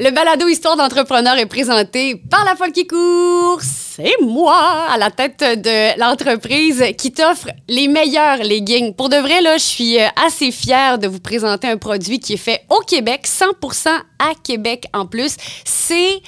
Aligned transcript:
Le 0.00 0.10
balado 0.10 0.48
Histoire 0.48 0.76
d'entrepreneur 0.76 1.38
est 1.38 1.46
présenté 1.46 2.16
par 2.28 2.44
la 2.44 2.56
folle 2.56 2.72
qui 2.72 2.84
court. 2.84 3.60
C'est 3.62 4.16
moi 4.20 4.88
à 4.90 4.98
la 4.98 5.12
tête 5.12 5.38
de 5.38 5.96
l'entreprise 6.00 6.82
qui 6.98 7.12
t'offre 7.12 7.46
les 7.68 7.86
meilleurs 7.86 8.38
leggings. 8.38 8.92
Pour 8.96 9.08
de 9.08 9.14
vrai, 9.14 9.40
là, 9.40 9.56
je 9.56 9.62
suis 9.62 10.00
euh, 10.00 10.08
assez 10.26 10.50
fière 10.50 10.98
de 10.98 11.06
vous 11.06 11.20
présenter 11.20 11.68
un 11.68 11.76
produit 11.76 12.18
qui 12.18 12.32
est 12.32 12.38
fait 12.38 12.62
au 12.70 12.80
Québec, 12.80 13.20
100% 13.24 13.88
à 14.18 14.32
Québec 14.42 14.86
en 14.92 15.06
plus. 15.06 15.36
C'est 15.64 16.20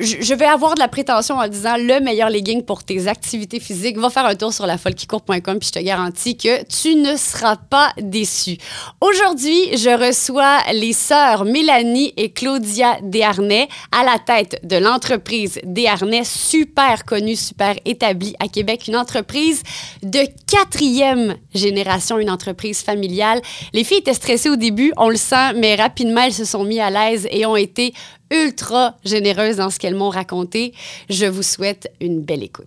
je 0.00 0.34
vais 0.34 0.46
avoir 0.46 0.74
de 0.74 0.80
la 0.80 0.88
prétention 0.88 1.36
en 1.36 1.46
disant 1.46 1.76
le 1.76 2.00
meilleur 2.00 2.30
legging 2.30 2.62
pour 2.62 2.82
tes 2.82 3.06
activités 3.06 3.60
physiques. 3.60 3.98
Va 3.98 4.08
faire 4.08 4.24
un 4.24 4.34
tour 4.34 4.52
sur 4.52 4.66
lafolquecourt.com 4.66 5.58
puis 5.58 5.68
je 5.68 5.72
te 5.72 5.84
garantis 5.84 6.36
que 6.36 6.64
tu 6.64 6.94
ne 6.94 7.16
seras 7.16 7.56
pas 7.56 7.92
déçu. 8.00 8.56
Aujourd'hui, 9.00 9.76
je 9.76 9.90
reçois 9.90 10.58
les 10.72 10.92
sœurs 10.92 11.44
Mélanie 11.44 12.14
et 12.16 12.32
Claudia 12.32 12.98
Desharnais 13.02 13.68
à 13.92 14.04
la 14.04 14.18
tête 14.18 14.60
de 14.64 14.76
l'entreprise 14.76 15.60
Desharnais, 15.64 16.24
super 16.24 17.04
connue, 17.04 17.36
super 17.36 17.74
établie 17.84 18.34
à 18.40 18.48
Québec, 18.48 18.84
une 18.88 18.96
entreprise 18.96 19.62
de 20.02 20.20
quatrième 20.50 21.36
génération, 21.54 22.18
une 22.18 22.30
entreprise 22.30 22.82
familiale. 22.82 23.42
Les 23.72 23.84
filles 23.84 23.98
étaient 23.98 24.14
stressées 24.14 24.50
au 24.50 24.56
début, 24.56 24.92
on 24.96 25.10
le 25.10 25.16
sent, 25.16 25.54
mais 25.56 25.74
rapidement, 25.74 26.22
elles 26.22 26.32
se 26.32 26.44
sont 26.44 26.64
mis 26.64 26.80
à 26.80 26.90
l'aise 26.90 27.28
et 27.30 27.44
ont 27.44 27.56
été 27.56 27.92
ultra 28.30 28.94
généreuses 29.04 29.56
dans 29.56 29.70
ce 29.70 29.78
qu'elles 29.78 29.94
m'ont 29.94 30.10
raconté. 30.10 30.72
Je 31.08 31.26
vous 31.26 31.42
souhaite 31.42 31.90
une 32.00 32.20
belle 32.20 32.42
écoute. 32.42 32.66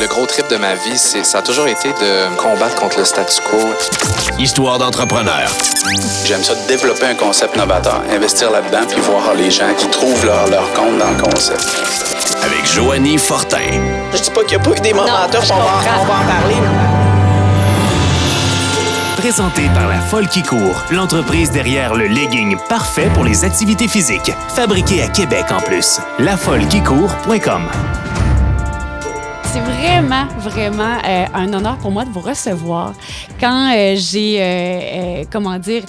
Le 0.00 0.06
gros 0.06 0.24
trip 0.26 0.48
de 0.48 0.56
ma 0.56 0.74
vie, 0.74 0.96
c'est, 0.96 1.22
ça 1.24 1.38
a 1.38 1.42
toujours 1.42 1.66
été 1.68 1.88
de 1.88 2.36
combattre 2.36 2.74
contre 2.76 2.98
le 2.98 3.04
statu 3.04 3.40
quo. 3.42 3.58
Histoire 4.38 4.78
d'entrepreneur. 4.78 5.48
J'aime 6.24 6.42
ça 6.42 6.54
développer 6.66 7.06
un 7.06 7.14
concept 7.14 7.56
novateur, 7.56 8.02
investir 8.10 8.50
là-dedans, 8.50 8.86
puis 8.88 9.00
voir 9.00 9.34
les 9.34 9.50
gens 9.50 9.72
qui 9.76 9.86
trouvent 9.88 10.24
leur, 10.24 10.48
leur 10.48 10.72
compte 10.72 10.98
dans 10.98 11.10
le 11.10 11.22
concept. 11.22 11.66
Avec 12.42 12.66
Joanie 12.66 13.18
Fortin. 13.18 13.58
Je 14.14 14.22
dis 14.22 14.30
pas 14.30 14.42
qu'il 14.44 14.58
n'y 14.58 14.64
a 14.64 14.68
pas 14.68 14.74
que 14.74 14.80
des 14.80 14.92
va- 14.92 15.04
on 16.00 16.04
va 16.04 16.14
en 16.14 16.26
parler. 16.26 17.01
Présenté 19.22 19.68
par 19.72 19.86
La 19.86 20.00
Folle 20.00 20.26
qui 20.26 20.42
court, 20.42 20.84
l'entreprise 20.90 21.52
derrière 21.52 21.94
le 21.94 22.08
legging 22.08 22.56
parfait 22.68 23.08
pour 23.14 23.24
les 23.24 23.44
activités 23.44 23.86
physiques. 23.86 24.32
Fabriqué 24.56 25.00
à 25.00 25.06
Québec 25.06 25.44
en 25.52 25.60
plus. 25.60 26.00
Lafollequicourt.com. 26.18 27.70
C'est 29.52 29.60
vraiment, 29.60 30.24
vraiment 30.38 30.96
euh, 31.06 31.26
un 31.34 31.52
honneur 31.52 31.76
pour 31.76 31.90
moi 31.90 32.06
de 32.06 32.10
vous 32.10 32.20
recevoir. 32.20 32.94
Quand 33.38 33.70
euh, 33.76 33.96
j'ai, 33.96 34.38
euh, 34.40 35.24
comment 35.30 35.58
dire, 35.58 35.82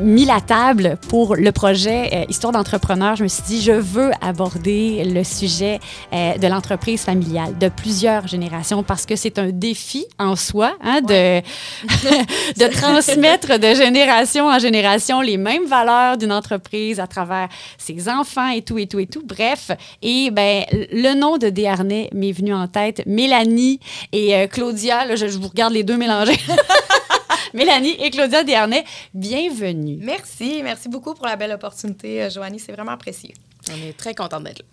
mis 0.00 0.24
la 0.24 0.40
table 0.40 0.96
pour 1.10 1.36
le 1.36 1.52
projet 1.52 2.24
Histoire 2.30 2.54
d'entrepreneur, 2.54 3.14
je 3.16 3.24
me 3.24 3.28
suis 3.28 3.42
dit, 3.42 3.60
je 3.60 3.72
veux 3.72 4.12
aborder 4.22 5.04
le 5.04 5.24
sujet 5.24 5.78
de 6.12 6.46
l'entreprise 6.46 7.02
familiale 7.02 7.58
de 7.58 7.68
plusieurs 7.68 8.26
générations 8.28 8.82
parce 8.82 9.04
que 9.04 9.14
c'est 9.14 9.38
un 9.38 9.50
défi 9.50 10.06
en 10.18 10.36
soi 10.36 10.72
hein, 10.82 11.00
de, 11.02 11.40
de 12.56 12.72
transmettre 12.72 13.58
de 13.58 13.74
génération 13.74 14.46
en 14.46 14.58
génération 14.58 15.20
les 15.20 15.36
mêmes 15.36 15.66
valeurs 15.66 16.16
d'une 16.16 16.32
entreprise 16.32 16.98
à 17.00 17.06
travers 17.06 17.48
ses 17.76 18.08
enfants 18.08 18.48
et 18.48 18.62
tout, 18.62 18.78
et 18.78 18.86
tout, 18.86 19.00
et 19.00 19.06
tout. 19.06 19.22
Bref, 19.24 19.72
et 20.00 20.30
ben, 20.30 20.64
le 20.92 21.14
nom 21.18 21.36
de 21.36 21.50
Desharnais 21.50 22.08
m'est 22.14 22.32
venu 22.32 22.54
en 22.54 22.68
tête. 22.68 22.85
Mélanie 23.06 23.80
et 24.12 24.34
euh, 24.34 24.46
Claudia, 24.46 25.04
là, 25.04 25.16
je, 25.16 25.26
je 25.26 25.38
vous 25.38 25.48
regarde 25.48 25.72
les 25.72 25.82
deux 25.82 25.96
mélangés. 25.96 26.38
Mélanie 27.54 27.96
et 28.02 28.10
Claudia 28.10 28.44
Desharnais, 28.44 28.84
bienvenue. 29.14 29.98
Merci, 30.02 30.60
merci 30.62 30.88
beaucoup 30.88 31.14
pour 31.14 31.26
la 31.26 31.36
belle 31.36 31.52
opportunité, 31.52 32.22
euh, 32.22 32.30
Joanie. 32.30 32.60
C'est 32.60 32.72
vraiment 32.72 32.92
apprécié. 32.92 33.34
On 33.72 33.88
est 33.88 33.96
très 33.96 34.14
contente 34.14 34.44
d'être 34.44 34.58
là. 34.60 34.64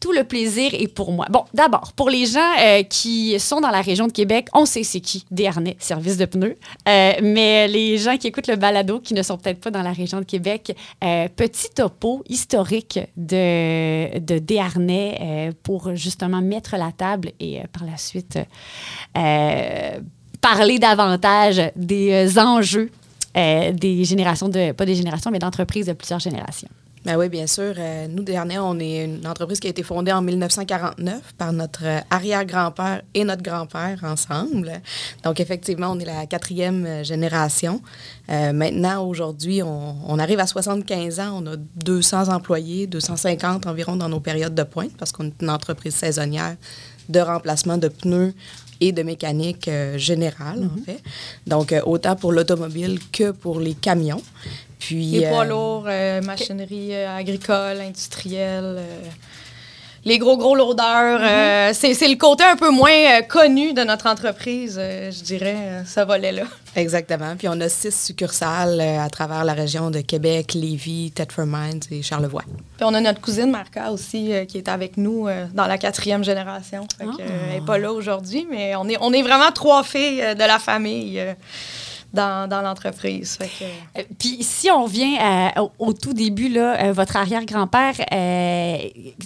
Tout 0.00 0.12
le 0.12 0.24
plaisir 0.24 0.72
est 0.72 0.88
pour 0.88 1.12
moi. 1.12 1.26
Bon, 1.30 1.44
d'abord, 1.52 1.92
pour 1.92 2.08
les 2.08 2.24
gens 2.24 2.40
euh, 2.58 2.82
qui 2.82 3.38
sont 3.38 3.60
dans 3.60 3.68
la 3.68 3.82
région 3.82 4.06
de 4.06 4.12
Québec, 4.12 4.48
on 4.54 4.64
sait 4.64 4.82
c'est 4.82 5.00
qui, 5.00 5.26
Desharnais, 5.30 5.76
service 5.78 6.16
de 6.16 6.24
pneus. 6.24 6.56
Euh, 6.88 7.12
mais 7.22 7.68
les 7.68 7.98
gens 7.98 8.16
qui 8.16 8.26
écoutent 8.26 8.46
le 8.46 8.56
balado, 8.56 9.00
qui 9.00 9.12
ne 9.12 9.22
sont 9.22 9.36
peut-être 9.36 9.60
pas 9.60 9.70
dans 9.70 9.82
la 9.82 9.92
région 9.92 10.18
de 10.18 10.24
Québec, 10.24 10.74
euh, 11.04 11.28
petit 11.28 11.68
topo 11.68 12.24
historique 12.30 12.98
de, 13.18 14.18
de 14.18 15.52
pour 15.62 15.94
justement 15.94 16.40
mettre 16.40 16.76
la 16.78 16.92
table 16.92 17.32
et 17.38 17.60
par 17.72 17.84
la 17.84 17.96
suite 17.98 18.38
parler 20.40 20.78
davantage 20.78 21.60
des 21.76 22.38
enjeux 22.38 22.90
des 23.34 24.04
générations 24.04 24.48
de, 24.48 24.72
pas 24.72 24.86
des 24.86 24.94
générations, 24.94 25.30
mais 25.30 25.38
d'entreprises 25.38 25.86
de 25.86 25.92
plusieurs 25.92 26.18
générations. 26.18 26.68
Ben 27.04 27.16
oui, 27.16 27.30
bien 27.30 27.46
sûr. 27.46 27.72
Euh, 27.78 28.06
nous, 28.08 28.22
dernier, 28.22 28.58
on 28.58 28.78
est 28.78 29.04
une 29.04 29.26
entreprise 29.26 29.58
qui 29.58 29.66
a 29.66 29.70
été 29.70 29.82
fondée 29.82 30.12
en 30.12 30.20
1949 30.20 31.32
par 31.38 31.52
notre 31.54 31.80
euh, 31.84 32.00
arrière-grand-père 32.10 33.00
et 33.14 33.24
notre 33.24 33.42
grand-père 33.42 34.00
ensemble. 34.04 34.70
Donc, 35.24 35.40
effectivement, 35.40 35.92
on 35.92 35.98
est 35.98 36.04
la 36.04 36.26
quatrième 36.26 36.84
euh, 36.84 37.02
génération. 37.02 37.80
Euh, 38.28 38.52
maintenant, 38.52 39.06
aujourd'hui, 39.06 39.62
on, 39.62 39.96
on 40.06 40.18
arrive 40.18 40.40
à 40.40 40.46
75 40.46 41.20
ans. 41.20 41.42
On 41.42 41.46
a 41.46 41.56
200 41.56 42.28
employés, 42.28 42.86
250 42.86 43.66
environ 43.66 43.96
dans 43.96 44.10
nos 44.10 44.20
périodes 44.20 44.54
de 44.54 44.62
pointe 44.62 44.92
parce 44.98 45.10
qu'on 45.10 45.28
est 45.28 45.40
une 45.40 45.50
entreprise 45.50 45.94
saisonnière 45.94 46.56
de 47.08 47.20
remplacement 47.20 47.78
de 47.78 47.88
pneus 47.88 48.34
et 48.82 48.92
de 48.92 49.02
mécanique 49.02 49.68
euh, 49.68 49.96
générale, 49.96 50.68
en 50.70 50.84
fait. 50.84 51.02
Donc, 51.46 51.74
autant 51.86 52.14
pour 52.14 52.32
l'automobile 52.32 52.98
que 53.10 53.30
pour 53.30 53.58
les 53.58 53.74
camions. 53.74 54.22
Puis, 54.90 55.04
Les 55.20 55.28
poids 55.28 55.44
euh, 55.44 55.48
lourds, 55.48 55.84
euh, 55.88 56.20
machinerie 56.22 56.88
euh, 56.92 57.16
agricole, 57.16 57.80
industrielle, 57.80 58.80
les 60.04 60.18
gros, 60.18 60.36
gros 60.36 60.56
loaders. 60.56 61.20
euh, 61.22 61.70
c'est 61.74 62.08
le 62.08 62.16
côté 62.16 62.42
un 62.42 62.56
peu 62.56 62.70
moins 62.70 62.90
euh, 62.90 63.22
connu 63.22 63.72
de 63.72 63.82
notre 63.82 64.06
entreprise, 64.08 64.78
euh, 64.80 65.12
je 65.12 65.22
dirais, 65.22 65.84
ce 65.86 66.00
volet-là. 66.00 66.42
Exactement. 66.74 67.36
Puis 67.36 67.46
on 67.48 67.60
a 67.60 67.68
six 67.68 68.06
succursales 68.06 68.80
à 68.80 69.08
travers 69.10 69.44
la 69.44 69.52
région 69.52 69.90
de 69.92 70.00
Québec, 70.00 70.54
Lévis, 70.54 71.12
Thetford 71.14 71.46
Mines 71.46 71.82
et 71.92 72.02
Charlevoix. 72.02 72.42
Puis 72.76 72.84
on 72.84 72.94
a 72.94 73.00
notre 73.00 73.20
cousine 73.20 73.50
Marca 73.50 73.92
aussi 73.92 74.32
qui 74.48 74.58
est 74.58 74.68
avec 74.68 74.96
nous 74.96 75.28
dans 75.54 75.66
la 75.66 75.78
quatrième 75.78 76.24
génération. 76.24 76.86
Fait 76.98 77.04
que, 77.04 77.10
euh, 77.22 77.26
elle 77.52 77.60
n'est 77.60 77.66
pas 77.66 77.78
là 77.78 77.92
aujourd'hui, 77.92 78.46
mais 78.50 78.74
on 78.76 78.88
est, 78.88 78.96
on 79.00 79.12
est 79.12 79.22
vraiment 79.22 79.52
trois 79.52 79.84
filles 79.84 80.34
de 80.34 80.44
la 80.44 80.58
famille 80.58 81.22
dans, 82.12 82.48
dans 82.48 82.62
l'entreprise. 82.62 83.36
Que, 83.38 83.44
Euh, 83.98 84.02
Puis 84.18 84.38
si 84.42 84.70
on 84.70 84.84
revient 84.84 85.16
à- 85.18 85.62
au, 85.62 85.70
au 85.78 85.92
tout 85.92 86.12
début, 86.12 86.48
là, 86.48 86.76
euh, 86.84 86.92
votre 86.92 87.16
arrière-grand-père, 87.16 87.94
euh, 88.12 88.76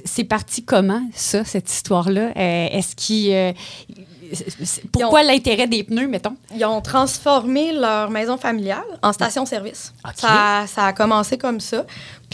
c'est 0.05 0.25
parti 0.25 0.65
comment, 0.65 1.03
ça, 1.15 1.44
cette 1.44 1.71
histoire-là? 1.71 2.31
Est-ce 2.37 2.94
qu'il... 2.97 3.55
pourquoi 4.93 5.23
l'intérêt 5.23 5.67
des 5.67 5.84
pneus, 5.84 6.09
mettons? 6.09 6.37
Ils 6.56 6.65
ont 6.65 6.81
transformé 6.81 7.73
leur 7.73 8.11
maison 8.11 8.37
familiale 8.37 8.83
en 9.03 9.12
station-service. 9.12 9.93
Ça, 10.17 10.65
ça 10.67 10.87
a 10.87 10.93
commencé 10.93 11.39
comme 11.39 11.61
ça. 11.61 11.84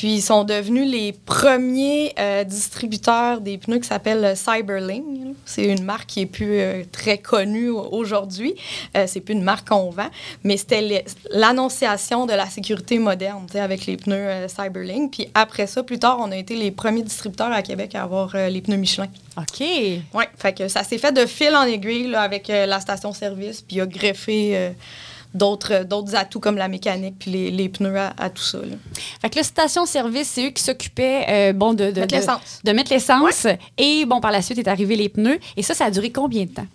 Puis 0.01 0.15
ils 0.15 0.23
sont 0.23 0.45
devenus 0.45 0.91
les 0.91 1.13
premiers 1.13 2.15
euh, 2.19 2.43
distributeurs 2.43 3.43
des 3.43 3.59
pneus 3.59 3.81
qui 3.81 3.87
s'appellent 3.87 4.35
Cyberling. 4.35 5.35
C'est 5.45 5.67
une 5.67 5.85
marque 5.85 6.07
qui 6.07 6.21
est 6.23 6.27
plus 6.27 6.59
euh, 6.59 6.85
très 6.91 7.19
connue 7.19 7.69
aujourd'hui. 7.69 8.55
Euh, 8.97 9.05
c'est 9.07 9.21
plus 9.21 9.35
une 9.35 9.43
marque 9.43 9.69
qu'on 9.69 9.91
vend, 9.91 10.09
mais 10.43 10.57
c'était 10.57 11.05
l'annonciation 11.31 12.25
de 12.25 12.33
la 12.33 12.47
sécurité 12.47 12.99
moderne 12.99 13.45
tu 13.47 13.53
sais, 13.53 13.61
avec 13.61 13.85
les 13.85 13.99
pneus 13.99 14.17
euh, 14.17 14.49
Cyberling. 14.49 15.11
Puis 15.11 15.29
après 15.35 15.67
ça, 15.67 15.83
plus 15.83 15.99
tard, 15.99 16.17
on 16.19 16.33
a 16.33 16.37
été 16.39 16.57
les 16.57 16.71
premiers 16.71 17.03
distributeurs 17.03 17.53
à 17.53 17.61
Québec 17.61 17.95
à 17.95 18.05
avoir 18.05 18.35
euh, 18.35 18.49
les 18.49 18.63
pneus 18.63 18.79
Michelin. 18.79 19.09
OK. 19.37 19.61
Oui, 19.61 20.25
fait 20.37 20.53
que 20.53 20.69
ça 20.69 20.83
s'est 20.83 20.99
fait 20.99 21.13
de 21.13 21.25
fil 21.27 21.55
en 21.55 21.63
aiguille 21.63 22.09
là, 22.09 22.23
avec 22.23 22.51
euh, 22.51 22.67
la 22.67 22.81
station-service, 22.81 23.63
puis 23.63 23.77
il 23.77 23.81
a 23.81 23.87
greffé 23.87 24.57
euh, 24.57 24.71
d'autres 25.35 25.85
d'autres 25.85 26.15
atouts 26.17 26.41
comme 26.41 26.57
la 26.57 26.69
mécanique 26.69 27.15
puis 27.19 27.31
les, 27.31 27.51
les 27.51 27.69
pneus 27.69 27.97
à, 27.99 28.13
à 28.19 28.31
tout 28.31 28.43
ça. 28.43 28.59
là. 28.59 28.77
Fait 29.23 29.31
que 29.31 29.37
la 29.37 29.43
station-service, 29.45 30.29
c'est 30.29 30.47
eux 30.47 30.51
qui 30.51 30.63
s'occupaient 30.63 31.25
euh, 31.29 31.53
bon, 31.53 31.73
de, 31.75 31.91
de, 31.91 32.01
Mettre 32.01 32.15
de- 32.15 32.21
l'essence. 32.21 32.61
de 32.65 32.73
mettre 32.73 32.93
l'essence. 32.93 33.47
Et 33.79 34.05
bon, 34.07 34.21
par 34.21 34.33
la 34.33 34.43
suite, 34.43 34.59
est 34.59 34.69
arrivé 34.69 34.97
les 34.97 35.09
pneus. 35.09 35.39
Et 35.57 35.63
ça, 35.63 35.75
ça 35.75 35.85
a 35.87 35.91
duré 35.91 36.11
combien 36.11 36.45
de 36.45 36.51
temps? 36.51 36.67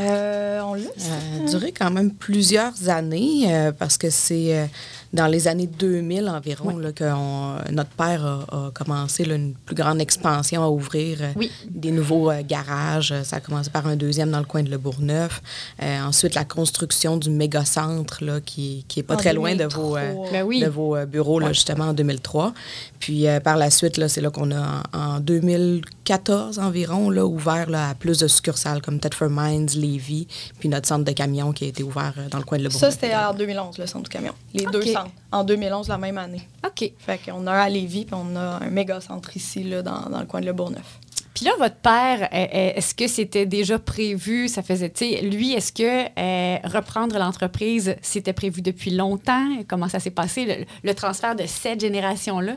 Euh, 0.00 0.60
on 0.60 0.74
l'a 0.74 0.82
Ça 0.96 1.10
a 1.44 1.48
duré 1.48 1.72
quand 1.72 1.90
même 1.90 2.12
plusieurs 2.12 2.88
années 2.88 3.46
euh, 3.52 3.72
parce 3.72 3.96
que 3.98 4.10
c'est 4.10 4.56
euh, 4.56 4.66
dans 5.12 5.26
les 5.26 5.48
années 5.48 5.66
2000 5.66 6.28
environ 6.28 6.76
là, 6.78 6.92
que 6.92 7.04
on- 7.04 7.56
notre 7.72 7.90
père 7.90 8.24
a, 8.24 8.44
a 8.66 8.70
commencé 8.72 9.24
là, 9.24 9.34
une 9.36 9.54
plus 9.54 9.74
grande 9.74 10.00
expansion 10.00 10.62
à 10.62 10.68
ouvrir 10.68 11.18
euh, 11.22 11.32
Oui. 11.36 11.50
des 11.70 11.90
nouveaux 11.92 12.30
euh, 12.30 12.42
garages. 12.46 13.14
Ça 13.24 13.36
a 13.36 13.40
commencé 13.40 13.70
par 13.70 13.86
un 13.86 13.96
deuxième 13.96 14.30
dans 14.30 14.38
le 14.38 14.44
coin 14.44 14.62
de 14.62 14.70
Le 14.70 14.78
Bourgneuf. 14.78 15.40
Euh, 15.82 16.00
ensuite, 16.02 16.34
la 16.34 16.44
construction 16.44 17.16
du 17.16 17.30
méga-centre 17.30 18.22
là, 18.24 18.40
qui, 18.40 18.84
qui 18.88 19.00
est 19.00 19.02
pas 19.02 19.14
En 19.14 19.18
très 19.18 19.32
loin 19.32 19.54
de 19.54 19.64
vos, 19.64 19.96
euh, 19.96 20.00
2003. 20.12 20.30
Ben 20.32 20.42
oui. 20.44 20.60
de 20.60 20.68
vos 20.68 21.06
bureaux 21.06 21.38
là, 21.40 21.52
justement 21.52 21.84
en 21.86 21.92
2003. 21.94 22.52
Puis 23.00 23.26
par 23.44 23.56
la 23.56 23.70
suite, 23.70 23.96
là, 23.96 24.08
c'est 24.08 24.20
là 24.20 24.30
qu'on 24.30 24.50
a 24.50 24.82
en, 24.92 24.98
en 25.16 25.20
2014 25.20 26.58
environ 26.58 27.10
là, 27.10 27.24
ouvert 27.26 27.70
là, 27.70 27.90
à 27.90 27.94
plus 27.94 28.18
de 28.18 28.28
succursales 28.28 28.82
comme 28.82 28.98
Thetford 29.00 29.30
Mines, 29.30 29.68
Lévis, 29.74 30.26
puis 30.58 30.68
notre 30.68 30.86
centre 30.88 31.04
de 31.04 31.12
camions 31.12 31.52
qui 31.52 31.64
a 31.64 31.68
été 31.68 31.82
ouvert 31.82 32.14
dans 32.30 32.38
le 32.38 32.44
coin 32.44 32.58
de 32.58 32.64
Le 32.64 32.70
Ça, 32.70 32.78
Bourgneuf. 32.88 32.94
c'était 33.00 33.14
en 33.14 33.34
2011, 33.34 33.78
le 33.78 33.86
centre 33.86 34.04
du 34.04 34.10
camion. 34.10 34.32
Les 34.54 34.66
deux 34.66 34.82
centre 35.02 35.14
en 35.32 35.44
2011, 35.44 35.88
la 35.88 35.98
même 35.98 36.18
année. 36.18 36.42
OK. 36.66 36.90
Fait 36.98 37.18
qu'on 37.18 37.46
a 37.46 37.52
un 37.52 37.60
à 37.60 37.68
Lévis, 37.68 38.04
puis 38.04 38.14
on 38.14 38.36
a 38.36 38.60
un 38.62 38.70
méga 38.70 39.00
centre 39.00 39.36
ici, 39.36 39.64
là, 39.64 39.82
dans, 39.82 40.08
dans 40.10 40.20
le 40.20 40.26
coin 40.26 40.40
de 40.40 40.46
Le 40.46 40.52
Bourgneuf. 40.52 40.98
Puis 41.38 41.44
là, 41.44 41.52
votre 41.56 41.76
père, 41.76 42.28
est-ce 42.32 42.96
que 42.96 43.06
c'était 43.06 43.46
déjà 43.46 43.78
prévu? 43.78 44.48
Ça 44.48 44.60
faisait, 44.60 44.90
tu 44.90 45.08
sais, 45.08 45.20
lui, 45.20 45.52
est-ce 45.52 45.72
que 45.72 46.06
euh, 46.18 46.58
reprendre 46.64 47.16
l'entreprise, 47.16 47.94
c'était 48.02 48.32
prévu 48.32 48.60
depuis 48.60 48.90
longtemps? 48.90 49.46
Comment 49.68 49.88
ça 49.88 50.00
s'est 50.00 50.10
passé, 50.10 50.44
le, 50.44 50.64
le 50.82 50.94
transfert 50.94 51.36
de 51.36 51.46
cette 51.46 51.80
génération-là? 51.80 52.54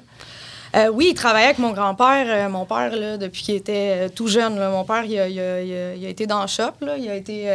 Euh, 0.74 0.88
oui, 0.88 1.08
il 1.12 1.14
travaillait 1.14 1.48
avec 1.48 1.60
mon 1.60 1.72
grand-père. 1.72 2.26
euh, 2.28 2.50
mon 2.50 2.66
père, 2.66 2.96
là, 2.96 3.18
depuis 3.18 3.44
qu'il 3.44 3.56
était 3.56 4.06
euh, 4.06 4.10
tout 4.10 4.28
jeune, 4.28 4.58
là, 4.58 4.70
mon 4.70 4.86
père, 4.86 5.04
il 5.04 5.20
a, 5.20 5.28
il 5.28 5.40
a- 5.40 5.62
il 5.62 5.74
a- 5.74 5.96
il 5.96 6.06
a 6.06 6.10
été 6.10 6.26
dans 6.28 6.42
le 6.42 6.48
shop. 6.48 6.72
là. 6.82 6.96
il 6.98 7.10
a 7.10 7.16
été 7.16 7.50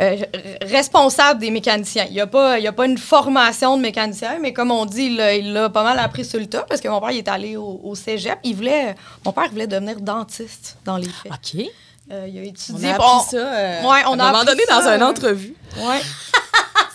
euh, 0.00 0.16
responsable 0.62 1.40
des 1.40 1.50
mécaniciens. 1.50 2.06
Il 2.08 2.12
n'y 2.14 2.20
a, 2.20 2.26
pas- 2.26 2.58
il 2.58 2.66
a 2.66 2.72
pas 2.72 2.86
une 2.86 2.98
formation 2.98 3.76
de 3.76 3.82
mécanicien, 3.82 4.38
mais 4.40 4.52
comme 4.52 4.70
on 4.70 4.84
dit, 4.86 5.04
il 5.06 5.16
l'a- 5.16 5.34
il 5.36 5.52
l'a 5.52 5.68
pas 5.68 5.84
mal 5.84 5.98
appris 5.98 6.24
sur 6.24 6.40
le 6.40 6.46
tas 6.46 6.64
parce 6.68 6.80
que 6.80 6.88
mon 6.88 7.00
père, 7.00 7.10
il 7.12 7.18
est 7.18 7.28
allé 7.28 7.56
au, 7.56 7.80
au 7.84 7.94
cégep. 7.94 8.38
Il 8.44 8.56
voulait, 8.56 8.94
mon 9.24 9.32
père 9.32 9.48
voulait 9.50 9.66
devenir 9.66 10.00
dentiste 10.00 10.76
dans 10.84 10.96
les 10.96 11.08
faits. 11.08 11.32
OK. 11.32 11.64
Euh, 12.10 12.26
il 12.28 12.38
a 12.38 12.42
On 12.42 12.44
étudié. 12.44 12.90
a 12.90 12.98
bon, 12.98 13.04
appris 13.04 13.30
ça 13.30 13.36
euh, 13.36 13.82
Ouais, 13.82 14.02
on 14.08 14.18
à 14.18 14.24
a 14.24 14.28
un 14.28 14.32
moment 14.32 14.44
donné 14.44 14.62
ça, 14.68 14.80
dans 14.82 14.88
une 14.96 15.02
entrevue. 15.02 15.54
ouais. 15.76 16.00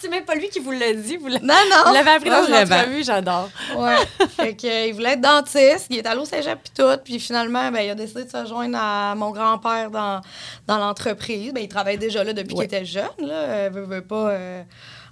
C'est 0.01 0.09
même 0.11 0.25
pas 0.25 0.35
lui 0.35 0.49
qui 0.49 0.59
vous 0.59 0.71
l'a 0.71 0.93
dit. 0.93 1.17
Vous 1.17 1.29
Non, 1.29 1.39
non. 1.41 1.83
vous 1.87 1.93
l'avez 1.93 2.11
appris 2.11 2.29
dans 2.29 2.45
une 2.45 2.53
entrevue, 2.53 3.03
j'adore. 3.03 3.49
Ouais. 3.75 3.95
fait 4.37 4.53
que, 4.55 4.67
euh, 4.67 4.85
il 4.87 4.93
voulait 4.93 5.13
être 5.13 5.21
dentiste. 5.21 5.87
Il 5.89 5.97
est 5.97 6.05
allé 6.05 6.19
au 6.19 6.25
cégep 6.25 6.59
puis 6.63 6.71
tout. 6.77 6.97
Puis 7.03 7.19
finalement, 7.19 7.71
ben, 7.71 7.79
il 7.79 7.89
a 7.89 7.95
décidé 7.95 8.23
de 8.25 8.29
se 8.29 8.45
joindre 8.45 8.77
à 8.79 9.15
mon 9.15 9.31
grand-père 9.31 9.89
dans, 9.89 10.21
dans 10.67 10.77
l'entreprise. 10.77 11.53
Ben, 11.53 11.63
il 11.63 11.67
travaille 11.69 11.97
déjà 11.97 12.23
là 12.23 12.33
depuis 12.33 12.53
Ouais. 12.55 12.67
qu'il 12.67 12.77
était 12.77 12.85
jeune. 12.85 13.07
Là. 13.19 13.33
Euh, 13.33 13.69
veut, 13.73 13.85
veut 13.85 14.03
pas 14.03 14.29
euh, 14.29 14.61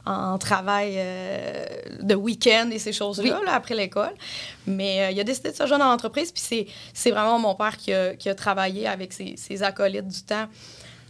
en 0.06 0.38
travail 0.38 0.96
euh, 0.98 1.66
de 2.02 2.16
week-end 2.16 2.70
et 2.72 2.80
ces 2.80 2.92
choses-là 2.92 3.40
là, 3.46 3.54
après 3.54 3.76
l'école. 3.76 4.14
Mais 4.68 5.02
euh, 5.02 5.12
il 5.12 5.20
a 5.20 5.24
décidé 5.24 5.52
de 5.52 5.56
se 5.56 5.66
joindre 5.66 5.86
dans 5.86 5.92
l'entreprise. 5.92 6.32
Puis 6.32 6.68
c'est, 6.94 7.12
vraiment 7.12 7.40
mon 7.40 7.56
père 7.56 7.78
qui 7.78 7.94
a, 7.94 8.16
qui 8.16 8.30
a 8.30 8.36
travaillé 8.36 8.88
avec 8.88 9.14
ses, 9.14 9.36
ses 9.38 9.64
acolytes 9.64 10.08
du 10.08 10.22
temps 10.24 10.48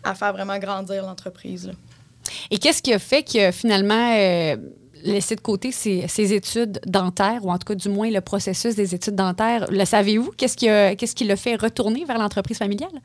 à 0.03 0.13
faire 0.13 0.33
vraiment 0.33 0.57
grandir 0.59 1.05
l'entreprise. 1.05 1.71
Et 2.51 2.57
qu'est-ce 2.57 2.81
qui 2.81 2.93
a 2.93 2.99
fait 2.99 3.23
que 3.23 3.51
finalement 3.51 4.15
euh, 4.15 4.57
laissé 5.03 5.35
de 5.35 5.41
côté 5.41 5.71
ses, 5.71 6.07
ses 6.07 6.33
études 6.33 6.79
dentaires, 6.85 7.43
ou 7.45 7.51
en 7.51 7.57
tout 7.57 7.65
cas 7.65 7.75
du 7.75 7.89
moins 7.89 8.09
le 8.11 8.21
processus 8.21 8.75
des 8.75 8.93
études 8.93 9.15
dentaires? 9.15 9.65
Le 9.71 9.85
savez-vous? 9.85 10.31
Qu'est-ce 10.37 10.55
qui, 10.55 10.67
qu'est-ce 10.97 11.15
qui 11.15 11.23
l'a 11.23 11.35
fait 11.35 11.55
retourner 11.55 12.05
vers 12.05 12.19
l'entreprise 12.19 12.57
familiale? 12.57 13.01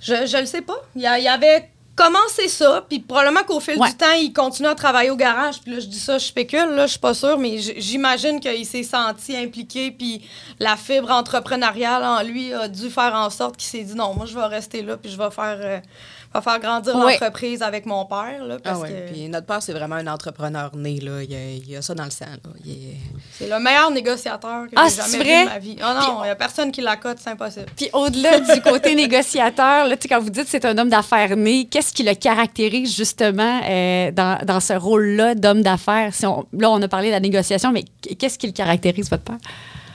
Je, 0.00 0.26
je 0.26 0.38
le 0.38 0.46
sais 0.46 0.62
pas. 0.62 0.80
Il 0.94 1.02
y 1.02 1.06
avait 1.06 1.70
commencé 1.98 2.48
ça, 2.48 2.84
puis 2.88 3.00
probablement 3.00 3.42
qu'au 3.42 3.58
fil 3.60 3.76
Ouais. 3.78 3.88
du 3.90 3.96
temps, 3.96 4.12
il 4.12 4.32
continue 4.32 4.68
à 4.68 4.74
travailler 4.76 5.10
au 5.10 5.16
garage. 5.16 5.60
Puis 5.60 5.72
là, 5.74 5.80
je 5.80 5.86
dis 5.86 5.98
ça, 5.98 6.16
je 6.18 6.24
spécule, 6.26 6.70
là, 6.76 6.86
je 6.86 6.92
suis 6.92 7.00
pas 7.00 7.12
sûre, 7.14 7.36
mais 7.38 7.58
j'imagine 7.58 8.38
qu'il 8.38 8.64
s'est 8.64 8.84
senti 8.84 9.36
impliqué, 9.36 9.90
puis 9.90 10.22
la 10.60 10.76
fibre 10.76 11.10
entrepreneuriale 11.10 12.04
en 12.04 12.22
lui 12.22 12.54
a 12.54 12.68
dû 12.68 12.88
faire 12.88 13.14
en 13.14 13.30
sorte 13.30 13.56
qu'il 13.56 13.68
s'est 13.68 13.84
dit 13.84 13.94
non, 13.96 14.14
moi, 14.14 14.26
je 14.26 14.34
vais 14.34 14.46
rester 14.46 14.82
là, 14.82 14.96
puis 14.96 15.10
je 15.10 15.18
vais 15.18 15.30
faire, 15.30 15.58
euh, 15.60 15.80
vais 16.34 16.40
faire 16.42 16.58
grandir 16.60 16.94
Ouais. 16.96 17.12
l'entreprise 17.12 17.62
avec 17.62 17.86
mon 17.86 18.04
père, 18.04 18.44
là, 18.44 18.56
Ah 18.58 18.60
parce 18.62 18.80
ouais. 18.80 18.88
que 19.08 19.12
Puis 19.12 19.28
notre 19.28 19.46
père, 19.46 19.62
c'est 19.62 19.72
vraiment 19.72 19.96
un 19.96 20.06
entrepreneur 20.06 20.70
né. 20.76 21.00
Là. 21.00 21.22
Il, 21.22 21.34
a, 21.34 21.38
il 21.66 21.76
a 21.76 21.82
ça 21.82 21.94
dans 21.94 22.04
le 22.04 22.10
sang. 22.10 22.26
Est- 22.66 22.96
c'est 23.32 23.48
le 23.48 23.58
meilleur 23.58 23.90
négociateur 23.90 24.64
que 24.66 24.72
Ah, 24.76 24.84
j'ai 24.86 24.90
c'est 25.02 25.12
jamais 25.12 25.24
vrai? 25.24 25.38
vu 25.40 25.44
de 25.44 25.48
ma 25.50 25.58
vie. 25.58 25.76
Ah 25.80 25.94
non, 26.00 26.24
il 26.24 26.28
y 26.28 26.30
a 26.30 26.34
personne 26.36 26.70
qui 26.72 26.80
la 26.80 26.96
cote, 26.96 27.18
c'est 27.20 27.30
impossible. 27.30 27.66
Puis 27.76 27.88
au-delà 27.92 28.40
du 28.40 28.60
côté 28.60 28.94
négociateur, 28.94 29.86
là, 29.86 29.96
quand 30.08 30.20
vous 30.20 30.30
dites 30.30 30.44
que 30.44 30.50
c'est 30.50 30.64
un 30.64 30.76
homme 30.78 30.88
d'affaires 30.90 31.36
né, 31.36 31.66
qu'est-ce 31.66 31.92
qui 31.92 32.02
le 32.02 32.14
caractérise 32.14 32.94
justement 32.96 33.60
euh, 33.68 34.10
dans, 34.10 34.38
dans 34.44 34.60
ce 34.60 34.72
rôle-là 34.74 35.34
d'homme 35.34 35.62
d'affaires? 35.62 36.12
Si 36.14 36.26
on- 36.26 36.46
là, 36.52 36.70
on 36.70 36.80
a 36.82 36.88
parlé 36.88 37.08
de 37.08 37.12
la 37.12 37.20
négociation, 37.20 37.72
mais 37.72 37.84
qu'est-ce 38.18 38.38
qui 38.38 38.46
le 38.46 38.52
caractérise, 38.52 39.08
votre 39.10 39.22
père? 39.24 39.38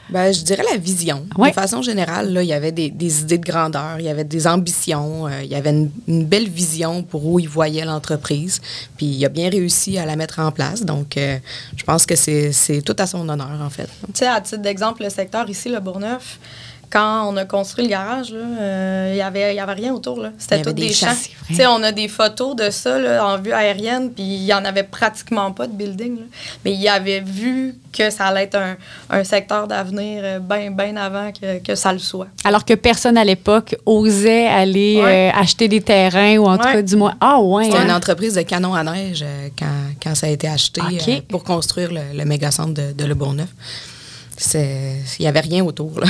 Ben, 0.10 0.34
je 0.34 0.42
dirais 0.44 0.64
la 0.70 0.78
vision. 0.78 1.26
Ouais. 1.38 1.50
De 1.50 1.54
façon 1.56 1.82
générale, 1.82 2.34
là, 2.34 2.44
il 2.44 2.48
y 2.48 2.54
avait 2.54 2.72
des, 2.72 2.90
des 2.90 3.22
idées 3.22 3.38
de 3.38 3.46
grandeur, 3.46 3.96
il 4.00 4.06
y 4.06 4.10
avait 4.10 4.26
des 4.26 4.46
ambitions, 4.48 5.28
euh, 5.28 5.42
il 5.44 5.50
y 5.50 5.56
avait 5.56 5.72
une, 5.72 5.90
une 6.08 6.26
belle 6.26 6.50
vision 6.50 7.04
pour 7.04 7.26
où 7.26 7.40
il 7.40 7.48
voyait 7.48 7.86
l'entreprise. 7.86 8.60
Puis 8.98 9.06
il 9.06 9.26
a 9.26 9.30
bien 9.30 9.50
réussi 9.50 9.98
à 9.98 10.06
la 10.06 10.16
mettre 10.16 10.40
en 10.40 10.52
place. 10.52 10.84
Donc, 10.84 11.18
euh, 11.18 11.38
je 11.76 11.84
pense 11.84 12.06
que 12.06 12.16
c'est 12.16 12.52
c'est 12.52 12.82
tout 12.82 12.96
à 13.00 13.08
son 13.08 13.28
honneur, 13.30 13.60
en 13.62 13.70
fait. 13.70 13.90
Tu 14.08 14.12
sais, 14.16 14.28
à 14.28 14.42
titre 14.42 14.62
d'exemple, 14.62 15.04
le 15.04 15.10
secteur 15.10 15.50
ici, 15.50 15.70
le 15.70 15.80
Bourgneuf, 15.80 16.38
quand 16.94 17.28
on 17.28 17.36
a 17.38 17.46
construit 17.46 17.86
le 17.86 17.90
garage, 17.90 18.32
là, 18.32 18.40
euh, 18.62 19.08
il 19.14 19.16
n'y 19.16 19.22
avait, 19.22 19.54
il 19.54 19.58
y 19.58 19.60
avait 19.60 19.74
rien 19.74 19.92
autour. 19.94 20.20
là. 20.22 20.30
Il 20.32 20.38
y 20.38 20.42
C'était 20.42 20.54
avait 20.56 20.64
tout 20.66 20.74
des 20.74 20.88
des 20.90 20.94
champs, 20.94 21.08
sais, 21.52 21.66
on 21.66 21.82
a 21.82 21.92
des 21.92 22.08
photos 22.08 22.56
de 22.56 22.70
ça 22.70 23.00
là, 23.00 23.26
en 23.26 23.40
vue 23.42 23.52
aérienne, 23.52 24.12
puis 24.12 24.24
il 24.24 24.46
n'y 24.46 24.54
en 24.54 24.64
avait 24.64 24.84
pratiquement 24.84 25.52
pas 25.52 25.66
de 25.66 25.72
building. 25.74 26.18
là. 26.18 26.26
Mais 26.64 26.74
il 26.74 26.88
avait 26.88 27.20
vu 27.22 27.76
que 27.92 28.10
ça 28.12 28.26
allait 28.28 28.44
être 28.44 28.56
un, 28.58 28.76
un 29.10 29.24
secteur 29.24 29.68
d'avenir 29.68 30.40
bien 30.40 30.70
bien 30.72 30.96
avant 30.98 31.32
que, 31.32 31.60
que 31.60 31.74
ça 31.74 31.92
le 31.94 32.00
soit. 32.00 32.28
Alors 32.44 32.64
que 32.64 32.76
personne 32.76 33.18
à 33.18 33.24
l'époque 33.24 33.76
osait 33.88 34.46
aller 34.48 35.02
Ouais. 35.04 35.32
euh, 35.34 35.40
acheter 35.40 35.68
des 35.68 35.82
terrains 35.82 36.38
ou 36.38 36.46
en 36.46 36.58
tout 36.60 36.66
Ouais. 36.68 36.74
cas, 36.74 36.82
du 36.84 36.96
moins. 36.96 37.16
Ah, 37.20 37.40
ouais. 37.42 37.66
C'était 37.66 37.78
hein? 37.78 37.86
une 37.86 37.92
entreprise 37.92 38.36
de 38.36 38.42
canon 38.44 38.74
à 38.76 38.84
neige 38.84 39.24
euh, 39.26 39.50
quand, 39.58 39.66
quand 40.04 40.14
ça 40.16 40.28
a 40.28 40.30
été 40.30 40.48
acheté 40.48 40.80
OK. 40.82 41.08
euh, 41.08 41.22
pour 41.28 41.44
construire 41.44 41.92
le, 41.92 42.02
le 42.16 42.26
méga-centre 42.26 42.74
de, 42.76 42.92
de 42.94 43.06
Le 43.06 43.16
Bourgneuf. 43.16 43.50
C'est- 44.38 44.96
Il 45.20 45.24
n'y 45.24 45.28
avait 45.28 45.40
rien 45.42 45.64
autour. 45.64 46.00
Là. 46.00 46.08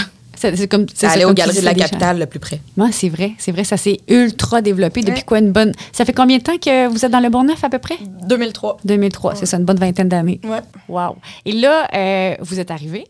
C'est 0.55 0.67
comme 0.67 0.87
Ça 0.89 0.93
c'est 0.93 1.07
allait 1.07 1.25
aux 1.25 1.33
galeries 1.33 1.59
de 1.59 1.65
la 1.65 1.73
capitale 1.73 2.19
le 2.19 2.25
plus 2.25 2.39
près. 2.39 2.59
Ouais, 2.77 2.91
c'est 2.91 3.09
vrai, 3.09 3.31
c'est 3.37 3.51
vrai, 3.51 3.63
ça 3.63 3.77
s'est 3.77 3.99
ultra 4.07 4.61
développé 4.61 5.01
depuis 5.01 5.13
Ouais. 5.15 5.23
quoi 5.25 5.39
une 5.39 5.51
bonne. 5.51 5.71
Ça 5.91 6.05
fait 6.05 6.13
combien 6.13 6.37
de 6.37 6.43
temps 6.43 6.57
que 6.57 6.87
vous 6.87 7.05
êtes 7.05 7.11
dans 7.11 7.19
le 7.19 7.29
Bourgneuf 7.29 7.63
à 7.63 7.69
peu 7.69 7.79
près? 7.79 7.97
2003. 8.27 8.77
2003, 8.85 9.35
c'est 9.35 9.45
ça, 9.45 9.57
une 9.57 9.65
bonne 9.65 9.77
vingtaine 9.79 10.09
d'années. 10.09 10.39
Ouais. 10.43 10.59
Wow. 10.89 11.15
Et 11.45 11.53
là, 11.53 11.87
euh, 11.95 12.35
vous 12.41 12.59
êtes 12.59 12.71
arrivé. 12.71 13.05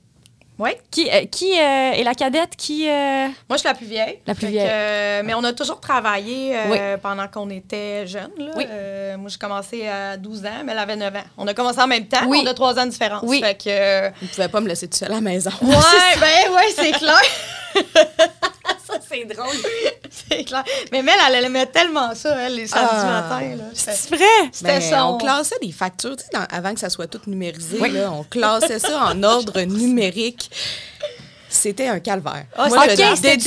Ouais. 0.60 0.80
Qui, 0.92 1.10
euh, 1.10 1.26
qui 1.26 1.52
euh, 1.60 1.92
est 1.94 2.04
la 2.04 2.14
cadette 2.14 2.56
qui. 2.56 2.88
euh, 2.88 3.26
Moi, 3.50 3.54
je 3.54 3.58
suis 3.58 3.68
la 3.68 3.74
plus 3.74 3.88
vieille. 3.88 4.20
La 4.28 4.36
plus 4.36 4.48
vieille. 4.48 4.66
que, 4.68 4.72
euh, 4.72 5.22
mais 5.26 5.34
on 5.34 5.44
a 5.44 5.52
toujours 5.52 5.80
travaillé 5.80 6.56
euh, 6.56 6.60
Oui. 6.70 6.78
pendant 7.02 7.28
qu'on 7.28 7.50
était 7.50 8.06
jeunes. 8.06 8.30
là. 8.38 8.52
Oui. 8.56 8.66
Euh, 8.70 9.18
moi, 9.18 9.30
j'ai 9.32 9.38
commencé 9.40 9.88
à 9.88 10.16
12 10.16 10.46
ans, 10.46 10.62
mais 10.64 10.74
elle 10.74 10.78
avait 10.78 10.96
9 10.96 11.16
ans. 11.16 11.24
On 11.38 11.48
a 11.48 11.54
commencé 11.56 11.82
en 11.82 11.88
même 11.88 12.06
temps. 12.08 12.26
Oui. 12.28 12.42
On 12.44 12.48
a 12.48 12.54
3 12.54 12.80
ans 12.80 12.86
de 12.86 12.92
différence. 12.92 13.24
Oui. 13.26 13.42
Fait 13.42 13.56
que, 13.56 14.10
Vous 14.20 14.26
ne 14.28 14.32
pouvez 14.32 14.48
pas 14.48 14.62
me 14.62 14.68
laisser 14.68 14.88
tout 14.88 14.98
seul 14.98 15.12
à 15.12 15.16
la 15.16 15.22
maison. 15.22 15.50
ouais, 15.62 15.76
ben 16.20 16.54
ouais, 16.54 16.72
c'est 16.76 16.92
clair. 16.92 17.22
Ça, 18.94 19.00
c'est 19.10 19.26
drôle. 19.26 19.56
c'est 20.10 20.44
clair. 20.44 20.64
Mais 20.92 21.02
Mel, 21.02 21.16
elle 21.30 21.46
aimait 21.46 21.66
tellement 21.68 22.14
ça, 22.16 22.36
elle, 22.38 22.56
les 22.56 22.68
samedis 22.68 22.90
Ah. 22.94 23.28
matins. 23.30 23.58
C'est 23.74 24.16
vrai? 24.16 24.26
C'était 24.52 24.82
son... 24.82 24.96
On 24.96 25.18
classait 25.18 25.56
des 25.62 25.72
factures, 25.72 26.16
tu 26.16 26.24
sais, 26.24 26.30
dans- 26.34 26.46
avant 26.56 26.74
que 26.74 26.80
ça 26.80 26.90
soit 26.90 27.08
tout 27.08 27.22
numérisé, 27.28 27.78
Oui. 27.80 27.92
là, 27.92 28.12
on 28.12 28.24
classait 28.24 28.80
ça 28.80 29.06
en 29.08 29.24
ordre 29.24 29.62
numérique. 29.62 30.50
C'était 31.50 31.88
un 31.88 32.00
calvaire. 32.00 32.46
Ah, 32.58 32.68
Moi, 32.68 32.88
je 32.90 32.96
détestais 33.22 33.38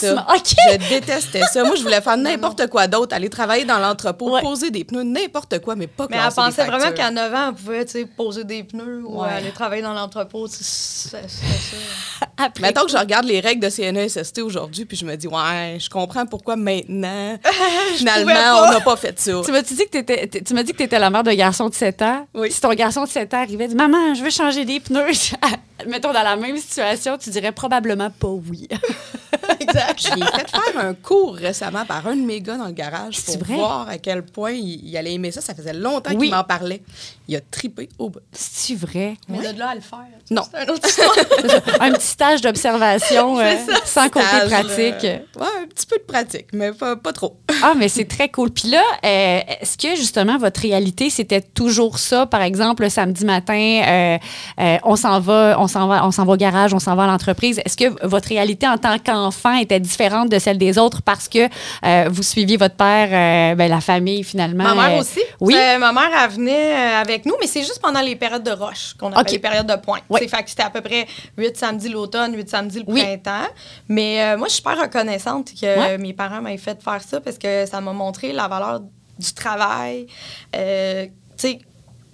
ça. 0.00 0.16
Je 0.42 0.88
détestais 0.88 1.42
ça. 1.52 1.62
Moi, 1.62 1.76
je 1.76 1.82
voulais 1.82 2.00
faire 2.00 2.16
n'importe 2.16 2.66
quoi 2.66 2.88
d'autre, 2.88 3.14
aller 3.14 3.30
travailler 3.30 3.64
dans 3.64 3.78
l'entrepôt, 3.78 4.32
Ouais. 4.34 4.40
poser 4.42 4.72
des 4.72 4.82
pneus, 4.82 5.04
n'importe 5.04 5.60
quoi, 5.60 5.76
mais 5.76 5.86
pas 5.86 6.08
Mais 6.10 6.16
elle 6.16 6.28
des 6.28 6.34
pensait 6.34 6.64
vraiment 6.64 6.90
qu'à 6.90 7.08
9 7.12 7.32
ans, 7.32 7.48
elle 7.50 7.54
pouvait 7.54 7.84
tu 7.84 7.92
sais, 7.92 8.04
poser 8.04 8.42
des 8.42 8.64
pneus 8.64 9.04
ou 9.06 9.22
Ouais. 9.22 9.28
aller 9.28 9.52
travailler 9.52 9.82
dans 9.82 9.94
l'entrepôt. 9.94 10.48
c'était 10.48 11.28
ça. 11.28 12.25
Après. 12.38 12.62
Mettons 12.62 12.84
que 12.84 12.90
je 12.90 12.96
regarde 12.96 13.24
les 13.26 13.40
règles 13.40 13.62
de 13.64 13.70
CNESST 13.70 14.38
aujourd'hui, 14.40 14.84
puis 14.84 14.96
je 14.96 15.04
me 15.04 15.16
dis, 15.16 15.26
ouais, 15.26 15.78
je 15.80 15.88
comprends 15.88 16.26
pourquoi 16.26 16.56
maintenant, 16.56 17.38
finalement, 17.96 18.32
on 18.68 18.70
n'a 18.72 18.80
pas 18.80 18.96
fait 18.96 19.18
ça. 19.18 19.32
Tu 19.44 19.52
m'as 19.52 19.62
dit 19.62 19.76
que 19.76 19.98
t'étais- 20.00 20.42
tu 20.42 20.54
m'as 20.54 20.62
dit 20.62 20.72
que 20.72 20.76
tu 20.78 20.82
étais 20.84 20.98
la 20.98 21.10
mère 21.10 21.22
d'un 21.22 21.34
garçon 21.34 21.68
de 21.68 21.74
7 21.74 22.02
ans? 22.02 22.26
Oui. 22.34 22.50
Si 22.52 22.60
ton 22.60 22.72
garçon 22.74 23.04
de 23.04 23.08
7 23.08 23.32
ans 23.34 23.42
arrivait 23.42 23.64
et 23.64 23.68
dit 23.68 23.74
Maman, 23.74 24.14
je 24.14 24.22
veux 24.22 24.30
changer 24.30 24.64
des 24.64 24.80
pneus, 24.80 25.32
mettons 25.86 26.12
dans 26.12 26.22
la 26.22 26.36
même 26.36 26.56
situation, 26.58 27.16
tu 27.18 27.30
dirais 27.30 27.52
probablement 27.52 28.10
pas 28.10 28.28
oui. 28.28 28.68
exact. 29.60 29.98
J'ai 30.00 30.10
fait 30.24 30.50
faire 30.50 30.78
un 30.78 30.94
cours 30.94 31.34
récemment 31.36 31.84
par 31.84 32.06
un 32.06 32.16
de 32.16 32.22
mes 32.22 32.40
gars 32.40 32.56
dans 32.56 32.66
le 32.66 32.72
garage 32.72 33.16
C'est 33.18 33.38
pour 33.38 33.46
vrai? 33.46 33.56
voir 33.56 33.88
à 33.88 33.98
quel 33.98 34.22
point 34.24 34.52
il, 34.52 34.86
il 34.88 34.96
allait 34.96 35.12
aimer 35.14 35.30
ça. 35.30 35.40
Ça 35.40 35.54
faisait 35.54 35.72
longtemps 35.72 36.10
Oui. 36.14 36.26
qu'il 36.26 36.30
m'en 36.34 36.44
parlait. 36.44 36.82
Il 37.28 37.36
a 37.36 37.40
tripé 37.40 37.88
au 37.98 38.10
bout. 38.10 38.20
C'est-tu 38.32 38.76
vrai? 38.76 39.16
Mais 39.28 39.38
de 39.52 39.58
là 39.58 39.70
à 39.70 39.74
le 39.74 39.80
faire. 39.80 39.98
Non. 40.30 40.42
C'est 40.50 40.62
une 40.64 40.70
autre 40.70 40.88
histoire. 40.88 41.14
C'est. 41.14 41.80
Un 41.80 41.92
petit 41.92 42.16
stage 42.26 42.40
d'observation 42.40 43.38
euh, 43.40 43.54
sans 43.84 44.08
côté 44.08 44.26
pratique. 44.48 45.02
là. 45.02 45.10
Ouais, 45.36 45.62
un 45.62 45.66
petit 45.68 45.86
peu 45.86 45.96
de 45.98 46.02
pratique, 46.02 46.46
mais 46.52 46.72
pas, 46.72 46.96
pas 46.96 47.12
trop. 47.12 47.36
Ah, 47.62 47.72
mais 47.76 47.88
c'est 47.88 48.04
très 48.04 48.28
cool. 48.28 48.50
Puis 48.50 48.68
là, 48.68 48.82
euh, 49.04 49.40
est-ce 49.60 49.78
que 49.78 49.96
justement 49.96 50.36
votre 50.36 50.60
réalité, 50.60 51.08
c'était 51.08 51.40
toujours 51.40 51.98
ça? 51.98 52.26
Par 52.26 52.42
exemple, 52.42 52.82
le 52.82 52.90
samedi 52.90 53.24
matin, 53.24 53.80
euh, 53.88 54.18
euh, 54.60 54.76
on 54.84 54.94
s'en 54.94 55.20
va, 55.20 55.56
on 55.58 55.66
s'en 55.66 55.88
va, 55.88 56.06
on 56.06 56.10
s'en 56.10 56.26
va 56.26 56.34
au 56.34 56.36
garage, 56.36 56.74
on 56.74 56.78
s'en 56.78 56.94
va 56.94 57.04
à 57.04 57.06
l'entreprise. 57.06 57.60
Est-ce 57.64 57.76
que 57.76 58.06
votre 58.06 58.28
réalité 58.28 58.68
en 58.68 58.76
tant 58.76 58.98
qu'enfant 58.98 59.54
était 59.56 59.80
différente 59.80 60.28
de 60.28 60.38
celle 60.38 60.58
des 60.58 60.76
autres 60.78 61.00
parce 61.02 61.28
que 61.28 61.48
euh, 61.84 62.08
vous 62.10 62.22
suiviez 62.22 62.58
votre 62.58 62.76
père, 62.76 63.08
euh, 63.10 63.54
ben, 63.54 63.70
la 63.70 63.80
famille 63.80 64.22
finalement? 64.22 64.64
Ma 64.64 64.74
mère 64.74 64.98
euh, 64.98 65.00
aussi. 65.00 65.20
Oui? 65.40 65.56
Euh, 65.56 65.78
ma 65.78 65.92
mère, 65.92 66.10
elle 66.24 66.30
venait 66.30 66.74
euh, 66.76 67.00
avec 67.00 67.24
nous, 67.24 67.34
mais 67.40 67.46
c'est 67.46 67.62
juste 67.62 67.80
pendant 67.80 68.00
les 68.02 68.16
périodes 68.16 68.44
de 68.44 68.52
roche 68.52 68.94
qu'on 69.00 69.08
appelle 69.12 69.22
OK. 69.22 69.30
les 69.32 69.38
périodes 69.38 69.66
de 69.66 69.76
pointe. 69.76 70.02
Oui. 70.10 70.20
C'est 70.22 70.28
fait 70.28 70.42
que 70.42 70.50
c'était 70.50 70.62
à 70.62 70.70
peu 70.70 70.82
près 70.82 71.06
8 71.38 71.56
samedis 71.56 71.88
l'automne, 71.88 72.15
8 72.24 72.48
samedis 72.48 72.78
le 72.80 72.84
Oui. 72.92 73.02
printemps. 73.02 73.46
Mais 73.88 74.22
euh, 74.22 74.36
moi, 74.38 74.46
je 74.48 74.54
suis 74.54 74.62
super 74.62 74.80
reconnaissante 74.80 75.52
que 75.60 75.66
Ouais. 75.78 75.98
mes 75.98 76.12
parents 76.12 76.40
m'aient 76.40 76.56
fait 76.58 76.82
faire 76.82 77.02
ça 77.02 77.20
parce 77.20 77.38
que 77.38 77.66
ça 77.66 77.80
m'a 77.80 77.92
montré 77.92 78.32
la 78.32 78.48
valeur 78.48 78.80
du 79.18 79.32
travail. 79.34 80.06
Euh, 80.54 81.06
tu 81.06 81.12
sais, 81.36 81.58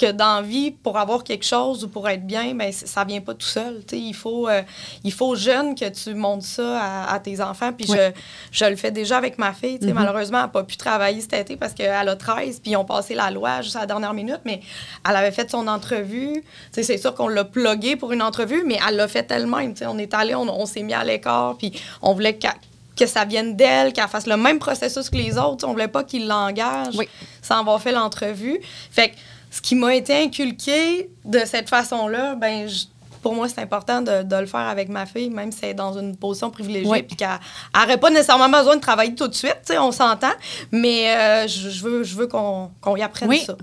que 0.02 0.10
dans 0.10 0.42
vie, 0.42 0.72
pour 0.72 0.98
avoir 0.98 1.22
quelque 1.22 1.44
chose 1.44 1.84
ou 1.84 1.88
pour 1.88 2.08
être 2.08 2.26
bien, 2.26 2.54
ben, 2.54 2.72
ça 2.72 3.04
vient 3.04 3.20
pas 3.20 3.34
tout 3.34 3.46
seul. 3.46 3.82
Il 3.92 4.14
faut, 4.14 4.48
euh, 4.48 4.62
il 5.04 5.12
faut 5.12 5.36
jeune 5.36 5.74
que 5.76 5.88
tu 5.90 6.14
montres 6.14 6.44
ça 6.44 6.80
à, 6.80 7.14
à 7.14 7.20
tes 7.20 7.40
enfants. 7.40 7.72
Puis 7.72 7.86
je, 7.86 8.10
je 8.50 8.64
le 8.64 8.74
fais 8.76 8.90
déjà 8.90 9.16
avec 9.18 9.38
ma 9.38 9.52
fille. 9.52 9.78
Sais, 9.80 9.92
Malheureusement, 9.92 10.38
elle 10.38 10.44
n'a 10.44 10.48
pas 10.48 10.64
pu 10.64 10.76
travailler 10.76 11.20
cet 11.20 11.34
été 11.34 11.56
parce 11.56 11.72
qu'elle 11.72 12.08
a 12.08 12.16
13, 12.16 12.60
puis 12.60 12.72
ils 12.72 12.76
ont 12.76 12.84
passé 12.84 13.14
la 13.14 13.30
loi 13.30 13.62
juste 13.62 13.76
à 13.76 13.80
la 13.80 13.86
dernière 13.86 14.12
minute, 14.14 14.40
mais 14.44 14.60
elle 15.08 15.14
avait 15.16 15.30
fait 15.30 15.48
son 15.50 15.68
entrevue. 15.68 16.42
C'est 16.72 16.98
sûr 16.98 17.14
qu'on 17.14 17.28
l'a 17.28 17.44
plugué 17.44 17.94
pour 17.96 18.10
une 18.12 18.22
entrevue, 18.22 18.64
mais 18.66 18.78
elle 18.88 18.96
l'a 18.96 19.06
fait 19.08 19.30
elle-même. 19.30 19.74
On 19.86 19.98
est 19.98 20.12
allé, 20.14 20.34
on, 20.34 20.42
on 20.48 20.66
s'est 20.66 20.82
mis 20.82 20.94
à 20.94 21.04
l'écart, 21.04 21.56
puis 21.56 21.72
on 22.02 22.12
voulait 22.12 22.34
qu'elle- 22.36 22.50
que 22.94 23.06
ça 23.06 23.24
vienne 23.24 23.56
d'elle, 23.56 23.94
qu'elle 23.94 24.06
fasse 24.08 24.26
le 24.26 24.36
même 24.36 24.58
processus 24.58 25.08
que 25.08 25.16
les 25.16 25.38
autres. 25.38 25.66
On 25.66 25.72
voulait 25.72 25.88
pas 25.88 26.04
qu'il 26.04 26.26
l'engage 26.28 26.94
Oui. 26.98 27.08
sans 27.40 27.60
avoir 27.60 27.80
fait 27.80 27.92
l'entrevue. 27.92 28.60
Fait 28.90 29.08
que 29.10 29.14
ce 29.52 29.60
qui 29.60 29.76
m'a 29.76 29.94
été 29.94 30.20
inculqué 30.24 31.08
de 31.24 31.40
cette 31.44 31.68
façon-là, 31.68 32.34
ben 32.34 32.68
je- 32.68 32.86
pour 33.22 33.34
moi, 33.36 33.48
c'est 33.48 33.60
important 33.60 34.02
de, 34.02 34.24
de 34.24 34.36
le 34.36 34.46
faire 34.46 34.66
avec 34.66 34.88
ma 34.88 35.06
fille, 35.06 35.30
même 35.30 35.52
si 35.52 35.60
elle 35.62 35.68
est 35.70 35.74
dans 35.74 35.96
une 35.96 36.16
position 36.16 36.50
privilégiée, 36.50 36.90
Oui. 36.90 37.02
puis 37.04 37.14
qu'elle 37.16 37.28
n'aurait 37.72 37.98
pas 37.98 38.10
nécessairement 38.10 38.48
besoin 38.48 38.74
de 38.74 38.80
travailler 38.80 39.14
tout 39.14 39.28
de 39.28 39.34
suite, 39.34 39.72
on 39.78 39.92
s'entend, 39.92 40.32
mais 40.72 41.14
euh, 41.14 41.46
je, 41.46 41.68
je 41.70 41.82
veux, 41.84 42.02
je 42.02 42.16
veux 42.16 42.26
qu'on 42.26 42.70
qu'on 42.80 42.96
y 42.96 43.02
apprenne 43.02 43.28
Oui. 43.28 43.44
ça. 43.46 43.54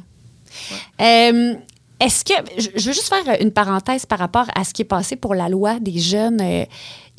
Euh, 1.02 1.56
Est-ce 2.00 2.24
que, 2.24 2.34
je 2.58 2.70
je 2.76 2.86
veux 2.88 2.94
juste 2.94 3.10
faire 3.14 3.42
une 3.42 3.52
parenthèse 3.52 4.06
par 4.06 4.20
rapport 4.20 4.46
à 4.56 4.64
ce 4.64 4.74
qui 4.74 4.84
est 4.84 4.86
passé 4.86 5.18
pour 5.18 5.36
la 5.36 5.50
loi 5.50 5.80
des 5.82 6.00
jeunes. 6.00 6.40
Euh, 6.42 6.66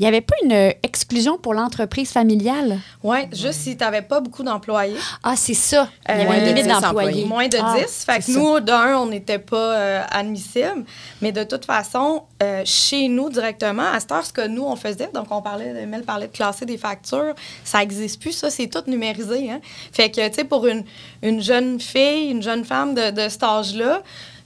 Il 0.01 0.05
n'y 0.05 0.09
avait 0.09 0.23
pas 0.23 0.35
une 0.43 0.53
euh, 0.53 0.71
exclusion 0.83 1.37
pour 1.37 1.53
l'entreprise 1.53 2.11
familiale? 2.11 2.79
Oui, 3.03 3.19
juste 3.33 3.61
si 3.61 3.77
tu 3.77 3.85
n'avais 3.85 4.01
pas 4.01 4.21
beaucoup 4.21 4.43
d'employés. 4.43 4.97
Ah, 5.23 5.37
c'est 5.37 5.53
ça. 5.53 5.91
Il 6.09 6.13
y 6.13 6.15
avait 6.15 6.25
Moins 6.25 6.35
une 6.37 6.41
de 6.41 6.47
limite 6.47 6.65
10 6.65 6.69
d'employés. 6.71 7.09
employés. 7.09 7.25
Moins 7.27 7.49
de 7.49 7.59
Ah, 7.63 7.77
10. 7.87 8.05
Fait 8.07 8.19
que 8.25 8.31
nous, 8.33 8.61
d'un, 8.61 8.97
on 8.97 9.07
n'était 9.07 9.39
pas 9.39 9.75
euh, 9.77 10.03
admissible. 10.11 10.85
Mais 11.21 11.33
de 11.33 11.45
toute 11.45 11.67
façon, 11.67 12.23
euh, 12.43 12.63
chez 12.65 13.09
nous, 13.09 13.29
directement, 13.29 13.93
à 13.93 14.01
cette 14.01 14.11
heure, 14.13 14.25
ce 14.25 14.33
que 14.33 14.47
nous, 14.47 14.65
on 14.65 14.75
faisait, 14.75 15.11
donc 15.13 15.27
on 15.31 15.43
parlait, 15.43 15.85
Mel 15.85 16.03
parlait 16.05 16.29
de 16.29 16.33
classer 16.33 16.65
des 16.65 16.79
factures, 16.79 17.35
ça 17.63 17.81
n'existe 17.81 18.23
plus, 18.23 18.33
ça, 18.33 18.49
c'est 18.49 18.69
tout 18.69 18.83
numérisé. 18.87 19.51
Hein? 19.51 19.61
Fait 19.93 20.11
que, 20.11 20.27
tu 20.29 20.35
sais, 20.35 20.45
pour 20.45 20.67
une, 20.67 20.83
une 21.23 21.43
jeune 21.43 21.79
fille, 21.79 22.31
une 22.31 22.43
jeune 22.43 22.65
femme 22.65 22.95
de, 22.95 23.11
de 23.11 23.29
cet 23.29 23.43
âge-là, 23.43 24.01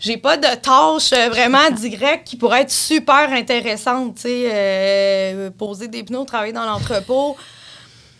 j'ai 0.04 0.16
pas 0.18 0.36
de 0.36 0.54
tâche 0.56 1.12
euh, 1.12 1.28
vraiment 1.30 1.70
directe 1.72 2.26
qui 2.26 2.36
pourrait 2.36 2.62
être 2.62 2.70
super 2.70 3.32
intéressante, 3.32 4.16
tu 4.16 4.22
sais, 4.22 4.50
euh, 4.52 5.50
poser 5.50 5.88
des 5.88 6.02
pneus, 6.04 6.24
travailler 6.26 6.52
dans 6.52 6.66
l'entrepôt 6.66 7.36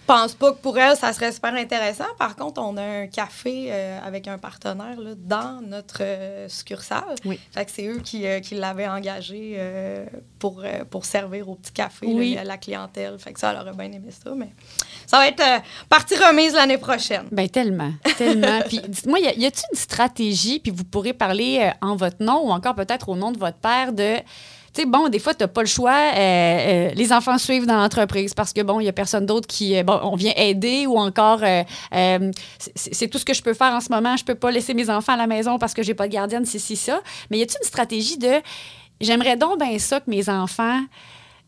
pense 0.07 0.35
pas 0.35 0.53
que 0.53 0.59
pour 0.59 0.79
elle, 0.79 0.97
ça 0.97 1.12
serait 1.12 1.33
super 1.33 1.55
intéressant. 1.55 2.05
Par 2.19 2.37
contre, 2.37 2.61
on 2.61 2.76
a 2.76 2.83
un 2.83 3.07
café 3.07 3.69
euh, 3.71 3.99
avec 4.05 4.29
un 4.29 4.38
partenaire 4.38 5.00
là, 5.00 5.14
dans 5.17 5.61
notre 5.62 5.99
euh, 6.03 6.49
succursale. 6.49 7.14
Oui. 7.25 7.41
Fait 7.53 7.64
que 7.64 7.71
c'est 7.71 7.87
eux 7.87 8.00
qui, 8.00 8.26
euh, 8.26 8.41
qui 8.41 8.55
l'avaient 8.55 8.88
engagé 8.88 9.59
pour, 10.38 10.62
pour 10.91 11.05
servir 11.05 11.49
au 11.49 11.55
petit 11.55 11.73
café, 11.73 12.07
Oui. 12.07 12.35
là, 12.35 12.45
la 12.45 12.59
clientèle. 12.59 13.19
Fait 13.19 13.33
que 13.33 13.41
ça, 13.41 13.53
elle 13.53 13.61
aurait 13.61 13.76
bien 13.76 13.93
aimé 13.93 14.11
ça. 14.11 14.31
Mais 14.37 14.50
ça 15.07 15.19
va 15.19 15.29
être 15.29 15.41
euh, 15.41 15.59
partie 15.89 16.15
remise 16.17 16.55
l'année 16.55 16.79
prochaine. 16.79 17.25
Ben 17.31 17.49
tellement, 17.49 17.93
tellement. 18.17 18.61
puis 18.69 18.81
dites-moi, 18.87 19.19
y 19.21 19.27
a-t-il 19.27 19.65
une 19.73 19.79
stratégie, 19.79 20.61
puis 20.61 20.73
vous 20.73 20.85
pourrez 20.85 21.13
parler 21.13 21.59
euh, 21.61 21.87
en 21.87 21.97
votre 21.97 22.23
nom 22.23 22.47
ou 22.49 22.51
encore 22.51 22.75
peut-être 22.75 23.09
au 23.09 23.17
nom 23.17 23.31
de 23.33 23.39
votre 23.39 23.59
père 23.59 23.93
de. 23.93 24.17
Tu 24.73 24.81
sais, 24.83 24.89
bon, 24.89 25.09
des 25.09 25.21
fois, 25.21 25.35
tu 25.35 25.45
n'as 25.45 25.49
pas 25.49 25.61
le 25.61 25.69
choix. 25.69 25.93
euh, 25.93 26.19
euh, 26.19 26.91
les 26.97 27.13
enfants 27.13 27.39
suivent 27.39 27.65
dans 27.65 27.77
l'entreprise 27.77 28.35
parce 28.35 28.53
que, 28.53 28.61
bon, 28.61 28.81
il 28.81 28.83
n'y 28.83 28.89
a 28.89 28.93
personne 28.93 29.25
d'autre 29.25 29.47
qui. 29.47 29.77
euh, 29.77 29.85
bon, 29.85 30.01
on 30.03 30.17
vient 30.17 30.33
aider 30.37 30.87
ou 30.89 30.99
encore. 30.99 31.43
c'est 32.75 33.07
tout 33.09 33.19
ce 33.19 33.25
que 33.25 33.35
je 33.35 33.43
peux 33.43 33.55
faire 33.55 33.73
en 33.73 33.81
ce 33.81 33.89
moment. 33.91 34.17
Je 34.17 34.25
peux 34.25 34.35
pas 34.35 34.51
laisser 34.51 34.75
mes 34.75 34.91
enfants 34.91 35.13
à 35.13 35.17
la 35.17 35.29
maison 35.29 35.59
parce 35.59 35.75
que 35.75 35.85
j'ai 35.85 35.95
pas 35.95 36.09
de 36.09 36.13
gardienne, 36.13 36.45
si, 36.45 36.59
si, 36.59 36.75
ça. 36.75 37.01
Mais 37.31 37.39
y 37.39 37.43
a-t-il 37.43 37.59
une 37.63 37.69
stratégie 37.69 38.19
de. 38.19 38.33
J'aimerais 39.01 39.37
donc 39.37 39.61
bien 39.61 39.79
ça 39.79 40.01
que 40.01 40.11
mes 40.11 40.29
enfants 40.29 40.81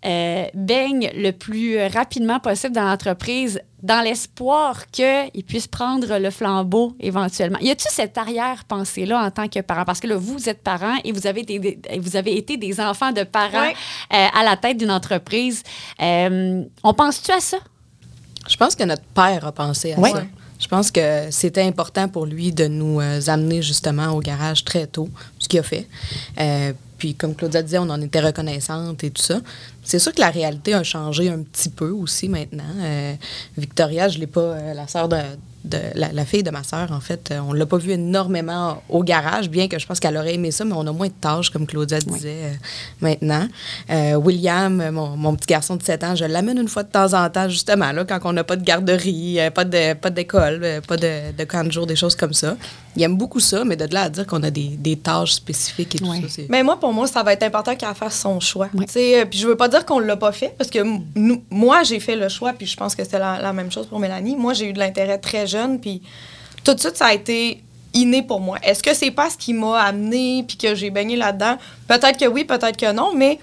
euh, 0.07 0.47
baignent 0.55 1.11
le 1.15 1.33
plus 1.33 1.79
rapidement 1.89 2.39
possible 2.41 2.75
dans 2.75 2.85
l'entreprise 2.85 3.61
dans 3.83 4.01
l'espoir 4.03 4.87
qu'ils 4.91 5.45
puissent 5.47 5.67
prendre 5.69 6.19
le 6.19 6.31
flambeau 6.31 6.95
éventuellement. 6.99 7.59
Y 7.61 7.71
a-t-il 7.71 7.91
cette 7.93 8.19
arrière-pensée-là 8.19 9.23
en 9.25 9.31
tant 9.31 9.47
que 9.49 9.61
parent? 9.61 9.85
Parce 9.85 10.01
que 10.01 10.07
là, 10.09 10.17
vous 10.17 10.49
êtes 10.49 10.63
parent 10.63 10.97
et 11.05 11.13
vous 11.13 11.27
avez 11.27 11.43
été 11.43 11.59
des, 11.59 11.79
vous 12.01 12.17
avez 12.17 12.37
été 12.37 12.57
des 12.57 12.81
enfants 12.81 13.13
de 13.13 13.23
parents 13.23 13.69
euh, 13.69 14.27
à 14.35 14.43
la 14.45 14.57
tête 14.57 14.79
d'une 14.79 14.91
entreprise. 14.91 15.63
Euh, 16.03 16.63
on 16.83 16.95
pense-tu 16.95 17.31
à 17.31 17.39
ça? 17.41 17.59
Je 18.49 18.57
pense 18.57 18.75
que 18.75 18.85
notre 18.85 19.05
père 19.15 19.45
a 19.47 19.53
pensé 19.53 19.93
à 19.93 19.99
Ouais. 20.01 20.11
ça. 20.11 20.25
Je 20.59 20.69
pense 20.69 20.91
que 20.91 21.31
c'était 21.31 21.63
important 21.63 22.09
pour 22.09 22.25
lui 22.25 22.51
de 22.51 22.67
nous 22.67 22.99
euh, 23.01 23.21
amener 23.27 23.61
justement 23.61 24.09
au 24.15 24.21
garage 24.21 24.65
très 24.65 24.87
tôt, 24.87 25.09
ce 25.39 25.49
qu'il 25.49 25.61
a 25.61 25.63
fait. 25.63 25.87
Euh, 26.41 26.73
puis 26.99 27.15
comme 27.15 27.35
Claudia 27.35 27.62
disait, 27.62 27.79
on 27.79 27.91
en 27.91 28.00
était 28.00 28.21
reconnaissante 28.21 29.03
et 29.05 29.11
tout 29.11 29.23
ça. 29.23 29.41
C'est 29.83 29.99
sûr 29.99 30.12
que 30.12 30.21
la 30.21 30.31
réalité 30.31 30.75
a 30.75 30.83
changé 30.83 31.29
un 31.29 31.43
petit 31.43 31.69
peu 31.69 31.91
aussi 31.91 32.29
maintenant. 32.29 32.65
Euh, 32.81 33.15
Victoria, 33.57 34.09
je 34.09 34.19
l'ai 34.19 34.26
pas, 34.26 34.41
euh, 34.41 34.75
la 34.75 34.88
sœur 34.88 35.09
de, 35.09 35.17
de- 35.65 35.79
la, 35.95 36.11
la 36.12 36.25
fille 36.25 36.43
de 36.43 36.50
ma 36.50 36.65
sœur, 36.65 36.91
en 36.91 36.99
fait, 37.00 37.31
euh, 37.31 37.38
on 37.47 37.53
l'a 37.53 37.67
pas 37.67 37.79
vue 37.79 37.93
énormément 37.93 38.83
au 38.88 39.05
garage, 39.05 39.49
bien 39.49 39.69
que 39.69 39.79
je 39.79 39.87
pense 39.87 40.00
qu'elle 40.00 40.17
aurait 40.17 40.35
aimé 40.35 40.50
ça, 40.50 40.65
mais 40.65 40.73
on 40.75 40.87
a 40.88 40.93
moins 40.93 41.07
de 41.07 41.12
tâches, 41.21 41.50
comme 41.50 41.67
Claudia 41.67 41.99
disait 42.00 42.37
euh, 42.45 42.53
maintenant. 43.00 43.47
William, 44.19 44.91
mon, 44.91 45.17
mon 45.17 45.37
petit 45.37 45.47
garçon 45.47 45.76
de 45.76 45.83
7 45.83 46.03
ans, 46.05 46.15
je 46.17 46.25
l'amène 46.25 46.59
une 46.59 46.69
fois 46.69 46.83
de 46.83 46.91
temps 46.91 47.12
en 47.15 47.29
temps, 47.31 47.49
justement, 47.49 47.93
là, 47.93 48.05
quand 48.05 48.19
on 48.25 48.33
n'a 48.33 48.43
pas 48.45 48.57
de 48.57 48.65
garderie, 48.65 49.38
pas 49.55 49.65
de 49.65 49.95
pas 49.95 50.11
d'école, 50.11 50.81
pas 50.88 50.97
de, 50.97 51.33
de 51.37 51.45
camp 51.45 51.65
de 51.65 51.71
jour, 51.71 51.87
des 51.87 51.97
choses 51.97 52.17
comme 52.17 52.33
ça. 52.33 52.57
Il 52.97 53.03
aime 53.03 53.17
beaucoup 53.17 53.41
ça, 53.41 53.65
mais 53.65 53.76
de 53.76 53.93
là 53.93 54.03
à 54.03 54.09
dire 54.09 54.26
qu'on 54.26 54.43
a 54.43 54.50
des, 54.50 54.69
des 54.69 54.97
tâches 54.97 55.33
spécifiques 55.33 55.95
et 55.97 55.99
tout 55.99 56.07
Ouais. 56.07 56.23
ça, 56.23 56.26
c'est... 56.31 56.47
Mais 56.49 56.62
moi, 56.62 56.81
pour 56.81 56.93
moi, 56.93 57.07
ça 57.07 57.23
va 57.23 57.33
être 57.35 57.43
important 57.43 57.76
qu'elle 57.76 57.95
fasse 57.95 58.19
son 58.21 58.41
choix. 58.41 58.69
Oui. 58.75 58.87
Tu 58.87 58.93
sais, 58.95 59.26
Puis 59.29 59.38
je 59.38 59.47
veux 59.47 59.57
pas 59.57 59.69
dire 59.69 59.85
qu'on 59.85 59.99
l'a 59.99 60.17
pas 60.17 60.33
fait, 60.33 60.55
parce 60.57 60.71
que 60.71 60.79
nous- 61.15 61.43
moi, 61.50 61.83
j'ai 61.83 62.00
fait 62.00 62.17
le 62.17 62.29
choix, 62.29 62.53
puis 62.55 62.67
je 62.67 62.76
pense 62.76 62.95
que 62.95 63.05
c'est 63.05 63.19
la, 63.19 63.41
la 63.41 63.53
même 63.53 63.71
chose 63.71 63.87
pour 63.87 63.99
Mélanie. 64.00 64.35
Moi, 64.37 64.55
j'ai 64.55 64.69
eu 64.69 64.73
de 64.73 64.79
l'intérêt 64.79 65.19
très 65.19 65.47
jeune, 65.47 65.79
puis 65.79 66.00
tout 66.65 66.75
de 66.75 66.81
suite, 66.81 66.97
ça 66.97 67.07
a 67.07 67.12
été 67.15 67.62
inné 67.95 68.23
pour 68.23 68.41
moi. 68.41 68.59
Est-ce 68.62 68.83
que 68.83 68.95
c'est 68.95 69.11
pas 69.11 69.31
ce 69.31 69.37
qui 69.37 69.53
m'a 69.53 69.81
amené, 69.83 70.45
puis 70.49 70.57
que 70.57 70.75
j'ai 70.75 70.91
baigné 70.91 71.17
là-dedans? 71.17 71.57
Peut-être 71.88 72.19
que 72.19 72.26
oui, 72.26 72.45
peut-être 72.45 72.76
que 72.76 72.93
non, 72.93 73.12
mais 73.15 73.38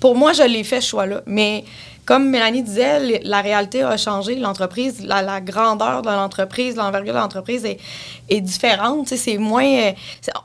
pour 0.00 0.14
moi, 0.16 0.32
je 0.32 0.42
l'ai 0.42 0.64
fait, 0.64 0.80
ce 0.80 0.88
choix-là. 0.88 1.22
Mais 1.26 1.64
comme 2.06 2.30
Mélanie 2.30 2.62
disait, 2.62 3.20
la 3.24 3.40
réalité 3.42 3.82
a 3.82 3.96
changé. 3.96 4.36
L'entreprise, 4.36 5.04
la, 5.04 5.20
la 5.22 5.40
grandeur 5.40 6.00
de 6.02 6.08
l'entreprise, 6.08 6.76
l'envergure 6.76 7.12
de 7.14 7.18
l'entreprise 7.18 7.64
est, 7.64 7.78
est 8.30 8.40
différente. 8.40 9.08
C'est 9.08 9.38
moins. 9.38 9.64
euh, 9.66 9.92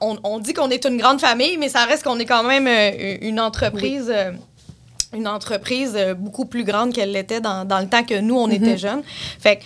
on, 0.02 0.18
on 0.24 0.40
dit 0.40 0.54
qu'on 0.54 0.70
est 0.72 0.84
une 0.86 0.98
grande 0.98 1.22
famille, 1.22 1.58
mais 1.58 1.70
ça 1.70 1.86
reste 1.86 2.04
qu'on 2.04 2.20
est 2.20 2.26
quand 2.26 2.44
même 2.44 2.68
euh, 2.68 3.18
une 3.22 3.40
entreprise. 3.40 4.12
euh, 4.14 4.32
une 5.14 5.28
entreprise 5.28 5.98
beaucoup 6.18 6.46
plus 6.46 6.64
grande 6.64 6.94
qu'elle 6.94 7.12
l'était 7.12 7.42
dans, 7.42 7.66
dans 7.66 7.80
le 7.80 7.88
temps 7.88 8.06
que 8.06 8.18
nous, 8.22 8.38
on 8.38 8.50
était 8.50 8.78
jeunes. 8.78 9.04
Fait 9.40 9.58
que 9.58 9.64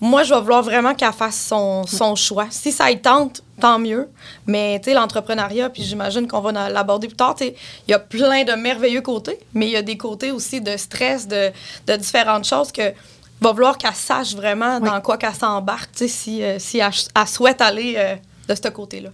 moi, 0.00 0.22
je 0.22 0.32
vais 0.32 0.40
vouloir 0.40 0.62
vraiment 0.62 0.94
qu'elle 0.94 1.12
fasse 1.12 1.46
son, 1.48 1.84
son 1.86 2.14
choix. 2.14 2.46
Si 2.50 2.70
ça 2.70 2.90
y 2.90 3.00
tente, 3.00 3.42
tant 3.60 3.78
mieux. 3.78 4.08
Mais, 4.46 4.78
tu 4.78 4.90
sais, 4.90 4.94
l'entrepreneuriat, 4.94 5.70
puis 5.70 5.82
j'imagine 5.82 6.28
qu'on 6.28 6.40
va 6.40 6.68
l'aborder 6.68 7.08
plus 7.08 7.16
tard, 7.16 7.34
tu 7.34 7.46
sais, 7.46 7.56
il 7.86 7.90
y 7.90 7.94
a 7.94 7.98
plein 7.98 8.44
de 8.44 8.52
merveilleux 8.52 9.00
côtés, 9.00 9.38
mais 9.54 9.66
il 9.66 9.72
y 9.72 9.76
a 9.76 9.82
des 9.82 9.96
côtés 9.96 10.30
aussi 10.30 10.60
de 10.60 10.76
stress, 10.76 11.26
de, 11.26 11.50
de 11.86 11.96
différentes 11.96 12.44
choses 12.44 12.70
que 12.70 12.92
va 13.40 13.52
vouloir 13.52 13.78
qu'elle 13.78 13.94
sache 13.94 14.34
vraiment 14.34 14.80
dans 14.80 15.00
quoi 15.00 15.16
qu'elle 15.16 15.34
s'embarque, 15.34 15.92
tu 15.92 15.98
sais, 15.98 16.08
si, 16.08 16.42
euh, 16.42 16.58
si 16.58 16.78
elle, 16.78 16.90
elle 17.14 17.28
souhaite 17.28 17.60
aller 17.60 17.94
euh, 17.96 18.16
de 18.48 18.54
ce 18.54 18.68
côté-là. 18.68 19.10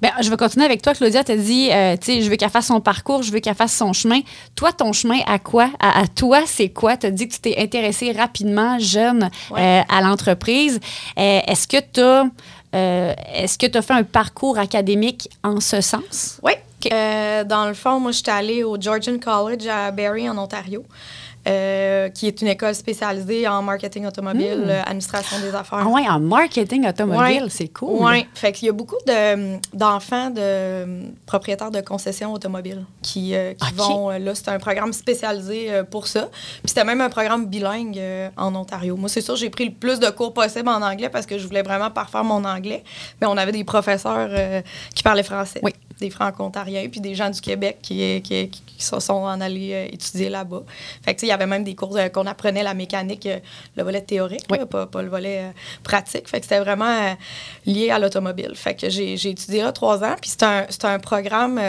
Ben, 0.00 0.10
je 0.20 0.30
vais 0.30 0.36
continuer 0.36 0.64
avec 0.64 0.80
toi. 0.82 0.94
Claudia 0.94 1.24
t'a 1.24 1.36
dit, 1.36 1.70
euh, 1.72 1.96
tu 1.96 2.06
sais, 2.12 2.22
je 2.22 2.30
veux 2.30 2.36
qu'elle 2.36 2.50
fasse 2.50 2.66
son 2.66 2.80
parcours, 2.80 3.22
je 3.22 3.32
veux 3.32 3.40
qu'elle 3.40 3.54
fasse 3.54 3.74
son 3.74 3.92
chemin. 3.92 4.20
Toi, 4.54 4.72
ton 4.72 4.92
chemin 4.92 5.18
à 5.26 5.38
quoi? 5.38 5.70
À, 5.80 6.00
à 6.02 6.06
toi, 6.06 6.40
c'est 6.46 6.68
quoi? 6.68 6.96
Tu 6.96 7.06
as 7.06 7.10
dit 7.10 7.26
que 7.28 7.34
tu 7.34 7.40
t'es 7.40 7.56
intéressé 7.58 8.12
rapidement, 8.12 8.78
jeune, 8.78 9.28
Ouais. 9.50 9.60
euh, 9.60 9.82
à 9.88 10.00
l'entreprise. 10.02 10.78
Euh, 11.18 11.40
est-ce 11.46 11.66
que 11.66 11.78
tu 11.92 12.00
as... 12.00 12.26
est-ce 13.34 13.58
que 13.58 13.66
tu 13.66 13.76
as 13.78 13.82
fait 13.82 13.94
un 13.94 14.04
parcours 14.04 14.58
académique 14.58 15.28
en 15.42 15.60
ce 15.60 15.80
sens? 15.80 16.38
Oui. 16.42 16.52
Dans 16.90 17.66
le 17.66 17.74
fond, 17.74 17.98
moi, 17.98 18.12
j'étais 18.12 18.30
allée 18.30 18.62
au 18.62 18.80
Georgian 18.80 19.18
College 19.18 19.66
à 19.66 19.90
Barrie, 19.90 20.28
en 20.30 20.38
Ontario, 20.38 20.84
euh, 21.46 22.08
qui 22.08 22.26
est 22.26 22.40
une 22.42 22.48
école 22.48 22.74
spécialisée 22.74 23.46
en 23.46 23.62
marketing 23.62 24.06
automobile, 24.06 24.64
euh, 24.66 24.82
administration 24.84 25.38
des 25.40 25.54
affaires. 25.54 25.78
Ah 25.82 25.86
ouais, 25.88 26.08
en 26.08 26.18
marketing 26.18 26.86
automobile, 26.88 27.44
Ouais. 27.44 27.48
c'est 27.50 27.68
cool. 27.68 27.98
Oui, 28.04 28.26
fait 28.34 28.52
qu'il 28.52 28.66
y 28.66 28.68
a 28.68 28.72
beaucoup 28.72 28.96
de, 29.06 29.58
d'enfants 29.76 30.30
de 30.30 31.02
propriétaires 31.26 31.70
de 31.70 31.80
concessions 31.80 32.32
automobiles 32.32 32.84
qui, 33.02 33.34
euh, 33.34 33.54
qui 33.54 33.74
vont 33.74 34.08
là. 34.10 34.34
C'est 34.34 34.48
un 34.48 34.58
programme 34.58 34.92
spécialisé 34.92 35.70
pour 35.90 36.06
ça. 36.06 36.28
Puis 36.32 36.68
c'était 36.68 36.84
même 36.84 37.00
un 37.00 37.08
programme 37.10 37.46
bilingue 37.46 38.00
en 38.36 38.54
Ontario. 38.54 38.96
Moi, 38.96 39.08
c'est 39.08 39.20
sûr, 39.20 39.36
j'ai 39.36 39.50
pris 39.50 39.66
le 39.66 39.72
plus 39.72 40.00
de 40.00 40.08
cours 40.10 40.34
possible 40.34 40.68
en 40.68 40.82
anglais 40.82 41.08
parce 41.08 41.26
que 41.26 41.38
je 41.38 41.46
voulais 41.46 41.62
vraiment 41.62 41.90
parfaire 41.90 42.24
mon 42.24 42.44
anglais. 42.44 42.82
Mais 43.20 43.26
on 43.26 43.36
avait 43.36 43.52
des 43.52 43.64
professeurs 43.64 44.30
qui 44.94 45.02
parlaient 45.02 45.22
français. 45.22 45.60
Oui. 45.62 45.72
Des 46.00 46.10
franco-ontariens, 46.10 46.88
puis 46.90 47.00
des 47.00 47.14
gens 47.14 47.30
du 47.30 47.40
Québec 47.40 47.78
qui, 47.82 48.20
qui, 48.22 48.50
qui 48.50 48.84
se 48.84 48.98
sont 49.00 49.14
en 49.14 49.40
allés 49.40 49.72
euh, 49.72 49.86
étudier 49.92 50.28
là-bas. 50.28 50.62
Fait 51.02 51.14
que, 51.14 51.20
tu 51.20 51.20
sais, 51.20 51.26
il 51.26 51.30
y 51.30 51.32
avait 51.32 51.46
même 51.46 51.64
des 51.64 51.74
cours 51.74 51.96
euh, 51.96 52.08
qu'on 52.08 52.26
apprenait 52.26 52.62
la 52.62 52.74
mécanique, 52.74 53.26
euh, 53.26 53.38
le 53.76 53.82
volet 53.82 54.02
théorique, 54.02 54.44
Oui. 54.50 54.58
là, 54.58 54.66
pas, 54.66 54.86
pas 54.86 55.02
le 55.02 55.08
volet 55.08 55.52
pratique. 55.82 56.28
Fait 56.28 56.38
que 56.40 56.44
c'était 56.44 56.60
vraiment 56.60 57.16
lié 57.64 57.90
à 57.90 57.98
l'automobile. 57.98 58.52
Fait 58.54 58.74
que 58.74 58.90
j'ai 58.90 59.16
j'ai 59.16 59.30
étudié 59.30 59.62
là 59.62 59.72
trois 59.72 60.02
ans, 60.04 60.16
puis 60.20 60.30
c'était 60.30 60.44
un, 60.46 60.66
un 60.84 60.98
programme 60.98 61.60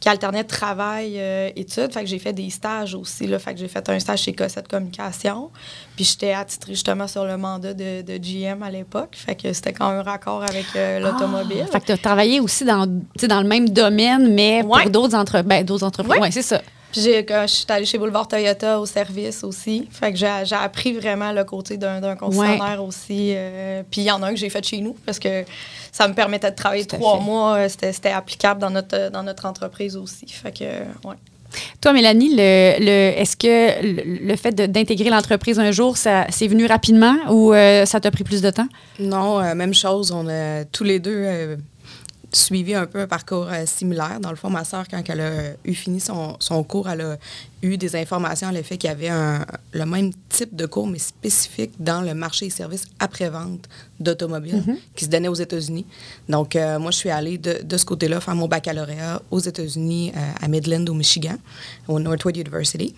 qui 0.00 0.08
alternait 0.08 0.44
travail-études. 0.44 1.92
fait 1.92 2.00
que 2.00 2.06
j'ai 2.06 2.18
fait 2.18 2.32
des 2.32 2.50
stages 2.50 2.94
aussi, 2.94 3.26
là. 3.26 3.38
Fait 3.38 3.54
que 3.54 3.60
j'ai 3.60 3.68
fait 3.68 3.88
un 3.88 3.98
stage 3.98 4.20
chez 4.20 4.32
Cossette 4.32 4.68
Communication, 4.68 5.50
puis 5.96 6.04
j'étais 6.04 6.32
attitrée 6.32 6.74
justement 6.74 7.08
sur 7.08 7.24
le 7.24 7.36
mandat 7.36 7.74
de, 7.74 8.02
de 8.02 8.16
GM 8.18 8.62
à 8.62 8.70
l'époque. 8.70 9.16
Fait 9.16 9.34
que 9.34 9.52
c'était 9.52 9.72
quand 9.72 9.90
même 9.90 10.00
raccord 10.00 10.42
avec 10.42 10.66
euh, 10.76 11.00
l'automobile. 11.00 11.64
Ah, 11.68 11.72
fait 11.72 11.80
que 11.80 11.86
tu 11.86 11.92
as 11.92 11.98
travaillé 11.98 12.40
aussi 12.40 12.64
dans, 12.64 12.86
dans 12.86 13.40
le 13.42 13.48
même 13.48 13.55
domaine, 13.64 14.32
mais 14.34 14.62
Ouais. 14.62 14.82
pour 14.82 14.90
d'autres 14.90 15.14
entre, 15.16 15.40
ben, 15.42 15.64
d'autres 15.64 15.84
entreprises. 15.86 16.12
Ouais. 16.12 16.18
Oui, 16.20 16.32
c'est 16.32 16.42
ça. 16.42 16.60
Puis 16.92 17.00
j'ai- 17.00 17.24
quand 17.24 17.42
je 17.42 17.52
suis 17.52 17.64
allée 17.68 17.84
chez 17.84 17.98
Boulevard 17.98 18.28
Toyota 18.28 18.78
au 18.80 18.86
service 18.86 19.42
aussi. 19.42 19.88
Fait 19.90 20.12
que 20.12 20.18
j'ai 20.18 20.30
j'ai 20.44 20.54
appris 20.54 20.92
vraiment 20.92 21.32
le 21.32 21.44
côté 21.44 21.76
d'un 21.76 22.00
d'un 22.00 22.14
concessionnaire 22.16 22.82
aussi. 22.82 23.32
euh, 23.34 23.82
puis 23.90 24.02
il 24.02 24.04
y 24.04 24.10
en 24.10 24.22
a 24.22 24.28
un 24.28 24.30
que 24.30 24.36
j'ai 24.36 24.48
fait 24.50 24.64
chez 24.64 24.78
nous 24.80 24.96
parce 25.04 25.18
que 25.18 25.44
ça 25.92 26.06
me 26.08 26.14
permettait 26.14 26.50
de 26.50 26.56
travailler 26.56 26.86
trois 26.86 27.18
fait. 27.18 27.24
mois. 27.24 27.54
euh, 27.56 27.68
C'était 27.68 27.92
c'était 27.92 28.10
applicable 28.12 28.60
dans 28.60 28.70
notre, 28.70 29.10
dans 29.10 29.22
notre 29.24 29.46
entreprise 29.46 29.96
aussi. 29.96 30.26
Fait 30.28 30.52
que, 30.52 30.64
euh, 30.64 30.80
ouais. 31.04 31.16
Toi, 31.80 31.92
Mélanie, 31.92 32.30
le, 32.34 32.76
le- 32.80 33.18
est-ce 33.20 33.36
que 33.36 33.82
le, 33.82 34.26
le 34.26 34.36
fait 34.36 34.52
d'intégrer 34.52 35.10
l'entreprise 35.10 35.58
un 35.58 35.70
jour, 35.72 35.96
ça 35.96 36.26
c'est 36.30 36.48
venu 36.48 36.66
rapidement 36.66 37.16
ou 37.30 37.52
euh, 37.52 37.84
ça 37.86 37.98
t'a 38.00 38.10
pris 38.10 38.24
plus 38.24 38.42
de 38.42 38.50
temps? 38.50 38.68
Non, 39.00 39.40
euh, 39.40 39.54
même 39.54 39.74
chose. 39.74 40.12
On 40.12 40.28
a 40.28 40.64
tous 40.64 40.84
les 40.84 40.98
deux 41.00 41.14
euh, 41.24 41.56
suivi 42.36 42.74
un 42.74 42.86
peu 42.86 43.00
un 43.00 43.06
parcours 43.06 43.46
euh, 43.50 43.64
similaire. 43.66 44.18
Dans 44.20 44.30
le 44.30 44.36
fond, 44.36 44.50
ma 44.50 44.64
sœur, 44.64 44.84
quand 44.90 45.02
elle 45.08 45.20
a 45.20 45.32
eu 45.64 45.74
fini 45.74 46.00
son, 46.00 46.36
son 46.40 46.62
cours, 46.64 46.88
elle 46.88 47.00
a 47.00 47.16
eu 47.62 47.76
des 47.78 47.96
informations 47.96 48.48
à 48.48 48.52
l'effet 48.52 48.76
qu'il 48.76 48.88
y 48.88 48.92
avait 48.92 49.08
un- 49.08 49.44
le 49.72 49.84
même 49.86 50.12
type 50.28 50.54
de 50.54 50.66
cours, 50.66 50.86
mais 50.86 50.98
spécifique 50.98 51.72
dans 51.78 52.02
le 52.02 52.14
marché 52.14 52.46
et 52.46 52.50
services 52.50 52.84
après-vente 52.98 53.68
d'automobile 53.98 54.62
qui 54.94 55.04
se 55.06 55.10
donnait 55.10 55.28
aux 55.28 55.34
États-Unis. 55.34 55.86
Donc, 56.28 56.54
euh, 56.54 56.78
moi, 56.78 56.90
je 56.90 56.96
suis 56.98 57.10
allée 57.10 57.38
de, 57.38 57.60
de 57.62 57.76
ce 57.76 57.84
côté-là 57.84 58.20
faire 58.20 58.34
mon 58.34 58.48
baccalauréat 58.48 59.22
aux 59.30 59.40
États-Unis, 59.40 60.12
euh, 60.14 60.20
à 60.42 60.48
Midland, 60.48 60.86
au 60.88 60.94
Michigan, 60.94 61.36
au 61.88 61.98
Northwood 61.98 62.36
University. 62.36 62.94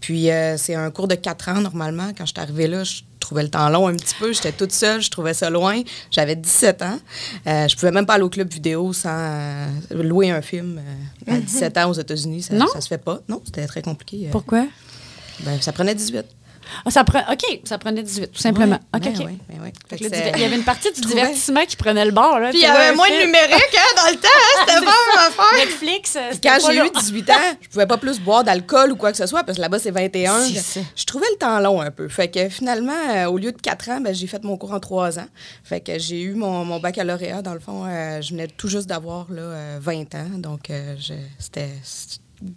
Puis, 0.00 0.28
c'est 0.58 0.76
un 0.76 0.90
cours 0.92 1.08
de 1.08 1.16
quatre 1.16 1.48
ans, 1.48 1.60
normalement. 1.60 2.10
Quand 2.16 2.24
je 2.24 2.30
suis 2.32 2.40
arrivée 2.40 2.68
là, 2.68 2.84
je 2.84 3.00
trouvais 3.28 3.42
le 3.44 3.50
temps 3.50 3.68
long 3.68 3.86
un 3.88 3.94
petit 3.94 4.14
peu. 4.18 4.32
J'étais 4.32 4.52
toute 4.52 4.72
seule, 4.72 5.00
je 5.00 5.10
trouvais 5.10 5.34
ça 5.34 5.48
loin. 5.50 5.80
J'avais 6.10 6.34
17 6.36 6.82
ans. 6.82 6.98
Euh, 7.46 7.68
je 7.68 7.74
pouvais 7.76 7.90
même 7.92 8.06
pas 8.06 8.14
aller 8.14 8.22
au 8.24 8.28
club 8.30 8.50
vidéo 8.52 8.92
sans 8.92 9.08
euh, 9.12 9.66
louer 9.90 10.30
un 10.30 10.42
film 10.42 10.80
euh, 11.28 11.34
à 11.34 11.38
17 11.38 11.76
ans 11.78 11.90
aux 11.90 11.94
États-Unis. 11.94 12.42
Ça, 12.42 12.54
Non? 12.54 12.66
ça 12.66 12.80
se 12.80 12.88
fait 12.88 12.98
pas. 12.98 13.20
Non, 13.28 13.40
c'était 13.44 13.66
très 13.66 13.82
compliqué. 13.82 14.26
Euh, 14.26 14.30
Pourquoi? 14.32 14.66
ben, 15.40 15.60
ça 15.60 15.72
prenait 15.72 15.94
18. 15.94 16.24
Ah, 16.84 16.90
ça 16.90 17.02
pre- 17.02 17.24
OK, 17.32 17.60
ça 17.64 17.78
prenait 17.78 18.02
18, 18.02 18.32
tout 18.32 18.38
simplement. 18.40 18.78
OK, 18.94 19.02
OK. 19.08 19.28
Fait 19.88 19.96
que 19.96 20.04
diver- 20.04 20.32
Il 20.36 20.42
y 20.42 20.44
avait 20.44 20.56
une 20.56 20.64
partie 20.64 20.92
du 20.92 21.00
divertissement 21.08 21.64
qui 21.66 21.76
prenait 21.76 22.04
le 22.04 22.10
bord. 22.12 22.38
Là. 22.38 22.50
Puis 22.50 22.58
il 22.58 22.62
y 22.62 22.66
avait 22.66 22.94
moins 22.94 23.08
de 23.08 23.24
numérique 23.26 23.76
hein, 23.76 23.94
dans 23.96 24.10
le 24.10 24.16
temps. 24.16 24.28
hein, 24.28 24.64
C'était 24.66 24.84
pas 24.84 24.92
une 25.12 25.18
affaire. 25.18 25.58
Netflix, 25.66 26.16
quand 26.42 26.58
j'ai 26.72 26.78
eu 26.86 26.90
18 27.00 27.30
ans, 27.30 27.34
je 27.60 27.68
pouvais 27.68 27.86
pas 27.86 27.96
plus 27.96 28.20
boire 28.20 28.44
d'alcool 28.44 28.92
ou 28.92 28.96
quoi 28.96 29.10
que 29.10 29.16
ce 29.18 29.26
soit 29.26 29.44
parce 29.44 29.56
que 29.56 29.62
là-bas, 29.62 29.78
c'est 29.78 29.90
21. 29.90 30.40
C'est 30.40 30.54
Je, 30.96 31.00
je 31.02 31.04
trouvais 31.04 31.26
le 31.32 31.38
temps 31.38 31.58
long 31.60 31.80
un 31.80 31.90
peu. 31.90 32.08
Fait 32.08 32.28
que 32.28 32.48
finalement, 32.48 32.92
euh, 33.10 33.26
au 33.26 33.38
lieu 33.38 33.52
de 33.52 33.60
4 33.60 33.88
ans, 33.90 34.00
ben, 34.00 34.14
j'ai 34.14 34.26
fait 34.26 34.42
mon 34.44 34.56
cours 34.56 34.72
en 34.72 34.80
3 34.80 35.18
ans. 35.18 35.26
Fait 35.64 35.80
que 35.80 35.98
j'ai 35.98 36.20
eu 36.22 36.34
mon, 36.34 36.64
mon 36.64 36.78
baccalauréat. 36.80 37.42
Dans 37.42 37.54
le 37.54 37.60
fond, 37.60 37.84
euh, 37.86 38.20
je 38.22 38.30
venais 38.30 38.46
tout 38.48 38.68
juste 38.68 38.86
d'avoir 38.88 39.26
là, 39.30 39.42
euh, 39.42 39.78
20 39.80 40.14
ans. 40.14 40.28
Donc, 40.38 40.70
euh, 40.70 40.94
je- 40.98 41.14
c'était 41.38 41.68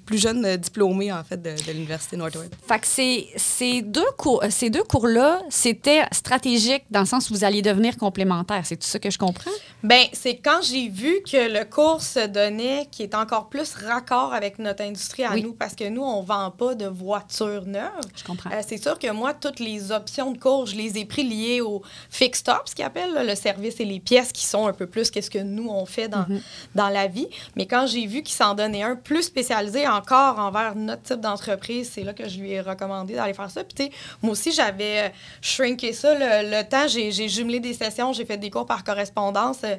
plus 0.06 0.18
jeune 0.20 0.46
euh, 0.46 0.58
diplômée, 0.58 1.12
en 1.12 1.24
fait, 1.24 1.42
de, 1.42 1.50
de 1.52 1.72
l'Université 1.72 2.18
Northwood. 2.18 2.50
Fait 2.68 2.80
que 2.80 2.88
ces, 2.88 3.28
ces 3.36 3.82
deux 3.82 4.10
cours, 4.18 4.44
ces 4.50 4.70
deux 4.70 4.84
cours-là, 4.84 5.42
c'était 5.50 6.04
stratégique 6.12 6.84
dans 6.92 7.00
le 7.02 7.06
sens 7.06 7.30
où 7.30 7.34
vous 7.34 7.44
alliez 7.44 7.62
devenir 7.62 7.98
complémentaires. 7.98 8.62
C'est 8.66 8.78
tout 8.78 8.88
ça 8.88 9.00
que 9.00 9.10
je 9.10 9.18
comprends? 9.18 9.52
Ben, 9.84 10.04
c'est 10.14 10.38
quand 10.38 10.60
j'ai 10.62 10.88
vu 10.90 11.22
que 11.30 11.52
le 11.52 11.66
cours 11.66 12.02
se 12.02 12.28
donnait, 12.28 12.88
qui 12.92 13.04
est 13.04 13.16
encore 13.16 13.50
plus 13.50 13.74
raccord 13.74 14.34
avec 14.34 14.60
notre 14.60 14.84
industrie 14.84 15.24
à 15.24 15.34
Oui. 15.34 15.44
nous, 15.44 15.54
parce 15.54 15.76
que 15.76 15.88
nous, 15.90 16.04
on 16.04 16.22
vend 16.22 16.52
pas 16.52 16.76
de 16.76 16.86
voitures 16.86 17.66
neuves. 17.66 17.90
Je 18.16 18.24
comprends. 18.24 18.52
Euh, 18.52 18.62
c'est 18.68 18.82
sûr 18.82 19.00
que 19.00 19.12
moi, 19.12 19.34
toutes 19.34 19.60
les 19.60 19.92
options 19.92 20.32
de 20.32 20.38
cours, 20.38 20.68
je 20.68 20.76
les 20.76 20.98
ai 21.00 21.06
pris 21.06 21.24
liées 21.24 21.62
au 21.62 21.82
fixed 22.10 22.50
up, 22.50 22.62
ce 22.66 22.76
qu'ils 22.76 22.86
appellent 22.86 23.14
là, 23.14 23.24
le 23.24 23.36
service 23.36 23.80
et 23.80 23.86
les 23.86 24.00
pièces 24.00 24.32
qui 24.32 24.46
sont 24.46 24.68
un 24.68 24.74
peu 24.74 24.86
plus 24.86 25.10
qu'est-ce 25.10 25.32
que 25.32 25.40
nous, 25.40 25.70
on 25.70 25.86
fait 25.86 26.08
dans, 26.08 26.26
Mhm. 26.30 26.42
dans 26.76 26.90
la 26.90 27.08
vie. 27.08 27.28
Mais 27.56 27.66
quand 27.66 27.88
j'ai 27.88 28.06
vu 28.06 28.22
qu'il 28.22 28.36
s'en 28.36 28.54
donnait 28.54 28.84
un 28.84 28.96
plus 28.96 29.24
spécialisé 29.24 29.71
encore 29.88 30.40
envers 30.40 30.76
notre 30.76 31.02
type 31.04 31.20
d'entreprise, 31.22 31.92
c'est 31.94 32.04
là 32.04 32.14
que 32.14 32.28
je 32.28 32.40
lui 32.40 32.52
ai 32.52 32.62
recommandé 32.62 33.16
d'aller 33.16 33.34
faire 33.34 33.50
ça. 33.50 33.64
Puis, 33.64 33.74
tu 33.74 33.84
sais, 33.86 33.92
moi 34.22 34.34
aussi, 34.34 34.52
j'avais 34.52 35.00
euh, 35.00 35.10
shrinké 35.42 35.94
ça 35.94 36.14
le, 36.14 36.50
le 36.50 36.64
temps. 36.68 36.88
J'ai 36.88 37.12
j'ai 37.12 37.30
jumelé 37.30 37.60
des 37.60 37.74
sessions, 37.74 38.14
j'ai 38.14 38.26
fait 38.26 38.38
des 38.38 38.50
cours 38.50 38.66
par 38.66 38.84
correspondance. 38.84 39.58
Euh, 39.64 39.76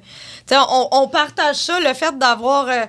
tu 0.47 0.55
sais, 0.55 0.61
on, 0.69 0.89
on 0.93 1.09
partage 1.09 1.57
ça, 1.57 1.81
le 1.81 1.93
fait 1.95 2.17
d'avoir 2.19 2.69
euh, 2.69 2.83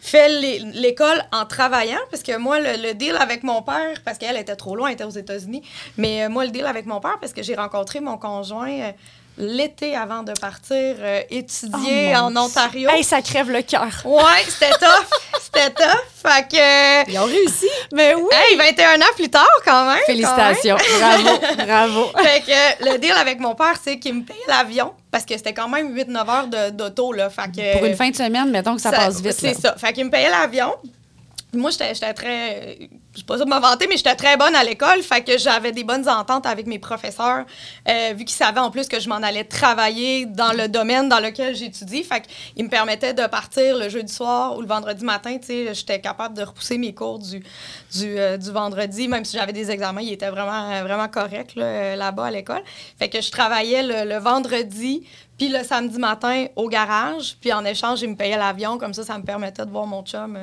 fait 0.00 0.28
l'é- 0.28 0.58
l'école 0.74 1.24
en 1.32 1.44
travaillant, 1.46 1.98
parce 2.10 2.22
que 2.22 2.36
moi, 2.36 2.58
le, 2.60 2.82
le 2.82 2.94
deal 2.94 3.16
avec 3.20 3.42
mon 3.42 3.62
père, 3.62 4.00
parce 4.04 4.18
qu'elle 4.18 4.36
était 4.36 4.56
trop 4.56 4.76
loin, 4.76 4.88
elle 4.88 4.94
était 4.94 5.04
aux 5.04 5.10
États-Unis, 5.10 5.62
mais 5.96 6.28
moi, 6.28 6.44
le 6.44 6.50
deal 6.50 6.66
avec 6.66 6.86
mon 6.86 7.00
père, 7.00 7.18
parce 7.20 7.32
que 7.32 7.42
j'ai 7.42 7.54
rencontré 7.54 8.00
mon 8.00 8.16
conjoint 8.18 8.92
l'été 9.38 9.96
avant 9.96 10.22
de 10.22 10.32
partir 10.32 10.76
euh, 10.98 11.22
étudier 11.30 12.12
Oh, 12.14 12.18
en 12.24 12.36
Ontario. 12.36 12.90
Hey, 12.90 13.02
ça 13.02 13.22
crève 13.22 13.50
le 13.50 13.62
cœur. 13.62 13.88
Ouais, 14.04 14.22
c'était 14.48 14.70
tough. 14.78 15.08
C'était 15.52 15.70
tough. 15.70 16.04
Fait 16.22 16.48
que. 16.48 17.10
Ils 17.10 17.18
ont 17.18 17.24
réussi. 17.24 17.68
Mais 17.92 18.14
oui! 18.14 18.28
Hey, 18.32 18.56
21 18.56 19.00
ans 19.00 19.12
plus 19.16 19.28
tard, 19.28 19.48
quand 19.64 19.86
même. 19.86 19.98
Félicitations. 20.06 20.76
Bravo, 20.98 21.38
bravo. 21.66 22.06
Fait 22.22 22.40
que 22.40 22.84
le 22.92 22.98
deal 22.98 23.12
avec 23.12 23.40
mon 23.40 23.54
père, 23.54 23.74
c'est 23.82 23.98
qu'il 23.98 24.14
me 24.14 24.22
payait 24.22 24.38
l'avion 24.46 24.92
parce 25.10 25.24
que 25.24 25.36
c'était 25.36 25.54
quand 25.54 25.68
même 25.68 25.94
8-9 25.96 26.28
heures 26.30 26.46
de- 26.46 26.70
d'auto. 26.70 27.12
Pour 27.12 27.14
une 27.86 27.96
fin 27.96 28.10
de 28.10 28.16
semaine, 28.16 28.50
mettons 28.50 28.74
que 28.76 28.80
ça, 28.82 28.92
passe 28.92 29.20
vite. 29.20 29.36
C'est 29.38 29.54
ça. 29.54 29.74
Fait 29.76 29.92
qu'il 29.92 30.04
me 30.04 30.10
payait 30.10 30.30
l'avion. 30.30 30.74
Moi, 31.52 31.70
j'étais 31.70 32.14
très. 32.14 32.78
Je 33.16 33.24
pas 33.24 33.38
ça 33.38 33.44
de 33.44 33.50
m'inventer, 33.50 33.88
mais 33.88 33.96
j'étais 33.96 34.14
très 34.14 34.36
bonne 34.36 34.54
à 34.54 34.62
l'école. 34.62 35.02
Fait 35.02 35.22
que 35.22 35.36
j'avais 35.36 35.72
des 35.72 35.82
bonnes 35.82 36.08
ententes 36.08 36.46
avec 36.46 36.66
mes 36.68 36.78
professeurs, 36.78 37.44
euh, 37.88 38.12
vu 38.16 38.24
qu'ils 38.24 38.36
savaient 38.36 38.60
en 38.60 38.70
plus 38.70 38.86
que 38.86 39.00
je 39.00 39.08
m'en 39.08 39.16
allais 39.16 39.42
travailler 39.42 40.26
dans 40.26 40.52
le 40.52 40.68
domaine 40.68 41.08
dans 41.08 41.18
lequel 41.18 41.56
j'étudie. 41.56 42.04
Fait 42.04 42.22
qu'ils 42.54 42.64
me 42.64 42.70
permettaient 42.70 43.14
de 43.14 43.26
partir 43.26 43.76
le 43.76 43.88
jeudi 43.88 44.12
soir 44.12 44.56
ou 44.56 44.60
le 44.60 44.68
vendredi 44.68 45.04
matin. 45.04 45.38
J'étais 45.48 46.00
capable 46.00 46.36
de 46.36 46.42
repousser 46.42 46.78
mes 46.78 46.94
cours 46.94 47.18
du, 47.18 47.42
euh, 48.02 48.36
du 48.36 48.50
vendredi, 48.52 49.08
même 49.08 49.24
si 49.24 49.36
j'avais 49.36 49.52
des 49.52 49.72
examens. 49.72 50.02
Ils 50.02 50.12
étaient 50.12 50.30
vraiment, 50.30 50.82
vraiment 50.82 51.08
corrects 51.08 51.54
euh, 51.56 51.96
là-bas 51.96 52.26
à 52.26 52.30
l'école. 52.30 52.62
Fait 52.96 53.08
que 53.08 53.20
je 53.20 53.30
travaillais 53.30 53.82
le, 53.82 54.08
le 54.08 54.18
vendredi, 54.18 55.04
puis 55.36 55.48
le 55.48 55.64
samedi 55.64 55.98
matin 55.98 56.46
au 56.54 56.68
garage. 56.68 57.36
Puis 57.40 57.52
en 57.52 57.64
échange, 57.64 58.02
ils 58.02 58.10
me 58.10 58.16
payaient 58.16 58.38
l'avion. 58.38 58.78
Comme 58.78 58.94
ça, 58.94 59.02
ça 59.02 59.18
me 59.18 59.24
permettait 59.24 59.66
de 59.66 59.70
voir 59.70 59.86
mon 59.86 60.04
chum. 60.04 60.38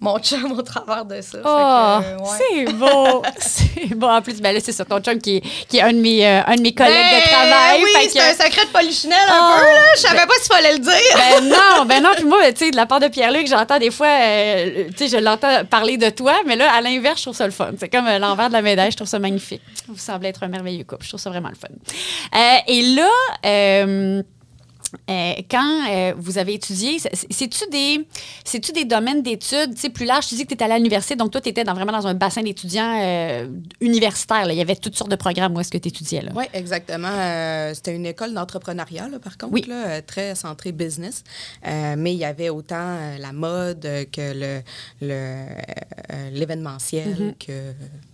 Mon 0.00 0.18
chum 0.18 0.52
au 0.52 0.62
travers 0.62 1.04
de 1.04 1.20
ça. 1.20 1.38
Oh, 1.44 2.22
ouais. 2.22 2.38
c'est 2.66 2.72
beau. 2.72 3.22
c'est 3.38 3.94
beau. 3.94 4.06
En 4.08 4.22
plus, 4.22 4.40
ben 4.40 4.54
là, 4.54 4.60
c'est 4.62 4.72
ça, 4.72 4.84
ton 4.84 5.00
chum 5.00 5.18
qui 5.20 5.36
est, 5.36 5.40
qui 5.68 5.76
est 5.78 5.82
un, 5.82 5.92
de 5.92 5.98
mes, 5.98 6.26
euh, 6.26 6.40
un 6.46 6.56
de 6.56 6.62
mes 6.62 6.72
collègues 6.74 6.94
Ben, 6.94 7.20
de 7.20 7.28
travail. 7.28 7.80
Oui, 7.82 7.90
c'est 8.08 8.18
que- 8.18 8.30
un 8.42 8.44
secret 8.46 8.64
de 8.66 8.70
polichinelle 8.70 9.18
Oh, 9.28 9.32
un 9.32 9.58
peu, 9.60 9.64
là. 9.66 9.80
Je 9.96 10.00
savais 10.00 10.26
pas 10.26 10.34
s'il 10.40 10.54
fallait 10.54 10.72
le 10.72 10.78
dire. 10.78 10.92
Ben 11.14 11.48
non, 11.48 11.84
ben 11.84 12.02
non. 12.02 12.10
Puis 12.16 12.24
moi, 12.24 12.38
tu 12.52 12.64
sais, 12.64 12.70
de 12.70 12.76
la 12.76 12.86
part 12.86 13.00
de 13.00 13.08
Pierre-Luc, 13.08 13.46
j'entends 13.46 13.78
des 13.78 13.90
fois, 13.90 14.06
euh, 14.08 14.88
tu 14.96 15.08
sais, 15.08 15.18
je 15.18 15.22
l'entends 15.22 15.64
parler 15.66 15.96
de 15.98 16.08
toi, 16.10 16.34
mais 16.46 16.56
là, 16.56 16.72
à 16.72 16.80
l'inverse, 16.80 17.18
je 17.18 17.24
trouve 17.24 17.36
ça 17.36 17.44
le 17.46 17.52
fun. 17.52 17.70
C'est 17.78 17.88
comme 17.88 18.06
euh, 18.06 18.18
l'envers 18.18 18.48
de 18.48 18.54
la 18.54 18.62
médaille, 18.62 18.90
je 18.92 18.96
trouve 18.96 19.08
ça 19.08 19.18
magnifique. 19.18 19.62
Vous 19.88 19.98
semblez 19.98 20.28
être 20.30 20.42
un 20.42 20.48
merveilleux 20.48 20.84
couple. 20.84 21.04
Je 21.04 21.08
trouve 21.10 21.20
ça 21.20 21.30
vraiment 21.30 21.50
le 21.50 21.56
fun. 21.56 21.68
Et 22.66 22.82
là, 22.82 24.22
euh, 25.08 25.32
quand 25.50 25.88
euh, 25.90 26.14
vous 26.18 26.38
avez 26.38 26.54
étudié, 26.54 26.98
c'est- 26.98 27.10
c'est-tu 27.30 27.64
des, 27.70 28.06
c'est-tu 28.44 28.72
des 28.72 28.84
domaines 28.84 29.22
d'études 29.22 29.74
plus 29.92 30.04
larges? 30.06 30.26
Tu 30.28 30.34
dis 30.34 30.42
que 30.44 30.48
tu 30.48 30.54
étais 30.54 30.64
à 30.64 30.76
l'université, 30.76 31.16
donc 31.16 31.30
toi, 31.30 31.40
tu 31.40 31.48
étais 31.48 31.64
dans, 31.64 31.74
vraiment 31.74 31.92
dans 31.92 32.06
un 32.06 32.14
bassin 32.14 32.42
d'étudiants 32.42 32.98
euh, 33.00 33.48
universitaires. 33.80 34.46
là. 34.46 34.52
Il 34.52 34.58
y 34.58 34.60
avait 34.62 34.76
toutes 34.76 34.96
sortes 34.96 35.10
de 35.10 35.16
programmes 35.16 35.56
où 35.56 35.60
est-ce 35.60 35.70
que 35.70 35.78
tu 35.78 35.88
étudiais. 35.88 36.22
Oui, 36.34 36.44
exactement. 36.52 37.08
C'était 37.74 37.94
une 37.94 38.06
école 38.06 38.34
d'entrepreneuriat, 38.34 39.08
par 39.22 39.38
contre, 39.38 39.52
Oui. 39.52 39.64
là, 39.68 40.02
très 40.02 40.34
centrée 40.34 40.72
business. 40.72 41.22
Mais 41.64 42.12
il 42.12 42.18
y 42.18 42.24
avait 42.24 42.50
autant 42.50 42.96
la 43.18 43.32
mode 43.32 43.82
que 44.12 44.62
le, 45.00 45.50
l'événementiel, 46.32 47.00
Mm-hmm. 47.10 47.46
que 47.46 47.72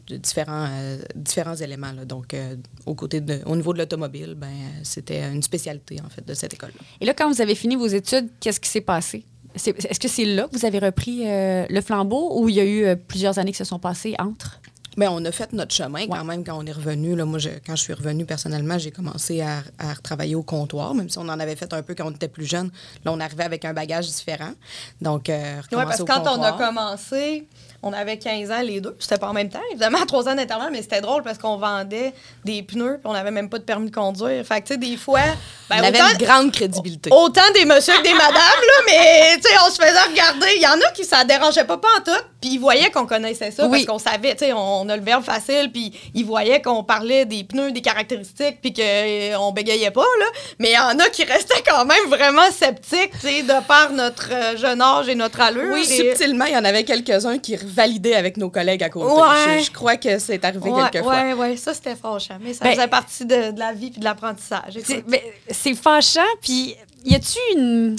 de 0.08 0.16
différents, 0.18 0.68
euh, 0.70 0.98
différents 1.16 1.56
éléments. 1.56 1.92
là. 1.92 2.04
Donc, 2.04 2.32
euh, 2.34 2.54
au, 2.86 2.94
côté 2.94 3.20
de, 3.20 3.40
au 3.46 3.56
niveau 3.56 3.72
de 3.72 3.78
l'automobile, 3.78 4.34
ben, 4.36 4.48
c'était 4.84 5.22
une 5.32 5.42
spécialité, 5.42 5.96
en 6.04 6.08
fait, 6.08 6.24
de 6.26 6.32
cette 6.34 6.52
Et 7.00 7.04
là, 7.04 7.14
quand 7.14 7.28
vous 7.28 7.40
avez 7.40 7.54
fini 7.54 7.76
vos 7.76 7.86
études, 7.86 8.28
qu'est-ce 8.40 8.60
qui 8.60 8.68
s'est 8.68 8.80
passé? 8.80 9.24
Est-ce 9.54 10.00
que 10.00 10.08
c'est 10.08 10.24
là 10.24 10.48
que 10.48 10.56
vous 10.56 10.66
avez 10.66 10.78
repris 10.78 11.22
euh, 11.24 11.64
le 11.70 11.80
flambeau 11.80 12.38
ou 12.38 12.48
il 12.48 12.56
y 12.56 12.60
a 12.60 12.64
eu 12.64 12.84
euh, 12.84 12.96
plusieurs 12.96 13.38
années 13.38 13.52
qui 13.52 13.58
se 13.58 13.64
sont 13.64 13.78
passées 13.78 14.14
entre? 14.18 14.60
Ben, 14.96 15.10
on 15.10 15.24
a 15.26 15.32
fait 15.32 15.52
notre 15.52 15.74
chemin 15.74 16.06
quand 16.06 16.24
même 16.24 16.42
quand 16.44 16.56
on 16.58 16.64
est 16.66 16.72
revenu. 16.72 17.14
Là, 17.14 17.24
moi, 17.26 17.38
je- 17.38 17.50
quand 17.66 17.76
je 17.76 17.82
suis 17.82 17.92
revenue 17.92 18.24
personnellement, 18.24 18.78
j'ai 18.78 18.90
commencé 18.90 19.42
à, 19.42 19.58
à 19.78 19.94
travailler 20.02 20.34
au 20.34 20.42
comptoir, 20.42 20.94
même 20.94 21.08
si 21.10 21.18
on 21.18 21.22
en 21.28 21.38
avait 21.38 21.56
fait 21.56 21.72
un 21.74 21.82
peu 21.82 21.94
quand 21.94 22.06
on 22.06 22.10
était 22.12 22.28
plus 22.28 22.46
jeune. 22.46 22.70
Là, 23.04 23.12
on 23.12 23.20
arrivait 23.20 23.44
avec 23.44 23.64
un 23.64 23.74
bagage 23.74 24.06
différent. 24.06 24.52
Donc, 25.00 25.28
euh, 25.28 25.56
Oui, 25.72 25.78
parce 25.84 25.98
que 25.98 26.02
quand 26.04 26.22
on 26.26 26.42
a 26.42 26.52
commencé, 26.52 27.46
on 27.82 27.92
avait 27.92 28.18
15 28.18 28.50
ans 28.50 28.62
les 28.62 28.80
deux. 28.80 28.96
C'était 28.98 29.18
pas 29.18 29.28
en 29.28 29.32
même 29.34 29.50
temps, 29.50 29.60
évidemment, 29.70 29.98
à 30.02 30.06
3 30.06 30.28
ans 30.28 30.34
d'intervalle, 30.34 30.70
mais 30.72 30.82
c'était 30.82 31.00
drôle 31.02 31.22
parce 31.22 31.38
qu'on 31.38 31.56
vendait 31.58 32.14
des 32.44 32.62
pneus 32.62 32.94
puis 32.98 33.02
on 33.10 33.12
n'avait 33.12 33.30
même 33.30 33.50
pas 33.50 33.58
de 33.58 33.64
permis 33.64 33.90
de 33.90 33.94
conduire. 33.94 34.44
Fait 34.46 34.62
que, 34.62 34.68
tu 34.68 34.72
sais, 34.74 34.78
des 34.78 34.96
fois. 34.96 35.20
ben, 35.68 35.76
on 35.80 35.84
avait 35.84 36.00
autant- 36.00 36.12
une 36.18 36.26
grande 36.26 36.52
crédibilité. 36.52 37.10
Autant 37.12 37.42
des 37.54 37.64
messieurs 37.66 37.94
que 37.98 38.02
des 38.02 38.14
madames, 38.14 38.32
là, 38.34 38.82
mais 38.86 39.36
tu 39.36 39.42
sais, 39.42 39.54
on 39.66 39.70
se 39.70 39.76
faisait 39.76 40.02
regarder. 40.10 40.46
Il 40.56 40.62
y 40.62 40.66
en 40.66 40.80
a 40.80 40.90
qui 40.92 41.04
ça 41.04 41.22
dérangeait 41.24 41.64
pas, 41.64 41.76
pas 41.76 41.88
en 41.98 42.02
tout, 42.02 42.24
puis 42.40 42.54
ils 42.54 42.58
voyaient 42.58 42.90
qu'on 42.90 43.06
connaissait 43.06 43.50
ça 43.50 43.64
Oui. 43.66 43.84
parce 43.84 43.84
qu'on 43.86 44.10
savait, 44.10 44.32
tu 44.34 44.46
sais, 44.46 44.52
on, 44.52 44.85
on 44.86 44.88
a 44.88 44.96
le 44.96 45.02
verbe 45.02 45.24
facile, 45.24 45.70
puis 45.72 45.92
ils 46.14 46.24
voyaient 46.24 46.62
qu'on 46.62 46.84
parlait 46.84 47.24
des 47.26 47.44
pneus, 47.44 47.72
des 47.72 47.80
caractéristiques, 47.82 48.60
puis 48.62 48.72
qu'on 48.72 49.52
bégayait 49.52 49.90
pas, 49.90 50.00
là. 50.20 50.26
Mais 50.58 50.70
il 50.70 50.74
y 50.74 50.78
en 50.78 50.98
a 50.98 51.08
qui 51.10 51.24
restaient 51.24 51.62
quand 51.66 51.84
même 51.84 52.06
vraiment 52.08 52.50
sceptiques, 52.52 53.10
tu 53.20 53.26
sais, 53.28 53.42
de 53.42 53.66
par 53.66 53.90
notre 53.92 54.30
euh, 54.32 54.56
jeune 54.56 54.80
âge 54.80 55.08
et 55.08 55.14
notre 55.14 55.40
allure. 55.40 55.72
Oui, 55.72 55.82
et- 55.82 55.96
subtilement, 56.14 56.44
il 56.46 56.52
y 56.54 56.56
en 56.56 56.64
avait 56.64 56.84
quelques-uns 56.84 57.38
qui 57.38 57.56
validaient 57.56 58.14
avec 58.14 58.36
nos 58.36 58.50
collègues 58.50 58.82
à 58.84 58.88
côté. 58.88 59.12
Ouais. 59.20 59.58
Je, 59.60 59.64
je 59.66 59.70
crois 59.72 59.96
que 59.96 60.18
c'est 60.18 60.44
arrivé 60.44 60.70
Ouais, 60.70 60.82
quelques 60.90 61.04
fois. 61.04 61.14
ouais, 61.22 61.32
ouais, 61.32 61.56
ça 61.56 61.74
c'était 61.74 61.96
fâchant, 61.96 62.38
mais 62.40 62.54
ça 62.54 62.64
Ben- 62.64 62.74
faisait 62.74 62.88
partie 62.88 63.24
de, 63.26 63.50
de 63.52 63.58
la 63.58 63.72
vie 63.72 63.90
puis 63.90 64.00
de 64.00 64.04
l'apprentissage. 64.04 64.74
Ben, 65.06 65.20
c'est 65.50 65.74
fâchant, 65.74 66.20
puis 66.42 66.76
y 67.04 67.14
a-tu 67.14 67.38
une. 67.56 67.96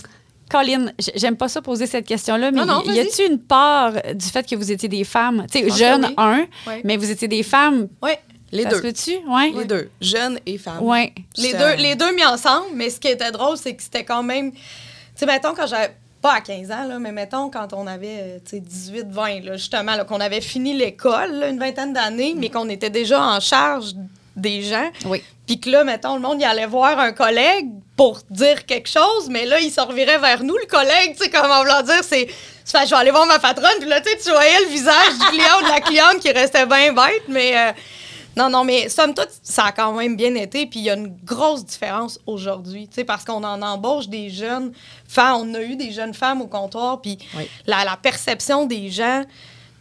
Colin, 0.49 0.91
j'aime 1.15 1.35
pas 1.35 1.47
ça 1.49 1.61
poser 1.61 1.87
cette 1.87 2.05
question-là, 2.05 2.51
mais 2.51 2.59
Non, 2.59 2.65
non, 2.65 2.83
y- 2.83 2.99
a-tu 2.99 3.23
une 3.29 3.39
part 3.39 3.93
du 4.13 4.25
fait 4.27 4.47
que 4.47 4.55
vous 4.55 4.71
étiez 4.71 4.89
des 4.89 5.03
femmes, 5.03 5.45
tu 5.51 5.59
sais, 5.59 5.65
oui. 6.05 6.13
un, 6.17 6.45
mais 6.83 6.97
vous 6.97 7.09
étiez 7.11 7.27
des 7.27 7.43
femmes. 7.43 7.87
Les 8.51 8.63
ça 8.63 8.69
deux. 8.69 8.93
se? 8.95 9.11
Ouais. 9.27 9.51
Les 9.53 9.65
deux, 9.65 9.89
jeunes 9.99 10.39
et 10.45 10.57
femmes. 10.57 10.81
Ouais. 10.81 11.13
Les 11.37 11.51
deux, 11.53 11.75
les 11.77 11.95
deux 11.95 12.15
mis 12.15 12.23
ensemble, 12.23 12.67
mais 12.75 12.89
ce 12.89 12.97
qui 12.99 13.09
était 13.09 13.31
drôle, 13.31 13.57
c'est 13.57 13.75
que 13.75 13.83
c'était 13.83 14.05
quand 14.05 14.23
même. 14.23 14.53
Tu 14.53 14.59
sais, 15.15 15.25
mettons, 15.25 15.53
quand 15.53 15.67
j'avais. 15.67 15.93
Pas 16.19 16.33
à 16.33 16.41
15 16.41 16.71
ans, 16.71 16.87
là, 16.87 16.97
mais 16.97 17.11
mettons, 17.11 17.51
quand 17.51 17.73
on 17.73 17.85
avait 17.85 18.17
euh, 18.19 18.37
tu 18.43 18.55
sais, 18.55 18.59
18, 18.59 19.05
20, 19.11 19.39
là, 19.43 19.55
justement, 19.55 19.95
là, 19.95 20.03
qu'on 20.03 20.19
avait 20.19 20.41
fini 20.41 20.73
l'école, 20.75 21.31
là, 21.31 21.47
une 21.49 21.59
vingtaine 21.59 21.93
d'années, 21.93 22.33
mais 22.35 22.49
qu'on 22.49 22.67
était 22.69 22.89
déjà 22.89 23.21
en 23.21 23.39
charge 23.39 23.93
des 24.37 24.61
gens. 24.61 24.89
Oui. 25.05 25.21
Puis 25.45 25.59
que 25.59 25.69
là, 25.69 25.83
mettons, 25.83 26.15
le 26.15 26.21
monde, 26.21 26.37
il 26.39 26.45
allait 26.45 26.65
voir 26.65 26.97
un 26.99 27.11
collègue 27.11 27.67
pour 27.95 28.19
dire 28.29 28.65
quelque 28.65 28.87
chose, 28.89 29.27
mais 29.29 29.45
là, 29.45 29.59
il 29.59 29.71
se 29.71 29.81
revirait 29.81 30.19
vers 30.19 30.43
nous, 30.43 30.55
le 30.57 30.65
collègue, 30.67 31.15
tu 31.17 31.23
sais, 31.23 31.29
comme 31.29 31.49
en 31.51 31.61
voulant 31.61 31.81
dire, 31.81 32.03
c'est. 32.03 32.27
fait, 32.27 32.85
je 32.85 32.89
vais 32.91 32.95
aller 32.97 33.11
voir 33.11 33.25
ma 33.25 33.39
patronne, 33.39 33.77
puis 33.79 33.89
là, 33.89 33.99
tu 34.01 34.09
sais, 34.09 34.17
tu 34.23 34.29
voyais 34.31 34.59
le 34.61 34.67
visage 34.67 35.13
du 35.19 35.25
client 35.25 35.59
ou 35.61 35.63
de 35.65 35.69
la 35.69 35.81
cliente 35.81 36.19
qui 36.19 36.31
restait 36.31 36.65
bien 36.65 36.93
bête, 36.93 37.23
mais. 37.27 37.57
euh, 37.57 37.71
non, 38.35 38.51
non, 38.51 38.63
mais 38.63 38.87
somme 38.87 39.15
toute, 39.15 39.31
ça 39.41 39.65
a 39.65 39.71
quand 39.71 39.93
même 39.93 40.15
bien 40.15 40.35
été. 40.35 40.67
Puis 40.67 40.81
il 40.81 40.85
y 40.85 40.91
a 40.91 40.93
une 40.93 41.11
grosse 41.23 41.65
différence 41.65 42.19
aujourd'hui, 42.27 42.87
tu 42.87 42.93
sais, 42.93 43.03
parce 43.03 43.25
qu'on 43.25 43.43
en 43.43 43.61
embauche 43.63 44.09
des 44.09 44.29
jeunes 44.29 44.73
femmes. 45.07 45.37
On 45.41 45.53
a 45.55 45.61
eu 45.63 45.75
des 45.75 45.91
jeunes 45.91 46.13
femmes 46.13 46.43
au 46.43 46.45
comptoir, 46.47 47.01
puis 47.01 47.17
Oui. 47.35 47.49
la, 47.65 47.83
la 47.83 47.97
perception 47.97 48.65
des 48.67 48.91
gens, 48.91 49.23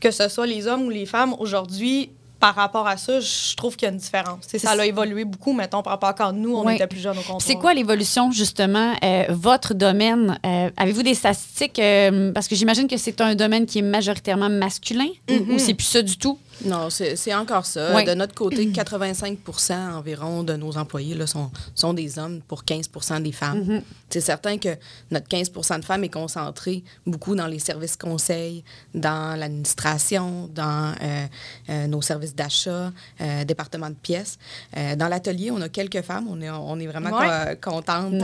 que 0.01 0.11
ce 0.11 0.29
soit 0.31 0.47
les 0.47 0.67
hommes 0.69 0.85
ou 0.87 0.91
les 0.91 1.05
femmes, 1.05 1.35
aujourd'hui, 1.39 2.11
par 2.47 2.55
rapport 2.55 2.87
à 2.87 2.97
ça, 2.97 3.19
je 3.19 3.57
trouve 3.57 3.75
qu'il 3.77 3.87
y 3.87 3.91
a 3.91 3.93
une 3.93 3.99
différence. 3.99 4.39
Ça 4.57 4.71
a 4.71 4.87
évolué 4.87 5.25
beaucoup, 5.25 5.53
mettons, 5.53 5.83
par 5.83 5.95
rapport 5.95 6.11
à 6.11 6.13
quand 6.15 6.33
nous, 6.33 6.55
on 6.55 6.65
Oui. 6.65 6.75
était 6.75 6.87
plus 6.87 7.01
jeunes 7.01 7.19
au 7.19 7.23
comptoir. 7.23 7.41
C'est 7.43 7.57
quoi 7.57 7.75
l'évolution, 7.75 8.31
justement, 8.31 8.95
euh, 9.03 9.25
votre 9.31 9.75
domaine? 9.75 10.39
Euh, 10.47 10.71
Avez-vous 10.77 11.03
des 11.03 11.15
statistiques? 11.15 11.81
euh, 11.81 12.33
parce 12.33 12.47
que 12.47 12.55
j'imagine 12.55 12.87
que 12.87 12.97
c'est 12.99 13.21
un 13.21 13.35
domaine 13.35 13.67
qui 13.67 13.81
est 13.81 13.83
majoritairement 13.83 14.49
masculin 14.49 15.09
ou- 15.29 15.55
ou 15.55 15.59
c'est 15.59 15.75
plus 15.75 15.87
ça 15.87 16.03
du 16.03 16.17
tout? 16.19 16.39
Non, 16.65 16.89
c'est 16.91 17.35
encore 17.35 17.67
ça. 17.67 17.95
Oui. 17.95 18.05
De 18.05 18.15
notre 18.15 18.35
côté, 18.35 18.67
85% 18.73 19.93
environ 19.93 20.43
de 20.43 20.55
nos 20.55 20.77
employés 20.79 21.15
là, 21.15 21.27
sont, 21.27 21.51
sont 21.75 21.93
des 21.93 22.19
hommes 22.19 22.41
pour 22.49 22.63
15% 22.65 23.23
des 23.23 23.33
femmes. 23.33 23.83
C'est 24.09 24.21
certain 24.21 24.57
que 24.59 24.71
notre 25.11 25.29
15% 25.29 25.81
de 25.81 25.85
femmes 25.85 26.05
est 26.05 26.09
concentré 26.13 26.83
beaucoup 27.07 27.35
dans 27.35 27.47
les 27.47 27.59
services 27.59 27.97
conseils, 27.97 28.65
dans 28.95 29.39
l'administration, 29.39 30.49
dans 30.55 30.95
euh, 31.03 31.27
euh, 31.69 31.87
nos 31.89 32.01
services 32.03 32.35
d'achat, 32.35 32.93
euh, 33.21 33.45
département 33.45 33.91
de 33.91 33.95
pièces. 33.97 34.39
Euh, 34.77 34.97
dans 34.97 35.09
l'atelier, 35.09 35.51
on 35.51 35.61
a 35.61 35.69
quelques 35.69 36.03
femmes. 36.03 36.27
On 36.31 36.41
est, 36.41 36.51
on 36.51 36.79
est 36.79 36.87
vraiment 36.87 37.17
Ouais. 37.19 37.59
co- 37.61 37.71
contente 37.71 38.13
Nice. 38.13 38.23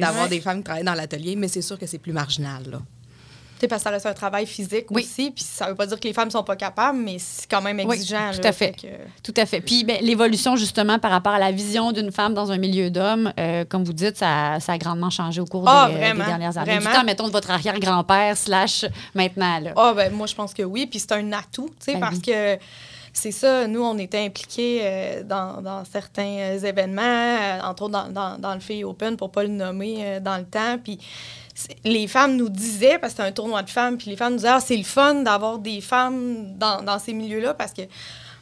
d'avoir 0.00 0.24
Ouais. 0.24 0.28
des 0.30 0.40
femmes 0.40 0.58
qui 0.58 0.64
travaillent 0.64 0.84
dans 0.84 0.94
l'atelier, 0.94 1.36
mais 1.36 1.48
c'est 1.48 1.62
sûr 1.62 1.78
que 1.78 1.86
c'est 1.86 1.98
plus 1.98 2.12
marginal. 2.12 2.62
Là. 2.70 2.80
Parce 3.66 3.82
que 3.82 3.88
ça 3.88 3.90
reste 3.90 4.06
un 4.06 4.12
travail 4.14 4.46
physique 4.46 4.86
Oui. 4.90 5.02
aussi, 5.02 5.30
puis 5.30 5.42
ça 5.42 5.68
veut 5.68 5.74
pas 5.74 5.86
dire 5.86 5.98
que 5.98 6.06
les 6.06 6.12
femmes 6.12 6.30
sont 6.30 6.44
pas 6.44 6.54
capables, 6.56 6.98
mais 6.98 7.16
c'est 7.18 7.50
quand 7.50 7.60
même 7.62 7.80
Oui, 7.86 7.96
exigeant. 7.96 8.30
tout 8.32 8.40
là, 8.42 8.48
à 8.50 8.52
fait. 8.52 8.72
que- 8.72 8.86
Tout 9.22 9.34
à 9.36 9.46
fait. 9.46 9.60
Puis 9.60 9.84
ben, 9.84 9.96
l'évolution, 10.00 10.54
justement, 10.56 10.98
par 10.98 11.10
rapport 11.10 11.32
à 11.32 11.38
la 11.38 11.50
vision 11.50 11.92
d'une 11.92 12.12
femme 12.12 12.34
dans 12.34 12.52
un 12.52 12.58
milieu 12.58 12.90
d'hommes, 12.90 13.32
euh, 13.40 13.64
comme 13.64 13.84
vous 13.84 13.92
dites, 13.92 14.16
ça, 14.18 14.60
ça 14.60 14.72
a 14.74 14.78
grandement 14.78 15.10
changé 15.10 15.40
au 15.40 15.46
cours 15.46 15.64
Ah, 15.66 15.88
des, 15.90 15.94
euh, 15.96 16.12
des 16.12 16.18
dernières 16.24 16.56
années. 16.58 16.72
vraiment. 16.74 16.90
Du 16.90 16.96
temps, 16.96 17.04
mettons, 17.04 17.26
de 17.26 17.32
votre 17.32 17.50
arrière-grand-père 17.50 18.36
slash 18.36 18.84
maintenant. 19.14 19.58
Là. 19.60 19.72
Ah, 19.76 19.92
ben 19.96 20.12
moi, 20.12 20.26
je 20.26 20.34
pense 20.34 20.54
que 20.54 20.62
oui. 20.62 20.86
Puis 20.86 21.00
c'est 21.00 21.12
un 21.12 21.32
atout, 21.32 21.70
tu 21.80 21.86
sais, 21.86 21.92
Ben 21.94 22.00
parce 22.00 22.16
oui. 22.16 22.22
que 22.22 22.58
c'est 23.12 23.32
ça. 23.32 23.66
Nous, 23.66 23.82
on 23.82 23.98
était 23.98 24.24
impliqués 24.24 24.80
euh, 24.82 25.22
dans, 25.24 25.60
dans 25.62 25.84
certains 25.84 26.36
euh, 26.38 26.58
événements, 26.60 27.02
euh, 27.02 27.60
entre 27.62 27.84
autres 27.84 27.92
dans, 27.92 28.08
dans, 28.08 28.38
dans 28.38 28.54
le 28.54 28.60
Fille 28.60 28.84
Open, 28.84 29.16
pour 29.16 29.30
pas 29.32 29.42
le 29.42 29.48
nommer 29.48 30.20
dans 30.20 30.36
le 30.36 30.44
temps. 30.44 30.78
Puis 30.82 30.98
les 31.84 32.06
femmes 32.06 32.36
nous 32.36 32.48
disaient, 32.48 32.98
parce 32.98 33.12
que 33.12 33.18
c'était 33.18 33.28
un 33.28 33.32
tournoi 33.32 33.62
de 33.62 33.70
femmes, 33.70 33.96
puis 33.98 34.10
les 34.10 34.16
femmes 34.16 34.32
nous 34.32 34.38
disaient, 34.38 34.48
ah, 34.52 34.60
c'est 34.60 34.76
le 34.76 34.84
fun 34.84 35.14
d'avoir 35.16 35.58
des 35.58 35.80
femmes 35.80 36.56
dans, 36.56 36.82
dans 36.82 36.98
ces 36.98 37.12
milieux-là, 37.12 37.54
parce 37.54 37.72
que. 37.72 37.82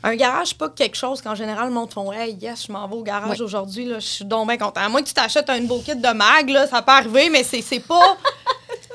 Un 0.03 0.15
garage, 0.15 0.49
c'est 0.49 0.59
pas 0.59 0.69
quelque 0.69 0.95
chose 0.97 1.21
qu'en 1.21 1.35
général, 1.35 1.69
le 1.69 1.75
monde 1.75 1.91
font 1.93 2.13
Hey, 2.13 2.35
yes, 2.35 2.67
je 2.69 2.73
m'en 2.73 2.87
vais 2.87 2.95
au 2.95 3.03
garage 3.03 3.39
Oui. 3.41 3.45
aujourd'hui, 3.45 3.87
là, 3.87 3.99
je 3.99 4.07
suis 4.07 4.25
donc 4.25 4.47
bien 4.47 4.57
content. 4.57 4.83
À 4.83 4.89
moins 4.89 5.03
que 5.03 5.09
tu 5.09 5.15
t'achètes 5.15 5.51
un 5.51 5.61
beau 5.63 5.81
kit 5.81 5.97
de 5.97 6.09
mag, 6.13 6.49
là, 6.49 6.69
ça 6.69 6.81
peut 6.83 6.93
arriver, 6.93 7.29
mais 7.29 7.43
c'est 7.43 7.81
pas. 7.81 8.17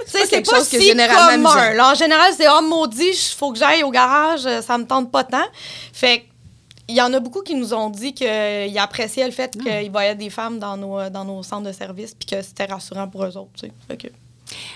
C'est 0.06 0.30
quelque 0.30 0.50
pas 0.50 0.58
chose 0.58 0.68
si 0.68 0.82
généralement 0.82 1.50
commun. 1.50 1.64
amusant. 1.64 1.78
Là, 1.78 1.92
en 1.92 1.96
général, 1.96 2.32
c'est 2.38 2.48
oh 2.48 2.62
maudit, 2.62 3.10
il 3.12 3.36
faut 3.36 3.52
que 3.52 3.60
j'aille 3.60 3.84
au 3.84 3.90
garage, 3.92 4.46
euh, 4.46 4.62
ça 4.62 4.78
me 4.78 4.86
tente 4.86 5.12
pas 5.12 5.24
tant. 5.26 5.44
Fait 5.92 6.20
que, 6.20 6.26
il 6.92 6.98
y 6.98 7.02
en 7.02 7.14
a 7.14 7.20
beaucoup 7.20 7.42
qui 7.42 7.56
nous 7.56 7.74
ont 7.74 7.90
dit 7.90 8.14
qu'ils 8.14 8.78
appréciaient 8.78 9.26
le 9.26 9.32
fait 9.32 9.52
qu'il 9.58 9.92
voyaient 9.92 10.16
des 10.16 10.30
femmes 10.30 10.60
dans 10.60 10.78
nos, 10.78 11.10
dans 11.10 11.26
nos 11.26 11.42
centres 11.44 11.68
de 11.68 11.72
service 11.72 12.14
puis 12.14 12.28
que 12.28 12.42
c'était 12.42 12.66
rassurant 12.66 13.08
pour 13.08 13.24
eux 13.24 13.38
autres. 13.38 13.52
tu 13.58 13.68
sais. 13.68 14.12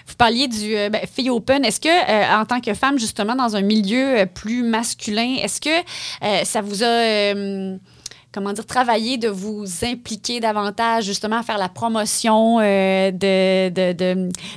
Vous 0.07 0.15
parliez 0.15 0.47
du 0.47 0.77
euh, 0.77 0.89
ben, 0.89 1.01
Fille 1.05 1.29
Open. 1.29 1.65
Est-ce 1.65 1.81
que, 1.81 1.89
euh, 1.89 2.41
en 2.41 2.45
tant 2.45 2.61
que 2.61 2.73
femme, 2.73 2.97
justement, 2.97 3.35
dans 3.35 3.57
un 3.57 3.61
milieu 3.61 4.19
euh, 4.19 4.25
plus 4.25 4.63
masculin, 4.63 5.35
est-ce 5.41 5.59
que 5.59 5.69
euh, 6.23 6.43
ça 6.45 6.61
vous 6.61 6.81
a. 6.83 7.33
Comment 8.31 8.51
dire, 8.51 8.65
travaillé 8.65 9.17
de 9.17 9.29
vous 9.29 9.65
impliquer 9.83 10.41
davantage 10.41 11.05
justement 11.05 11.37
à 11.37 11.43
faire 11.43 11.57
la 11.57 11.69
promotion 11.69 12.59
euh, 12.59 13.09
de, 13.11 13.69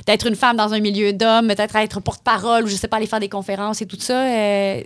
d'être 0.05 0.27
une 0.27 0.35
femme 0.35 0.57
dans 0.57 0.73
un 0.73 0.81
milieu 0.81 1.13
d'hommes, 1.13 1.47
peut-être 1.47 1.77
à 1.77 1.83
être 1.83 2.01
porte-parole 2.01 2.65
ou 2.65 2.67
je 2.67 2.75
sais 2.75 2.89
pas, 2.89 2.97
aller 2.97 3.07
faire 3.07 3.21
des 3.21 3.29
conférences 3.29 3.81
et 3.81 3.85
tout 3.85 3.99
ça. 3.99 4.21
euh, 4.21 4.81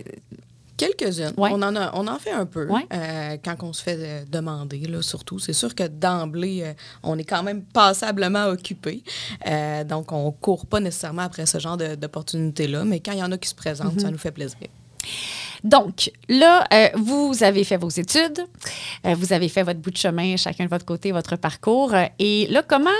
Quelques-unes. 0.76 1.32
Ouais. 1.36 1.50
On, 1.52 1.62
en 1.62 1.76
a, 1.76 1.92
on 1.94 2.06
en 2.08 2.18
fait 2.18 2.32
un 2.32 2.46
peu 2.46 2.66
Ouais. 2.68 2.86
euh, 2.92 3.36
quand 3.44 3.56
on 3.62 3.72
se 3.72 3.82
fait 3.82 3.96
euh, 3.98 4.24
demander, 4.28 4.80
là, 4.86 5.02
surtout. 5.02 5.38
C'est 5.38 5.52
sûr 5.52 5.74
que 5.74 5.86
d'emblée, 5.86 6.62
euh, 6.64 6.72
on 7.02 7.16
est 7.18 7.24
quand 7.24 7.42
même 7.42 7.62
passablement 7.62 8.46
occupé. 8.46 9.02
Donc, 9.88 10.10
on 10.12 10.30
court 10.32 10.66
pas 10.66 10.80
nécessairement 10.80 11.22
après 11.22 11.46
ce 11.46 11.58
genre 11.58 11.76
d'opportunités-là, 11.76 12.84
mais 12.84 13.00
quand 13.00 13.12
il 13.12 13.18
y 13.18 13.22
en 13.22 13.32
a 13.32 13.38
qui 13.38 13.48
se 13.48 13.54
présentent, 13.54 14.00
ça 14.00 14.10
nous 14.10 14.18
fait 14.18 14.32
plaisir. 14.32 14.58
Donc, 15.62 16.10
là, 16.28 16.66
euh, 16.72 16.88
vous 16.96 17.42
avez 17.42 17.64
fait 17.64 17.76
vos 17.76 17.88
études, 17.88 18.40
euh, 19.06 19.14
vous 19.14 19.32
avez 19.32 19.48
fait 19.48 19.62
votre 19.62 19.80
bout 19.80 19.90
de 19.90 19.96
chemin, 19.96 20.36
chacun 20.36 20.64
de 20.64 20.70
votre 20.70 20.84
côté, 20.84 21.12
votre 21.12 21.36
parcours. 21.36 21.94
euh, 21.94 22.04
et 22.18 22.46
là, 22.48 22.62
comment, 22.66 22.90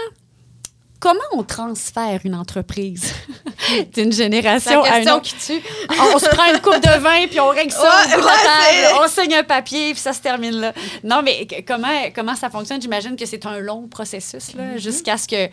comment 1.04 1.20
on 1.32 1.42
transfère 1.42 2.20
une 2.24 2.34
entreprise 2.34 3.12
d'une 3.92 4.10
génération 4.10 4.82
La 4.82 4.94
à 4.94 4.98
une 5.00 5.10
autre? 5.10 5.20
qui 5.22 5.34
tue. 5.34 5.62
On 6.14 6.18
se 6.18 6.28
prend 6.30 6.50
une 6.50 6.60
coupe 6.62 6.80
de 6.80 6.98
vin, 6.98 7.26
puis 7.28 7.38
on 7.40 7.48
règle 7.48 7.70
ça 7.72 7.82
Ouais, 8.06 8.22
table, 8.22 8.24
c'est- 8.70 8.92
on 8.94 9.06
signe 9.22 9.34
un 9.34 9.42
papier, 9.42 9.92
puis 9.92 10.00
ça 10.00 10.14
se 10.14 10.20
termine 10.22 10.60
là. 10.60 10.72
Non, 11.02 11.20
mais 11.22 11.46
comment, 11.68 11.88
comment 12.14 12.34
ça 12.34 12.48
fonctionne? 12.48 12.80
J'imagine 12.80 13.16
que 13.16 13.26
c'est 13.26 13.44
un 13.44 13.58
long 13.58 13.86
processus, 13.86 14.54
là, 14.54 14.78
jusqu'à 14.78 15.18
ce 15.18 15.28
que 15.28 15.50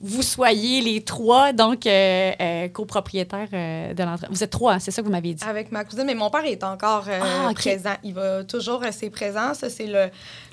vous 0.00 0.22
soyez 0.22 0.80
les 0.80 1.02
trois, 1.02 1.52
donc, 1.52 1.84
euh, 1.86 2.30
euh, 2.40 2.68
copropriétaires 2.68 3.48
euh, 3.52 3.94
de 3.94 4.02
l'entreprise. 4.04 4.28
Vous 4.30 4.44
êtes 4.44 4.50
trois, 4.50 4.74
hein, 4.74 4.78
c'est 4.78 4.92
ça 4.92 5.02
que 5.02 5.06
vous 5.06 5.12
m'aviez 5.12 5.34
dit? 5.34 5.44
Avec 5.44 5.72
ma 5.72 5.84
cousine, 5.84 6.04
mais 6.06 6.14
mon 6.14 6.30
père 6.30 6.44
est 6.44 6.62
encore 6.64 7.06
Ah, 7.08 7.52
présent. 7.54 7.94
Il 8.04 8.14
va 8.14 8.44
toujours 8.44 8.80
rester 8.80 9.10
présent. 9.10 9.54
Ça, 9.54 9.68
c'est 9.70 9.86
le, 9.86 10.08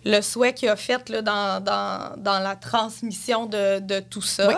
le 0.06 0.22
souhait 0.22 0.54
qu'il 0.54 0.70
a 0.70 0.76
fait 0.76 1.10
là, 1.10 1.22
dans, 1.24 1.64
dans, 1.64 2.14
dans 2.18 2.40
la 2.40 2.56
transmission 2.56 3.48
de, 3.48 3.80
de 3.80 4.00
tout 4.00 4.22
ça. 4.22 4.48
Oui. 4.48 4.56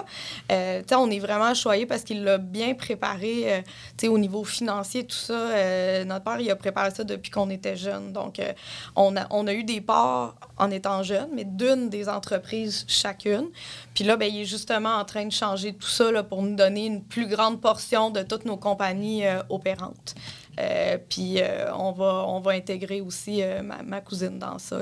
Euh, 0.52 0.84
on 0.92 1.10
est 1.10 1.20
vraiment 1.20 1.54
choyés 1.54 1.86
parce 1.86 2.04
qu'il 2.04 2.24
l'a 2.24 2.38
bien 2.38 2.74
préparé 2.74 3.64
euh, 4.04 4.10
au 4.10 4.18
niveau 4.18 4.44
financier, 4.44 5.06
tout 5.06 5.16
ça. 5.16 5.34
Euh, 5.34 6.04
notre 6.04 6.26
père, 6.26 6.40
il 6.42 6.52
a 6.52 6.56
préparé 6.58 6.92
ça 6.92 7.06
depuis 7.06 7.32
qu'on 7.32 7.50
était 7.50 7.78
jeune. 7.78 8.12
Donc, 8.12 8.42
on, 8.96 9.16
a, 9.16 9.26
on 9.30 9.48
a 9.48 9.54
eu 9.54 9.64
des 9.64 9.80
parts 9.80 10.36
en 10.58 10.70
étant 10.70 11.02
jeune, 11.02 11.30
mais 11.34 11.46
d'une 11.46 11.90
des 11.90 12.10
entreprises 12.10 12.86
chacune. 12.88 13.48
Puis 13.94 14.04
là, 14.04 14.18
ben, 14.18 14.30
il 14.32 14.42
est 14.42 14.46
justement 14.46 14.96
en 14.98 15.06
train 15.06 15.26
de 15.26 15.32
changer 15.32 15.74
tout 15.74 15.88
ça 15.88 16.12
là, 16.12 16.24
pour 16.24 16.44
nous 16.44 16.56
donner 16.56 16.88
une 16.88 17.02
plus 17.02 17.28
grande 17.28 17.62
portion 17.62 18.10
de 18.10 18.22
toutes 18.22 18.46
nos 18.46 18.58
compagnies 18.58 19.24
opérantes. 19.50 20.16
Euh, 20.60 20.98
puis 21.10 21.36
euh, 21.39 21.72
on, 21.76 21.91
va, 21.91 22.52
intégrer 22.52 23.02
aussi 23.02 23.43
euh, 23.43 23.62
ma, 23.62 24.02
cousine 24.02 24.39
dans 24.39 24.58
ça 24.58 24.80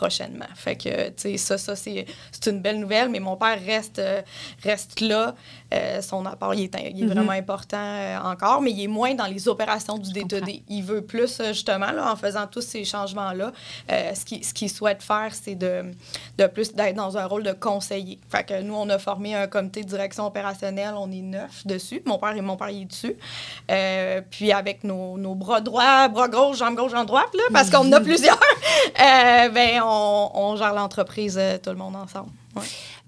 prochainement. 0.00 0.46
Fait 0.54 0.76
que, 0.76 1.08
tu 1.08 1.14
sais, 1.16 1.36
ça, 1.36 1.58
ça 1.58 1.76
c'est 1.76 2.06
c'est 2.32 2.50
une 2.50 2.60
belle 2.60 2.80
nouvelle, 2.80 3.10
mais 3.10 3.20
mon 3.20 3.36
père 3.36 3.58
reste, 3.66 3.98
euh, 3.98 4.22
reste 4.62 5.00
là. 5.00 5.34
Euh, 5.72 6.00
son 6.02 6.26
apport, 6.26 6.52
il 6.54 6.64
est, 6.64 6.90
il 6.92 7.04
est 7.04 7.06
vraiment 7.06 7.30
important 7.30 7.76
euh, 7.78 8.18
encore, 8.18 8.60
mais 8.60 8.72
il 8.72 8.82
est 8.82 8.88
moins 8.88 9.14
dans 9.14 9.26
les 9.26 9.46
opérations 9.46 9.98
du 9.98 10.10
D2D. 10.10 10.62
Il 10.68 10.82
veut 10.82 11.02
plus, 11.02 11.40
justement, 11.48 11.92
là, 11.92 12.12
en 12.12 12.16
faisant 12.16 12.46
tous 12.48 12.62
ces 12.62 12.84
changements-là, 12.84 13.52
euh, 13.92 14.14
ce 14.14 14.24
qu'il 14.24 14.44
ce 14.44 14.52
qu'il 14.52 14.68
souhaite 14.68 15.02
faire, 15.02 15.30
c'est 15.32 15.54
de, 15.54 15.84
de 16.38 16.46
plus 16.48 16.74
d'être 16.74 16.96
dans 16.96 17.16
un 17.16 17.24
rôle 17.24 17.44
de 17.44 17.52
conseiller. 17.52 18.18
Fait 18.28 18.42
que 18.42 18.60
nous, 18.62 18.74
on 18.74 18.88
a 18.88 18.98
formé 18.98 19.36
un 19.36 19.46
comité 19.46 19.82
de 19.82 19.88
direction 19.88 20.26
opérationnelle, 20.26 20.94
on 20.96 21.10
est 21.12 21.22
neuf 21.22 21.64
dessus. 21.66 22.02
Mon 22.04 22.18
père 22.18 22.36
et 22.36 22.40
mon 22.40 22.56
père, 22.56 22.70
il 22.70 22.82
est 22.82 22.84
dessus. 22.86 23.16
Puis 24.30 24.50
avec 24.50 24.82
nos, 24.82 25.18
nos 25.18 25.36
bras 25.36 25.60
droits, 25.60 26.08
bras 26.08 26.28
gauche, 26.28 26.58
jambes 26.58 26.74
gauche, 26.74 26.90
jambes 26.90 27.06
droite, 27.06 27.32
là, 27.34 27.44
parce 27.52 27.70
qu'on 27.70 27.86
en 27.86 27.92
a 27.92 28.00
plusieurs, 28.10 28.40
ben, 28.98 29.82
on, 29.84 29.89
on 29.90 30.56
gère 30.56 30.74
l'entreprise, 30.74 31.36
euh, 31.38 31.58
tout 31.58 31.70
le 31.70 31.76
monde 31.76 31.96
ensemble. 31.96 32.30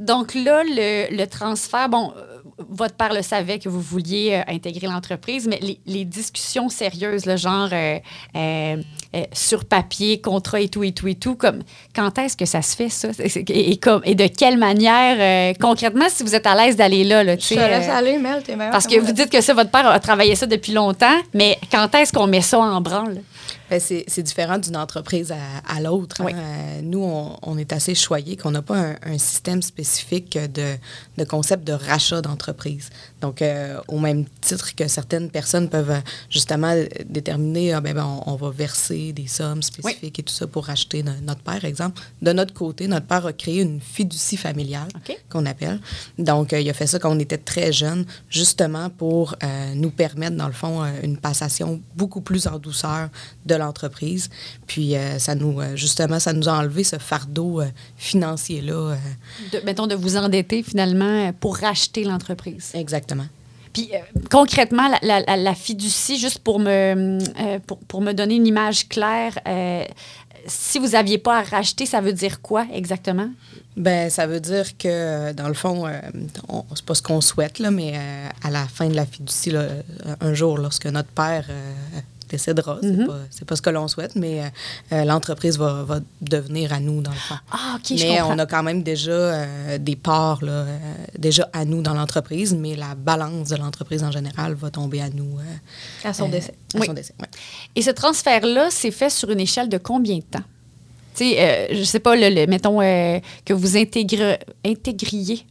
Donc 0.02 0.34
là, 0.34 0.62
le, 0.64 1.16
le 1.16 1.26
transfert, 1.26 1.88
bon, 1.88 2.12
euh, 2.16 2.38
votre 2.68 2.94
père 2.94 3.12
le 3.12 3.22
savait 3.22 3.58
que 3.58 3.68
vous 3.68 3.80
vouliez 3.80 4.42
euh, 4.48 4.52
intégrer 4.52 4.86
l'entreprise, 4.86 5.46
mais 5.48 5.58
les, 5.62 5.78
les 5.86 6.04
discussions 6.04 6.68
sérieuses, 6.68 7.24
le 7.26 7.36
genre 7.36 7.68
euh, 7.72 7.98
euh, 8.36 8.76
euh, 9.14 9.22
sur 9.32 9.64
papier, 9.64 10.20
contrat 10.20 10.60
et 10.60 10.68
tout 10.68 10.82
et 10.82 10.92
tout 10.92 11.08
et 11.08 11.14
tout, 11.14 11.36
comme 11.36 11.62
quand 11.94 12.18
est-ce 12.18 12.36
que 12.36 12.46
ça 12.46 12.62
se 12.62 12.74
fait 12.76 12.88
ça? 12.88 13.08
Et, 13.20 13.72
et 13.72 13.76
comme, 13.76 14.00
et 14.04 14.14
de 14.14 14.26
quelle 14.26 14.58
manière 14.58 15.16
euh, 15.20 15.54
concrètement 15.60 16.06
si 16.08 16.22
vous 16.22 16.34
êtes 16.34 16.46
à 16.46 16.54
l'aise 16.54 16.76
d'aller 16.76 17.04
là, 17.04 17.22
là 17.22 17.36
tu 17.36 17.48
Je 17.48 17.54
te 17.54 17.60
sais, 17.60 17.68
laisse 17.68 17.88
euh, 17.88 17.96
aller, 17.96 18.18
Mel, 18.18 18.42
t'es 18.42 18.56
parce 18.56 18.86
que 18.86 18.98
vous 18.98 19.12
dites 19.12 19.30
que 19.30 19.40
ça, 19.40 19.54
votre 19.54 19.70
père 19.70 19.86
a 19.86 20.00
travaillé 20.00 20.34
ça 20.34 20.46
depuis 20.46 20.72
longtemps, 20.72 21.18
mais 21.34 21.58
quand 21.70 21.94
est-ce 21.94 22.12
qu'on 22.12 22.26
met 22.26 22.40
ça 22.42 22.58
en 22.58 22.80
branle? 22.80 23.22
Ben, 23.70 23.80
c'est 23.80 24.22
différent 24.22 24.58
d'une 24.58 24.76
entreprise 24.76 25.32
à, 25.32 25.36
à 25.76 25.80
l'autre. 25.80 26.20
hein. 26.20 26.24
Oui. 26.26 26.32
Nous, 26.82 27.02
on, 27.02 27.36
on 27.42 27.56
est 27.56 27.72
assez 27.72 27.94
choyés 27.94 28.36
qu'on 28.36 28.50
n'a 28.50 28.60
pas 28.60 28.76
un, 28.76 28.94
un 29.06 29.16
système 29.18 29.62
spécifique 29.62 29.91
de, 30.48 30.76
de 31.16 31.24
concept 31.24 31.64
de 31.64 31.72
rachat 31.72 32.22
d'entreprise. 32.22 32.90
Donc, 33.22 33.40
euh, 33.40 33.78
au 33.88 33.98
même 33.98 34.24
titre 34.40 34.74
que 34.74 34.88
certaines 34.88 35.30
personnes 35.30 35.68
peuvent 35.68 36.02
justement 36.28 36.74
déterminer, 37.06 37.72
ah, 37.72 37.80
ben, 37.80 37.94
ben, 37.94 38.04
on, 38.04 38.32
on 38.32 38.37
va 38.37 38.50
verser 38.50 39.12
des 39.12 39.28
sommes 39.28 39.62
spécifiques 39.62 40.18
et 40.18 40.22
tout 40.24 40.35
ça 40.35 40.46
pour 40.46 40.66
racheter 40.66 41.02
no- 41.02 41.12
notre 41.22 41.40
père, 41.40 41.64
exemple. 41.64 42.02
De 42.20 42.32
notre 42.32 42.52
côté, 42.52 42.88
notre 42.88 43.06
père 43.06 43.24
a 43.24 43.32
créé 43.32 43.61
une 43.62 43.80
fiducie 43.80 44.37
familiale 44.37 44.88
qu'on 45.30 45.46
appelle. 45.46 45.80
Donc, 46.18 46.52
euh, 46.52 46.61
il 46.61 46.68
a 46.68 46.72
fait 46.74 46.88
ça 46.88 46.98
quand 46.98 47.12
on 47.14 47.18
était 47.20 47.38
très 47.38 47.72
jeunes, 47.72 48.04
justement 48.28 48.90
pour 48.90 49.37
euh, 49.42 49.74
nous 49.74 49.90
permettre, 49.90 50.37
dans 50.37 50.48
le 50.48 50.52
fond, 50.52 50.82
une 51.02 51.16
passation 51.16 51.80
beaucoup 51.94 52.20
plus 52.22 52.46
en 52.48 52.58
douceur 52.58 53.08
de 53.46 53.54
l'entreprise. 53.54 54.30
Puis, 54.66 54.94
ça 55.18 55.35
nous, 55.37 55.61
justement, 55.76 56.18
ça 56.18 56.32
nous 56.32 56.48
a 56.48 56.52
enlevé 56.58 56.82
ce 56.82 56.96
fardeau 56.98 57.62
financier-là. 57.96 58.96
de, 59.52 59.61
mettons, 59.64 59.87
de 59.87 59.94
vous 59.94 60.16
endetter 60.16 60.62
finalement 60.62 61.32
pour 61.35 61.56
racheter 61.56 62.04
l'entreprise. 62.04 62.70
exactement. 62.74 63.12
Puis 63.72 63.88
euh, 63.94 63.98
concrètement, 64.31 64.88
la, 64.88 64.98
la- 65.03 65.20
la- 65.20 65.37
la 65.37 65.55
fiducie, 65.55 66.18
juste 66.18 66.40
pour 66.40 66.59
me, 66.59 67.18
euh, 67.40 67.59
pour, 67.66 67.79
pour 67.79 68.01
me 68.03 68.12
donner 68.12 68.35
une 68.37 68.46
image 68.46 68.88
claire, 68.88 69.38
euh, 69.48 69.85
si 70.46 70.79
vous 70.79 70.88
n'aviez 70.88 71.18
pas 71.18 71.38
à 71.38 71.42
racheter, 71.42 71.87
ça 71.87 72.01
veut 72.01 72.12
dire 72.12 72.40
quoi 72.42 72.66
exactement? 72.75 73.31
Ben, 73.77 74.11
ça 74.11 74.27
veut 74.27 74.40
dire 74.40 74.77
que, 74.77 75.33
dans 75.33 75.48
le 75.48 75.55
fond, 75.55 75.85
on- 76.48 76.64
c'est 76.75 76.85
pas 76.85 76.94
ce 76.94 77.01
qu'on 77.03 77.20
souhaite, 77.22 77.59
là, 77.61 77.70
mais 77.70 77.94
à 78.44 78.51
la 78.51 78.66
fin 78.66 78.88
de 78.88 78.94
la 78.94 79.07
fiducie, 79.07 79.51
là, 79.51 79.66
un 80.20 80.35
jour, 80.35 80.59
lorsque 80.59 80.87
notre 80.87 81.09
père 81.09 81.46
décédera, 82.32 82.78
c'est 82.82 82.88
Mhm. 82.90 83.06
pas, 83.06 83.18
c'est 83.30 83.44
pas 83.44 83.56
ce 83.56 83.62
que 83.62 83.70
l'on 83.70 83.86
souhaite, 83.88 84.16
mais 84.16 84.40
euh, 84.42 84.44
euh, 84.92 85.04
l'entreprise 85.04 85.56
va, 85.58 85.84
va 85.84 86.00
devenir 86.20 86.72
à 86.72 86.80
nous, 86.80 87.00
dans 87.00 87.10
le 87.12 87.16
fond. 87.16 87.36
Ah, 87.52 87.76
OK, 87.76 87.96
je 87.96 88.04
mais 88.04 88.18
comprends. 88.18 88.34
on 88.34 88.38
a 88.40 88.46
quand 88.46 88.62
même 88.64 88.82
déjà 88.82 89.12
euh, 89.12 89.78
des 89.78 89.96
parts 89.96 90.44
là, 90.44 90.52
euh, 90.52 90.78
déjà 91.18 91.48
à 91.52 91.64
nous 91.64 91.80
dans 91.82 91.94
l'entreprise, 91.94 92.54
mais 92.54 92.74
la 92.74 92.94
balance 92.96 93.48
de 93.50 93.56
l'entreprise 93.56 94.02
en 94.02 94.10
général 94.10 94.54
va 94.54 94.70
tomber 94.70 95.00
à 95.00 95.10
nous. 95.10 95.38
À 96.04 96.12
son 96.12 96.28
décès. 96.28 96.54
À 96.74 96.78
Oui. 96.80 96.86
son 96.86 96.92
décès, 96.94 97.14
ouais. 97.20 97.28
Et 97.76 97.82
ce 97.82 97.90
transfert-là, 97.90 98.68
c'est 98.70 98.90
fait 98.90 99.10
sur 99.10 99.30
une 99.30 99.40
échelle 99.40 99.68
de 99.68 99.78
combien 99.78 100.16
de 100.16 100.22
temps? 100.22 100.42
Tu 101.14 101.29
sais, 101.31 101.37
euh, 101.38 101.66
je 101.72 101.83
sais 101.85 102.01
pas, 102.01 102.16
le, 102.16 102.29
le- 102.31 102.46
mettons 102.46 102.81
euh, 102.81 103.18
que 103.44 103.53
vous 103.53 103.77
intégre, 103.77 104.38
intégriez 104.64 105.44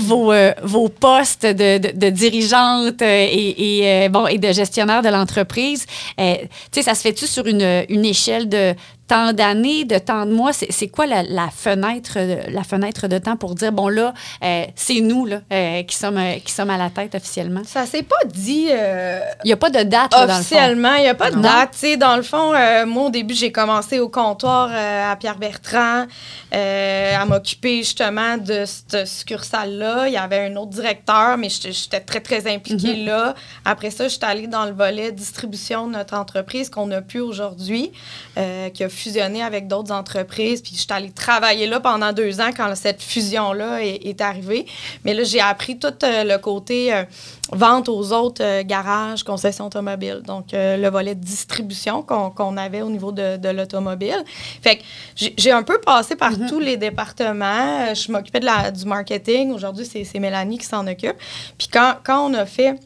vos, 0.00 0.32
euh, 0.32 0.52
vos 0.62 0.88
postes 0.88 1.46
de, 1.46 1.78
de, 1.78 1.90
de 1.96 2.10
dirigeante 2.10 3.00
et, 3.02 4.02
et, 4.04 4.08
bon, 4.08 4.26
et 4.26 4.38
de 4.38 4.52
gestionnaire 4.52 5.02
de 5.02 5.08
l'entreprise. 5.08 5.86
Tu 6.18 6.24
sais, 6.72 6.82
ça 6.82 6.94
se 6.94 7.02
fait-tu 7.02 7.26
sur 7.26 7.46
une, 7.46 7.84
une 7.88 8.04
échelle 8.04 8.48
de 8.48 8.74
tant 9.12 9.32
d'années, 9.32 9.84
de 9.84 9.98
tant 9.98 10.26
de 10.26 10.32
mois? 10.32 10.52
C'est 10.52 10.88
quoi 10.88 11.06
la, 11.06 11.22
la 11.22 11.48
fenêtre, 11.50 12.12
euh, 12.16 12.42
la 12.48 12.62
fenêtre 12.62 13.08
de 13.08 13.18
temps 13.18 13.36
pour 13.36 13.54
dire, 13.54 13.72
bon 13.72 13.88
là, 13.88 14.14
euh, 14.42 14.64
c'est 14.76 15.00
nous 15.00 15.26
là, 15.26 15.40
euh, 15.52 15.82
qui, 15.82 15.96
sommes, 15.96 16.20
qui 16.44 16.52
sommes 16.52 16.70
à 16.70 16.78
la 16.78 16.90
tête 16.90 17.14
officiellement? 17.14 17.62
Ça 17.64 17.84
s'est 17.86 18.02
pas 18.02 18.24
dit 18.26 18.68
Il 18.68 19.46
n'y 19.46 19.52
a 19.52 19.56
pas 19.56 19.70
de 19.70 19.82
date 19.82 20.12
là, 20.12 20.26
dans 20.26 20.34
officiellement. 20.38 20.94
Il 20.96 21.02
n'y 21.02 21.08
a 21.08 21.14
pas 21.14 21.30
de 21.30 21.36
Non. 21.36 21.42
date. 21.42 21.84
Dans 21.98 22.16
le 22.16 22.22
fond, 22.22 22.52
moi, 22.86 23.06
au 23.06 23.10
début, 23.10 23.34
j'ai 23.34 23.52
commencé 23.52 23.98
au 23.98 24.08
comptoir 24.08 24.70
à 24.72 25.14
Pierre-Bertrand 25.16 26.06
à 26.52 27.24
m'occuper 27.26 27.78
justement 27.78 28.36
de 28.36 28.64
cette 28.66 29.06
succursale-là. 29.06 30.08
Il 30.08 30.12
y 30.12 30.16
avait 30.16 30.46
un 30.50 30.56
autre 30.56 30.70
directeur, 30.70 31.36
mais 31.38 31.48
j'étais 31.48 32.00
très, 32.00 32.20
très 32.20 32.50
impliquée 32.52 32.96
Mhm. 32.96 33.06
là. 33.06 33.34
Après 33.64 33.90
ça, 33.90 34.08
j'étais 34.08 34.26
allée 34.26 34.46
dans 34.46 34.64
le 34.64 34.72
volet 34.72 35.12
distribution 35.12 35.86
de 35.86 35.92
notre 35.92 36.14
entreprise 36.14 36.70
qu'on 36.70 36.90
a 36.90 37.00
pu 37.02 37.20
aujourd'hui, 37.20 37.92
euh, 38.38 38.68
qui 38.70 38.84
a 38.84 38.88
fusionné 39.02 39.42
avec 39.42 39.66
d'autres 39.66 39.92
entreprises. 39.92 40.62
Puis 40.62 40.74
j'étais 40.76 40.94
allée 40.94 41.10
travailler 41.10 41.66
là 41.66 41.80
pendant 41.80 42.12
deux 42.12 42.40
ans 42.40 42.50
quand 42.56 42.74
cette 42.74 43.02
fusion-là 43.02 43.84
est, 43.84 44.06
est 44.06 44.20
arrivée. 44.20 44.66
Mais 45.04 45.14
là, 45.14 45.24
j'ai 45.24 45.40
appris 45.40 45.78
tout 45.78 45.92
euh, 46.02 46.24
le 46.24 46.38
côté 46.38 46.94
euh, 46.94 47.04
vente 47.50 47.88
aux 47.88 48.12
autres 48.12 48.42
euh, 48.42 48.62
garages, 48.62 49.24
concessions 49.24 49.66
automobiles. 49.66 50.22
Donc, 50.24 50.46
le 50.52 50.88
volet 50.88 51.14
distribution 51.14 52.02
qu'on 52.02 52.56
avait 52.56 52.82
au 52.82 52.90
niveau 52.90 53.12
de, 53.12 53.36
de 53.36 53.48
l'automobile. 53.48 54.22
Fait 54.62 54.76
que 54.76 54.82
j'ai 55.16 55.50
un 55.50 55.62
peu 55.62 55.80
passé 55.80 56.16
par 56.16 56.32
tous 56.48 56.60
les 56.60 56.76
départements. 56.76 57.94
Je 57.94 58.10
m'occupais 58.12 58.40
du 58.40 58.84
marketing. 58.84 59.52
Aujourd'hui, 59.52 59.84
c'est 59.84 60.04
c'est 60.04 60.18
Mélanie 60.18 60.58
qui 60.58 60.66
s'en 60.66 60.86
occupe. 60.86 61.16
Puis 61.58 61.68
quand, 61.72 61.96
quand 62.04 62.28
on 62.28 62.34
a 62.34 62.46
fait 62.46 62.78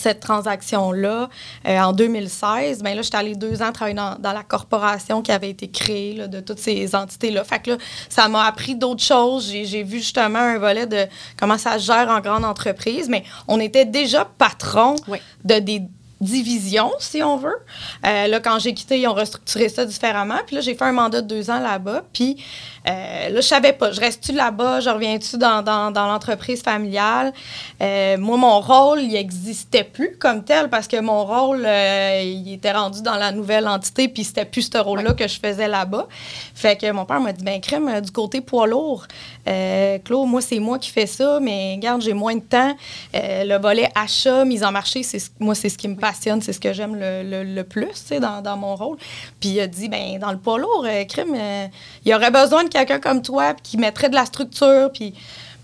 cette 0.00 0.20
transaction-là 0.20 1.28
euh, 1.66 1.78
en 1.78 1.92
2016, 1.92 2.82
ben 2.82 2.96
là, 2.96 3.02
j'étais 3.02 3.16
allée 3.16 3.34
deux 3.34 3.62
ans 3.62 3.72
travailler 3.72 3.96
dans, 3.96 4.16
dans 4.18 4.32
la 4.32 4.42
corporation 4.42 5.22
qui 5.22 5.32
avait 5.32 5.50
été 5.50 5.68
créée 5.68 6.14
là, 6.14 6.26
de 6.26 6.40
toutes 6.40 6.58
ces 6.58 6.94
entités-là. 6.94 7.44
Fait 7.44 7.60
que 7.60 7.70
là, 7.72 7.76
ça 8.08 8.28
m'a 8.28 8.44
appris 8.44 8.74
d'autres 8.74 9.02
choses. 9.02 9.50
J'ai 9.50 9.64
j'ai 9.64 9.82
vu 9.82 9.98
justement 9.98 10.38
un 10.38 10.58
volet 10.58 10.86
de 10.86 11.06
comment 11.38 11.58
ça 11.58 11.78
se 11.78 11.84
gère 11.84 12.08
en 12.08 12.20
grande 12.20 12.44
entreprise, 12.44 13.08
mais 13.08 13.24
on 13.46 13.60
était 13.60 13.84
déjà 13.84 14.24
patron 14.24 14.96
Oui. 15.08 15.18
de 15.44 15.58
des 15.58 15.82
divisions, 16.20 16.92
si 16.98 17.22
on 17.22 17.36
veut. 17.38 17.56
Euh, 18.06 18.26
là, 18.26 18.40
quand 18.40 18.58
j'ai 18.58 18.74
quitté, 18.74 19.00
ils 19.00 19.08
ont 19.08 19.14
restructuré 19.14 19.68
ça 19.68 19.86
différemment. 19.86 20.36
Puis 20.46 20.56
là, 20.56 20.60
j'ai 20.60 20.74
fait 20.74 20.84
un 20.84 20.92
mandat 20.92 21.22
de 21.22 21.26
deux 21.26 21.50
ans 21.50 21.60
là-bas. 21.60 22.04
Puis 22.12 22.36
euh, 22.88 23.28
là, 23.28 23.40
je 23.40 23.46
savais 23.46 23.72
pas, 23.72 23.92
je 23.92 24.00
reste-tu 24.00 24.32
là-bas, 24.32 24.80
je 24.80 24.88
reviens-tu 24.90 25.36
dans, 25.36 25.62
dans, 25.62 25.90
dans 25.90 26.06
l'entreprise 26.06 26.62
familiale? 26.62 27.32
Euh, 27.82 28.16
moi, 28.18 28.36
mon 28.38 28.60
rôle, 28.60 29.00
il 29.02 29.12
n'existait 29.12 29.84
plus 29.84 30.16
comme 30.18 30.44
tel 30.44 30.68
parce 30.70 30.88
que 30.88 30.98
mon 31.00 31.24
rôle, 31.24 31.64
euh, 31.66 32.22
il 32.24 32.54
était 32.54 32.72
rendu 32.72 33.02
dans 33.02 33.16
la 33.16 33.32
nouvelle 33.32 33.68
entité, 33.68 34.08
puis 34.08 34.24
c'était 34.24 34.46
plus 34.46 34.70
ce 34.72 34.78
rôle-là 34.78 35.12
que 35.14 35.28
je 35.28 35.38
faisais 35.38 35.68
là-bas. 35.68 36.08
Fait 36.54 36.76
que 36.76 36.90
mon 36.90 37.04
père 37.04 37.20
m'a 37.20 37.32
dit, 37.32 37.44
ben 37.44 37.60
crème, 37.60 38.00
du 38.00 38.10
côté 38.10 38.40
poids 38.40 38.66
lourd, 38.66 39.06
Claude, 39.44 40.28
moi, 40.28 40.40
c'est 40.40 40.58
moi 40.60 40.78
qui 40.78 40.90
fais 40.90 41.06
ça, 41.06 41.38
mais 41.40 41.74
regarde, 41.74 42.00
j'ai 42.02 42.14
moins 42.14 42.34
de 42.36 42.40
temps. 42.40 42.74
Le 43.12 43.58
volet 43.58 43.90
achat, 43.94 44.44
mise 44.44 44.64
en 44.64 44.72
marché, 44.72 45.02
c'est 45.02 45.18
ce- 45.18 45.30
moi, 45.38 45.54
c'est 45.54 45.68
ce 45.68 45.76
qui 45.76 45.88
me 45.88 45.96
passionne, 45.96 46.40
c'est 46.40 46.52
ce 46.52 46.60
que 46.60 46.72
j'aime 46.72 46.94
le, 46.96 47.22
le- 47.22 47.44
le 47.44 47.64
plus, 47.64 47.86
tu 47.88 47.92
sais, 47.96 48.20
dans, 48.20 48.40
dans 48.42 48.56
mon 48.56 48.74
rôle. 48.76 48.96
Puis 49.40 49.50
il 49.50 49.60
a 49.60 49.66
dit, 49.66 49.88
ben 49.88 50.18
dans 50.18 50.30
le 50.32 50.38
poids 50.38 50.58
lourd, 50.58 50.86
crème, 51.08 51.36
il 52.04 52.10
y 52.10 52.14
aurait 52.14 52.30
besoin 52.30 52.64
de 52.64 52.69
quelqu'un 52.70 52.98
comme 53.00 53.22
toi 53.22 53.54
qui 53.54 53.76
mettrait 53.76 54.08
de 54.08 54.14
la 54.14 54.24
structure, 54.24 54.90
puis 54.92 55.14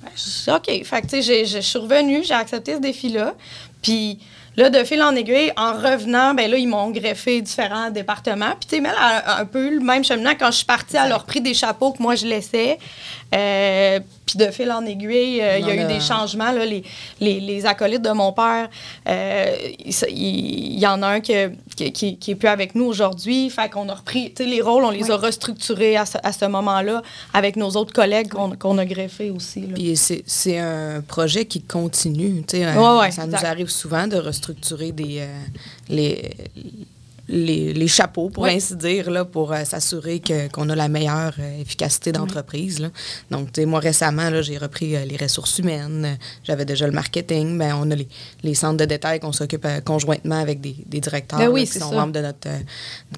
ben, 0.02 0.10
je 0.14 0.50
OK. 0.50 0.84
Fait 0.84 1.00
que, 1.02 1.06
tu 1.06 1.08
sais, 1.08 1.22
j'ai- 1.22 1.46
je 1.46 1.58
suis 1.58 1.78
revenue, 1.78 2.22
j'ai 2.24 2.34
accepté 2.34 2.74
ce 2.74 2.80
défi-là. 2.80 3.34
Puis 3.82 4.18
là, 4.56 4.70
de 4.70 4.82
fil 4.84 5.02
en 5.02 5.14
aiguille, 5.14 5.52
en 5.56 5.72
revenant, 5.74 6.34
ben 6.34 6.50
là, 6.50 6.56
ils 6.56 6.68
m'ont 6.68 6.90
greffé 6.90 7.40
différents 7.40 7.90
départements. 7.90 8.52
Puis, 8.58 8.68
tu 8.78 8.82
sais, 8.84 8.90
a 8.98 9.38
un 9.40 9.44
peu 9.44 9.66
eu 9.66 9.78
le 9.78 9.84
même 9.84 10.04
cheminement 10.04 10.34
quand 10.38 10.50
je 10.50 10.58
suis 10.58 10.66
partie, 10.66 10.96
elle 10.96 11.12
a 11.12 11.18
repris 11.18 11.40
des 11.40 11.54
chapeaux 11.54 11.92
que 11.92 12.02
moi, 12.02 12.14
je 12.14 12.26
laissais. 12.26 12.78
Euh, 13.34 14.00
Puis 14.24 14.38
de 14.38 14.50
fil 14.50 14.70
en 14.72 14.84
aiguille, 14.86 15.40
euh, 15.42 15.58
il 15.58 15.66
y 15.66 15.70
a 15.70 15.74
eu 15.74 15.86
des 15.86 16.00
changements. 16.00 16.52
Là, 16.52 16.64
les, 16.64 16.82
les, 17.20 17.38
les 17.40 17.66
acolytes 17.66 18.02
de 18.02 18.10
mon 18.10 18.32
père, 18.32 18.68
euh, 19.08 19.56
il, 20.08 20.78
y 20.78 20.86
en 20.86 21.02
a 21.02 21.08
un 21.08 21.20
que- 21.20 21.50
qui, 21.76 21.92
qui, 21.92 22.16
qui 22.18 22.30
est 22.32 22.34
plus 22.34 22.48
avec 22.48 22.74
nous 22.74 22.84
aujourd'hui. 22.84 23.50
Fait 23.50 23.68
qu'on 23.70 23.88
a 23.88 23.94
repris, 23.94 24.32
tu 24.34 24.44
sais, 24.44 24.48
les 24.48 24.60
rôles, 24.60 24.84
on 24.84 24.90
les 24.90 25.10
a 25.10 25.16
restructurés 25.16 25.96
à 25.96 26.06
ce, 26.06 26.18
à 26.22 26.32
ce 26.32 26.44
moment-là 26.46 27.02
avec 27.34 27.56
nos 27.56 27.70
autres 27.70 27.92
collègues 27.92 28.28
qu'on 28.28 28.50
qu'on 28.56 28.78
a 28.78 28.84
greffés 28.84 29.30
aussi. 29.30 29.60
Puis 29.62 29.96
c'est- 29.96 30.58
un 30.58 31.00
projet 31.06 31.44
qui 31.44 31.60
continue. 31.62 32.42
tu 32.46 32.56
sais, 32.58 32.64
euh, 32.64 32.74
Ouais, 32.74 33.00
ouais, 33.00 33.10
ça 33.10 33.24
exact. 33.24 33.40
nous 33.42 33.46
arrive 33.46 33.68
souvent 33.68 34.06
de 34.06 34.16
restructurer 34.16 34.92
des, 34.92 35.18
euh, 35.20 35.26
les, 35.88 36.30
les, 37.28 37.72
les 37.72 37.88
chapeaux, 37.88 38.30
pour 38.30 38.46
ainsi 38.46 38.76
dire, 38.76 39.10
là, 39.10 39.24
pour 39.24 39.52
euh, 39.52 39.64
s'assurer 39.64 40.22
qu'on 40.52 40.68
a 40.68 40.76
la 40.76 40.88
meilleure 40.88 41.34
euh, 41.38 41.60
efficacité 41.60 42.12
d'entreprise. 42.12 42.88
Donc, 43.30 43.52
tu 43.52 43.60
sais, 43.60 43.66
moi, 43.66 43.80
récemment, 43.80 44.30
j'ai 44.42 44.58
repris 44.58 44.94
euh, 44.94 45.04
les 45.04 45.16
ressources 45.16 45.58
humaines. 45.58 46.18
J'avais 46.44 46.64
déjà 46.64 46.86
le 46.86 46.92
marketing. 46.92 47.58
Ben, 47.58 47.74
on 47.80 47.90
a 47.90 47.96
les, 47.96 48.08
les 48.42 48.54
centres 48.54 48.76
de 48.76 48.84
détail 48.84 49.18
qu'on 49.20 49.32
s'occupe 49.32 49.66
conjointement 49.84 50.38
avec 50.38 50.60
des, 50.60 50.76
des 50.86 51.00
directeurs 51.00 51.38
Ben 51.38 51.48
oui, 51.48 51.62
là, 51.62 51.66
qui 51.66 51.78
sont 51.78 51.90
ça. 51.90 51.96
membres 51.96 52.12
de 52.12 52.20
notre 52.20 52.48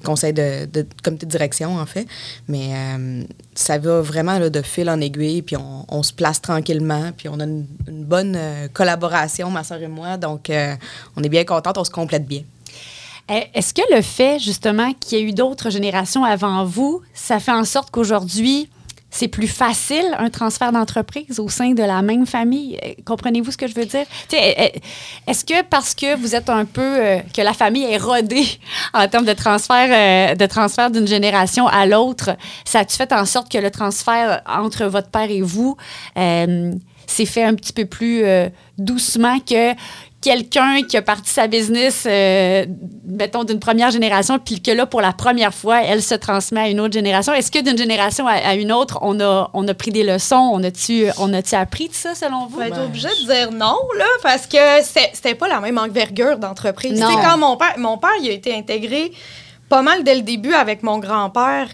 conseil 0.03 0.33
de, 0.33 0.65
de 0.65 0.87
comité 1.03 1.25
de 1.25 1.31
direction, 1.31 1.77
en 1.77 1.85
fait. 1.85 2.07
Mais 2.47 2.71
ça 3.53 3.77
va 3.77 4.01
vraiment 4.01 4.39
là, 4.39 4.49
de 4.49 4.61
fil 4.61 4.89
en 4.89 4.99
aiguille, 5.01 5.41
puis 5.41 5.55
on, 5.55 5.85
on 5.87 6.03
se 6.03 6.13
place 6.13 6.41
tranquillement, 6.41 7.11
puis 7.15 7.29
on 7.29 7.39
a 7.39 7.43
une, 7.43 7.67
une 7.87 8.05
bonne 8.05 8.37
collaboration, 8.73 9.51
ma 9.51 9.63
soeur 9.63 9.81
et 9.81 9.87
moi. 9.87 10.17
Donc, 10.17 10.51
on 11.15 11.23
est 11.23 11.29
bien 11.29 11.43
contente, 11.45 11.77
on 11.77 11.83
se 11.83 11.91
complète 11.91 12.25
bien. 12.25 12.43
Eh, 13.29 13.43
Est-ce 13.53 13.73
que 13.73 13.81
le 13.93 14.01
fait, 14.01 14.39
justement, 14.39 14.93
qu'il 14.93 15.17
y 15.17 15.21
ait 15.21 15.23
eu 15.25 15.33
d'autres 15.33 15.69
générations 15.69 16.23
avant 16.23 16.65
vous, 16.65 17.01
ça 17.13 17.39
fait 17.39 17.51
en 17.51 17.63
sorte 17.63 17.91
qu'aujourd'hui, 17.91 18.69
c'est 19.11 19.27
plus 19.27 19.47
facile 19.47 20.05
un 20.19 20.29
transfert 20.29 20.71
d'entreprise 20.71 21.39
au 21.39 21.49
sein 21.49 21.71
de 21.71 21.81
la 21.83 22.01
même 22.01 22.25
famille? 22.25 22.77
Eh, 22.81 22.95
Comprenez-vous 23.03 23.51
ce 23.51 23.57
que 23.57 23.67
je 23.67 23.73
veux 23.75 23.85
dire? 23.85 24.05
Eh, 24.33 24.71
Est-ce 25.27 25.45
que 25.45 25.63
parce 25.63 25.93
que 25.95 26.15
vous 26.17 26.35
êtes 26.35 26.49
un 26.49 26.65
peu, 26.65 26.81
euh, 26.81 27.19
que 27.35 27.41
la 27.41 27.53
famille 27.53 27.83
est 27.83 27.97
rodée 27.97 28.45
en 28.93 29.07
termes 29.07 29.25
de 29.25 29.33
transfert, 29.33 29.89
euh, 30.31 30.35
de 30.35 30.45
transfert 30.45 30.89
d'une 30.91 31.07
génération 31.07 31.67
à 31.67 31.85
l'autre, 31.85 32.31
ça 32.65 32.83
fait 32.87 33.11
en 33.13 33.25
sorte 33.25 33.51
que 33.51 33.57
le 33.57 33.71
transfert 33.71 34.41
entre 34.47 34.85
votre 34.85 35.09
père 35.09 35.29
et 35.29 35.41
vous 35.41 35.75
euh, 36.17 36.73
s'est 37.07 37.25
fait 37.25 37.43
un 37.43 37.55
petit 37.55 37.73
peu 37.73 37.85
plus 37.85 38.23
doucement 38.77 39.39
que 39.39 39.73
quelqu'un 40.21 40.83
qui 40.83 40.97
a 40.97 41.01
parti 41.01 41.29
sa 41.29 41.47
business, 41.47 42.03
euh, 42.05 42.65
mettons, 43.05 43.45
d'une 43.45 43.59
première 43.59 43.89
génération, 43.89 44.37
puis 44.37 44.61
que 44.61 44.71
là, 44.71 44.85
pour 44.85 44.99
la 45.01 45.13
première 45.13 45.53
fois, 45.53 45.81
elle 45.83 46.01
se 46.03 46.13
transmet 46.15 46.59
à 46.59 46.67
une 46.69 46.81
autre 46.81 46.93
génération. 46.93 47.33
Est-ce 47.33 47.49
que 47.49 47.59
d'une 47.59 47.77
génération 47.77 48.27
à, 48.27 48.33
à 48.33 48.53
une 48.55 48.71
autre, 48.73 48.99
on 49.01 49.19
a, 49.21 49.49
on 49.53 49.65
a 49.67 49.73
pris 49.73 49.91
des 49.91 50.03
leçons? 50.03 50.49
On 50.53 50.61
a-tu 50.63 51.05
on 51.19 51.33
a 51.33 51.39
appris 51.57 51.87
de 51.87 51.93
ça, 51.93 52.15
selon 52.15 52.47
vous? 52.47 52.55
On 52.57 52.59
va 52.59 52.67
être 52.67 52.81
obligé 52.85 53.07
de 53.07 53.25
dire 53.33 53.51
non, 53.51 53.77
là, 53.97 54.05
parce 54.21 54.45
que 54.45 54.57
c'est- 54.83 55.11
c'était 55.13 55.35
pas 55.35 55.47
la 55.47 55.61
même 55.61 55.77
envergure 55.77 56.37
d'entreprise. 56.37 56.99
Sais, 57.07 57.13
quand 57.23 57.37
mon 57.37 57.55
père, 57.55 57.75
mon 57.77 57.97
père, 57.97 58.11
il 58.21 58.29
a 58.29 58.33
été 58.33 58.53
intégré 58.53 59.11
pas 59.69 59.81
mal 59.81 60.03
dès 60.03 60.15
le 60.15 60.21
début 60.21 60.53
avec 60.53 60.83
mon 60.83 60.99
grand-père. 60.99 61.67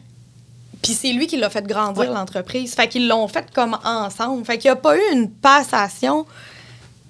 Puis 0.84 0.94
c'est 0.94 1.14
lui 1.14 1.26
qui 1.26 1.38
l'a 1.38 1.50
fait 1.50 1.66
grandir 1.66 2.12
l'entreprise. 2.14 2.76
Fait 2.76 2.88
qu'ils 2.88 3.08
l'ont 3.08 3.28
fait 3.28 3.46
comme 3.56 3.76
ensemble. 3.84 4.46
Fait 4.46 4.60
qu'il 4.60 4.70
n'y 4.70 4.74
a 4.74 4.76
pas 4.76 4.96
eu 4.96 5.02
une 5.14 5.32
passation, 5.32 6.28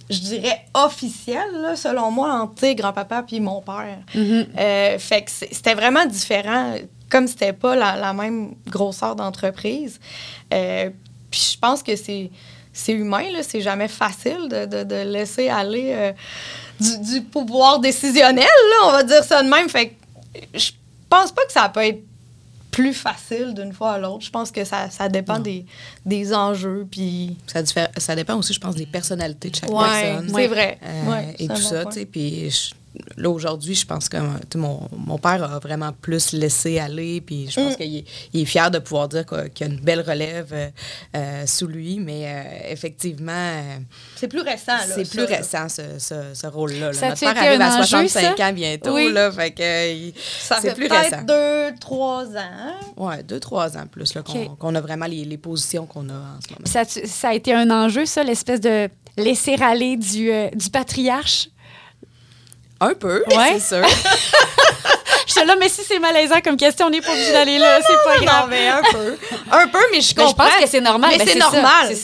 je 0.10 0.20
dirais, 0.20 0.66
officielle, 0.74 1.52
là, 1.62 1.76
selon 1.76 2.12
moi, 2.12 2.32
entre 2.34 2.72
grand-papa 2.74 3.24
puis 3.28 3.40
mon 3.40 3.62
père. 3.62 3.98
Euh, 4.58 5.00
fait 5.00 5.24
que 5.24 5.32
c'était 5.32 5.74
vraiment 5.74 6.06
différent, 6.06 6.76
comme 7.10 7.28
c'était 7.28 7.54
pas 7.54 7.76
la, 7.76 7.96
la 7.96 8.14
même 8.14 8.56
grosseur 8.68 9.16
d'entreprise. 9.16 10.00
Euh, 10.54 10.90
puis 11.32 11.52
je 11.54 11.60
pense 11.60 11.82
que 11.84 11.96
c'est 11.96 12.30
c'est 12.78 12.92
humain, 12.92 13.32
là, 13.32 13.40
c'est 13.42 13.62
jamais 13.62 13.88
facile 13.88 14.50
de, 14.50 14.66
de- 14.66 14.84
de 14.84 14.96
laisser 15.10 15.48
aller 15.48 15.94
euh, 15.96 16.12
du, 16.80 17.00
du 17.14 17.22
pouvoir 17.22 17.80
décisionnel, 17.80 18.44
là, 18.44 18.88
on 18.88 18.92
va 18.92 19.04
dire 19.04 19.24
ça 19.24 19.42
de 19.42 19.48
même. 19.50 19.70
Fait 19.70 19.90
que 19.90 19.94
je 20.54 20.72
pense 21.10 21.32
pas 21.32 21.46
que 21.46 21.54
ça 21.54 21.70
peut 21.70 21.86
être 21.86 22.02
plus 22.76 22.94
facile 22.94 23.54
d'une 23.54 23.72
fois 23.72 23.94
à 23.94 23.98
l'autre. 24.00 24.26
Je 24.26 24.30
pense 24.30 24.52
que 24.52 24.66
ça, 24.66 24.90
ça 24.90 25.08
dépend 25.08 25.40
des, 25.40 25.66
des 26.06 26.34
enjeux. 26.34 26.86
Puis 26.92 27.38
Ça, 27.48 27.64
diffère- 27.64 27.90
ça 27.98 28.16
dépend 28.16 28.36
aussi, 28.36 28.54
je 28.54 28.60
pense, 28.60 28.76
des 28.76 28.86
personnalités 28.86 29.50
de 29.50 29.56
chaque 29.56 29.70
Ouais, 29.72 29.86
personne. 29.88 30.30
c'est 30.36 30.48
vrai. 30.48 30.78
Euh, 30.84 31.10
Ouais, 31.12 31.36
et 31.40 31.48
tout 31.48 31.56
ça, 31.56 31.86
tu 31.86 31.92
sais. 31.94 32.06
Puis 32.06 32.52
là, 33.18 33.30
aujourd'hui, 33.30 33.76
je 33.76 33.86
pense 33.86 34.10
que 34.10 34.18
mon, 34.56 34.88
mon 34.96 35.18
père 35.18 35.44
a 35.44 35.60
vraiment 35.60 35.92
plus 35.94 36.34
laissé 36.34 36.80
aller. 36.80 37.22
Puis 37.22 37.50
je 37.50 37.56
pense 37.62 37.74
Mm. 37.74 37.76
qu'il 37.78 38.04
est, 38.42 38.46
fier 38.46 38.70
de 38.72 38.80
pouvoir 38.80 39.08
dire 39.10 39.26
qu'il 39.26 39.68
y 39.68 39.70
a 39.70 39.74
une 39.74 39.80
belle 39.80 40.02
relève 40.02 40.50
euh, 40.54 40.68
euh, 41.16 41.46
sous 41.46 41.68
lui. 41.68 42.00
Mais 42.00 42.24
euh, 42.26 42.72
effectivement, 42.72 43.62
c'est 44.16 44.28
plus 44.28 44.42
récent. 44.42 44.74
là, 44.78 44.86
c'est 44.96 45.10
plus 45.10 45.24
récent, 45.24 45.68
ce, 45.70 45.82
ce- 46.00 46.34
ce 46.34 46.48
rôle-là. 46.48 46.92
là. 46.92 47.10
Notre 47.10 47.20
père 47.20 47.38
arrive 47.38 47.62
à 47.62 47.68
enjeu, 47.76 48.08
65 48.08 48.38
ça? 48.38 48.48
ans 48.50 48.54
bientôt. 48.54 48.94
Oui. 48.94 49.12
Là, 49.12 49.32
fait 49.32 49.52
que, 49.52 50.20
c'est 50.40 50.62
fait 50.62 50.74
plus 50.74 50.88
récent. 50.88 51.10
peut-être 51.10 51.26
deux, 51.26 51.76
trois 51.80 52.26
ans. 52.26 52.74
Ouais, 52.98 53.24
deux, 53.24 53.40
trois 53.40 53.78
ans 53.78 53.86
plus 53.90 54.14
là, 54.14 54.22
qu'on 54.60 54.76
a 54.76 54.82
vraiment 54.82 55.06
les, 55.06 55.26
les 55.26 55.38
positions 55.38 55.86
qu'on 55.86 56.10
a 56.10 56.14
en 56.14 56.40
ce 56.42 56.54
moment. 56.54 56.66
Ça, 56.66 56.84
ça 56.86 57.30
a 57.30 57.34
été 57.34 57.54
un 57.54 57.70
enjeu, 57.72 58.06
ça, 58.06 58.24
l'espèce 58.24 58.62
de 58.62 58.90
laisser 59.18 59.56
aller 59.62 59.96
du, 59.98 60.32
euh, 60.32 60.50
du 60.54 60.70
patriarche? 60.70 61.50
Un 62.80 62.94
peu, 62.94 63.24
Ouais. 63.36 63.58
c'est 63.60 63.76
sûr. 63.78 63.88
Je 65.28 65.34
suis 65.34 65.46
là, 65.46 65.56
mais 65.60 65.70
si 65.70 65.82
c'est 65.84 65.98
malaisant 66.00 66.40
comme 66.44 66.56
question, 66.56 66.86
on 66.86 66.90
n'est 66.90 67.02
pas 67.02 67.12
obligé 67.12 67.32
d'aller 67.32 67.58
là, 67.58 67.80
c'est 67.82 68.04
pas 68.04 68.24
grave. 68.24 68.42
Non, 68.44 68.48
mais 68.50 68.68
un 68.70 68.82
peu. 68.92 69.18
Un 69.52 69.68
peu, 69.68 69.80
mais 69.92 70.00
je 70.02 70.14
Mais 70.18 70.24
je 70.24 70.28
comprends. 70.28 70.46
pense 70.46 70.56
que 70.64 70.68
c'est 70.68 70.82
normal. 70.82 71.10
Mais 71.12 71.18
Ben, 71.18 71.28
c'est 71.28 71.40
normal. 71.40 71.96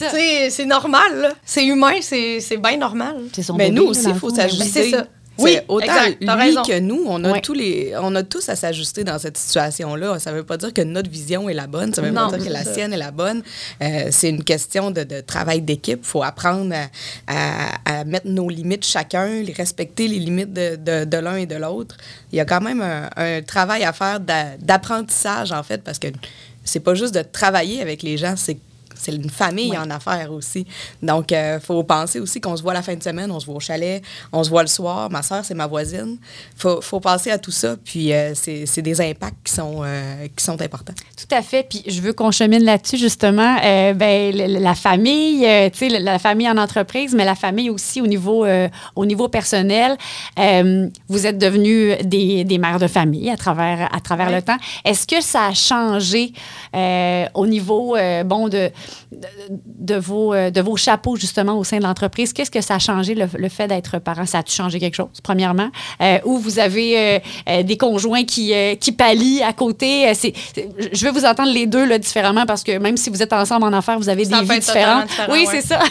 c'est 0.49 0.65
normal. 0.65 1.35
C'est 1.45 1.65
humain, 1.65 1.93
c'est 2.01 2.57
bien 2.57 2.77
normal. 2.77 3.15
C'est 3.33 3.43
son 3.43 3.53
Mais 3.55 3.65
bébé, 3.69 3.75
nous 3.75 3.87
aussi, 3.87 4.07
il 4.09 4.15
faut 4.15 4.29
s'ajuster. 4.33 4.95
Oui, 5.43 5.57
autant 5.67 5.85
exact, 5.85 6.17
lui 6.21 6.29
raison. 6.29 6.63
que 6.63 6.79
nous, 6.79 7.03
on 7.07 7.23
a 7.23 7.31
Ouais. 7.33 7.41
tous 7.41 7.53
les, 7.53 7.93
on 8.01 8.13
a 8.15 8.23
tous 8.23 8.47
à 8.49 8.55
s'ajuster 8.55 9.03
dans 9.03 9.17
cette 9.19 9.37
situation-là. 9.37 10.19
Ça 10.19 10.31
veut 10.31 10.43
pas 10.43 10.57
dire 10.57 10.73
que 10.73 10.81
notre 10.81 11.09
vision 11.09 11.49
est 11.49 11.53
la 11.53 11.67
bonne. 11.67 11.93
Ça 11.93 12.01
veut 12.01 12.11
Non, 12.11 12.29
pas 12.29 12.37
dire 12.37 12.47
que 12.47 12.53
la 12.53 12.63
ça. 12.63 12.73
sienne 12.73 12.93
est 12.93 12.97
la 12.97 13.11
bonne. 13.11 13.41
Euh, 13.81 14.07
c'est 14.11 14.29
une 14.29 14.43
question 14.43 14.91
de, 14.91 15.03
de 15.03 15.21
travail 15.21 15.61
d'équipe. 15.61 15.99
Il 16.03 16.07
faut 16.07 16.23
apprendre 16.23 16.73
à, 16.73 16.87
à- 17.27 17.99
à 17.99 18.03
mettre 18.03 18.27
nos 18.27 18.49
limites 18.49 18.85
chacun, 18.85 19.27
les 19.41 19.53
respecter 19.53 20.07
les 20.07 20.19
limites 20.19 20.53
de, 20.53 20.75
de- 20.75 21.05
de 21.05 21.17
l'un 21.17 21.35
et 21.37 21.45
de 21.45 21.55
l'autre. 21.55 21.97
Il 22.31 22.37
y 22.37 22.39
a 22.39 22.45
quand 22.45 22.61
même 22.61 22.81
un, 22.81 23.09
un 23.17 23.41
travail 23.41 23.83
à 23.83 23.93
faire 23.93 24.19
d'a- 24.19 24.57
d'apprentissage 24.59 25.51
en 25.51 25.63
fait, 25.63 25.81
parce 25.83 25.99
que 25.99 26.07
c'est 26.63 26.79
pas 26.79 26.93
juste 26.95 27.13
de 27.15 27.21
travailler 27.23 27.81
avec 27.81 28.03
les 28.03 28.17
gens, 28.17 28.35
c'est 28.37 28.57
c'est 28.95 29.13
une 29.13 29.29
famille 29.29 29.77
en 29.77 29.89
affaires 29.89 30.31
aussi. 30.31 30.65
Donc, 31.01 31.31
il 31.31 31.59
faut 31.63 31.83
penser 31.83 32.19
aussi 32.19 32.39
qu'on 32.41 32.55
se 32.57 32.61
voit 32.61 32.73
la 32.73 32.81
fin 32.81 32.95
de 32.95 33.03
semaine, 33.03 33.31
on 33.31 33.39
se 33.39 33.45
voit 33.45 33.55
au 33.55 33.59
chalet, 33.59 34.03
on 34.31 34.43
se 34.43 34.49
voit 34.49 34.61
le 34.63 34.67
soir. 34.67 35.09
Ma 35.09 35.21
soeur, 35.23 35.43
c'est 35.43 35.53
ma 35.53 35.67
voisine. 35.67 36.17
Il 36.55 36.61
faut, 36.61 36.81
faut 36.81 36.99
penser 36.99 37.31
à 37.31 37.37
tout 37.37 37.51
ça. 37.51 37.75
Puis, 37.83 38.13
euh, 38.13 38.33
c'est 38.35 38.65
c'est 38.65 38.81
des 38.81 39.01
impacts 39.01 39.35
qui 39.45 39.53
sont, 39.53 39.81
euh, 39.83 40.27
qui 40.35 40.43
sont 40.43 40.61
importants. 40.61 40.93
Tout 41.17 41.35
à 41.35 41.41
fait. 41.41 41.63
Puis 41.69 41.83
je 41.87 42.01
veux 42.01 42.13
qu'on 42.13 42.31
chemine 42.31 42.63
là-dessus, 42.63 42.97
justement. 42.97 43.57
Euh, 43.63 43.93
ben, 43.93 44.33
la 44.35 44.75
famille, 44.75 45.45
euh, 45.45 45.69
tu 45.69 45.89
sais, 45.89 45.99
la- 45.99 46.19
famille 46.19 46.49
en 46.49 46.57
entreprise, 46.57 47.13
mais 47.15 47.25
la 47.25 47.35
famille 47.35 47.69
aussi 47.69 48.01
au 48.01 48.07
niveau, 48.07 48.45
euh, 48.45 48.67
au 48.95 49.05
niveau 49.05 49.27
personnel. 49.27 49.97
Euh, 50.39 50.87
vous 51.07 51.25
êtes 51.27 51.37
devenus 51.37 51.97
des, 52.03 52.43
des 52.43 52.57
mères 52.57 52.79
de 52.79 52.87
famille 52.87 53.29
à 53.29 53.37
travers, 53.37 53.89
à 53.93 53.99
travers 53.99 54.27
Ouais. 54.27 54.35
le 54.35 54.41
temps. 54.41 54.57
Est-ce 54.85 55.07
que 55.07 55.19
ça 55.21 55.47
a 55.47 55.53
changé 55.53 56.33
euh, 56.75 57.25
au 57.33 57.47
niveau, 57.47 57.95
euh, 57.95 58.23
bon, 58.23 58.47
de, 58.49 58.69
de, 59.11 59.95
vos, 59.95 60.33
euh, 60.33 60.49
de 60.51 60.61
vos 60.61 60.75
chapeaux, 60.77 61.15
justement, 61.15 61.57
au 61.57 61.63
sein 61.63 61.77
de 61.77 61.83
l'entreprise? 61.83 62.33
Qu'est-ce 62.33 62.51
que 62.51 62.61
ça 62.61 62.75
a 62.75 62.79
changé, 62.79 63.15
le, 63.15 63.27
le 63.37 63.49
fait 63.49 63.67
d'être 63.67 63.99
parent? 63.99 64.25
Ça 64.25 64.39
a-tu 64.39 64.53
changé 64.53 64.79
quelque 64.79 64.95
chose, 64.95 65.21
premièrement? 65.23 65.69
Euh, 66.01 66.19
ou 66.25 66.37
vous 66.37 66.59
avez 66.59 67.21
euh, 67.47 67.63
des 67.63 67.77
conjoints 67.77 68.23
qui, 68.23 68.53
euh, 68.53 68.75
qui 68.75 68.91
pallient 68.91 69.43
à 69.43 69.53
côté? 69.53 70.11
Je 70.13 71.05
veux 71.05 71.11
vous 71.11 71.25
entendre 71.25 71.51
les 71.53 71.67
deux 71.67 71.85
là, 71.85 71.97
différemment 71.97 72.45
parce 72.45 72.63
que 72.63 72.77
même 72.77 72.97
si 72.97 73.09
vous 73.09 73.21
êtes 73.21 73.33
ensemble 73.33 73.65
en 73.65 73.73
affaires, 73.73 73.97
vous 73.99 74.09
avez 74.09 74.25
Ça 74.25 74.39
des 74.39 74.45
vies 74.45 74.59
différentes. 74.59 75.07
différent, 75.07 75.31
oui, 75.31 75.45
ouais. 75.47 75.61
c'est 75.61 75.67
ça. 75.67 75.79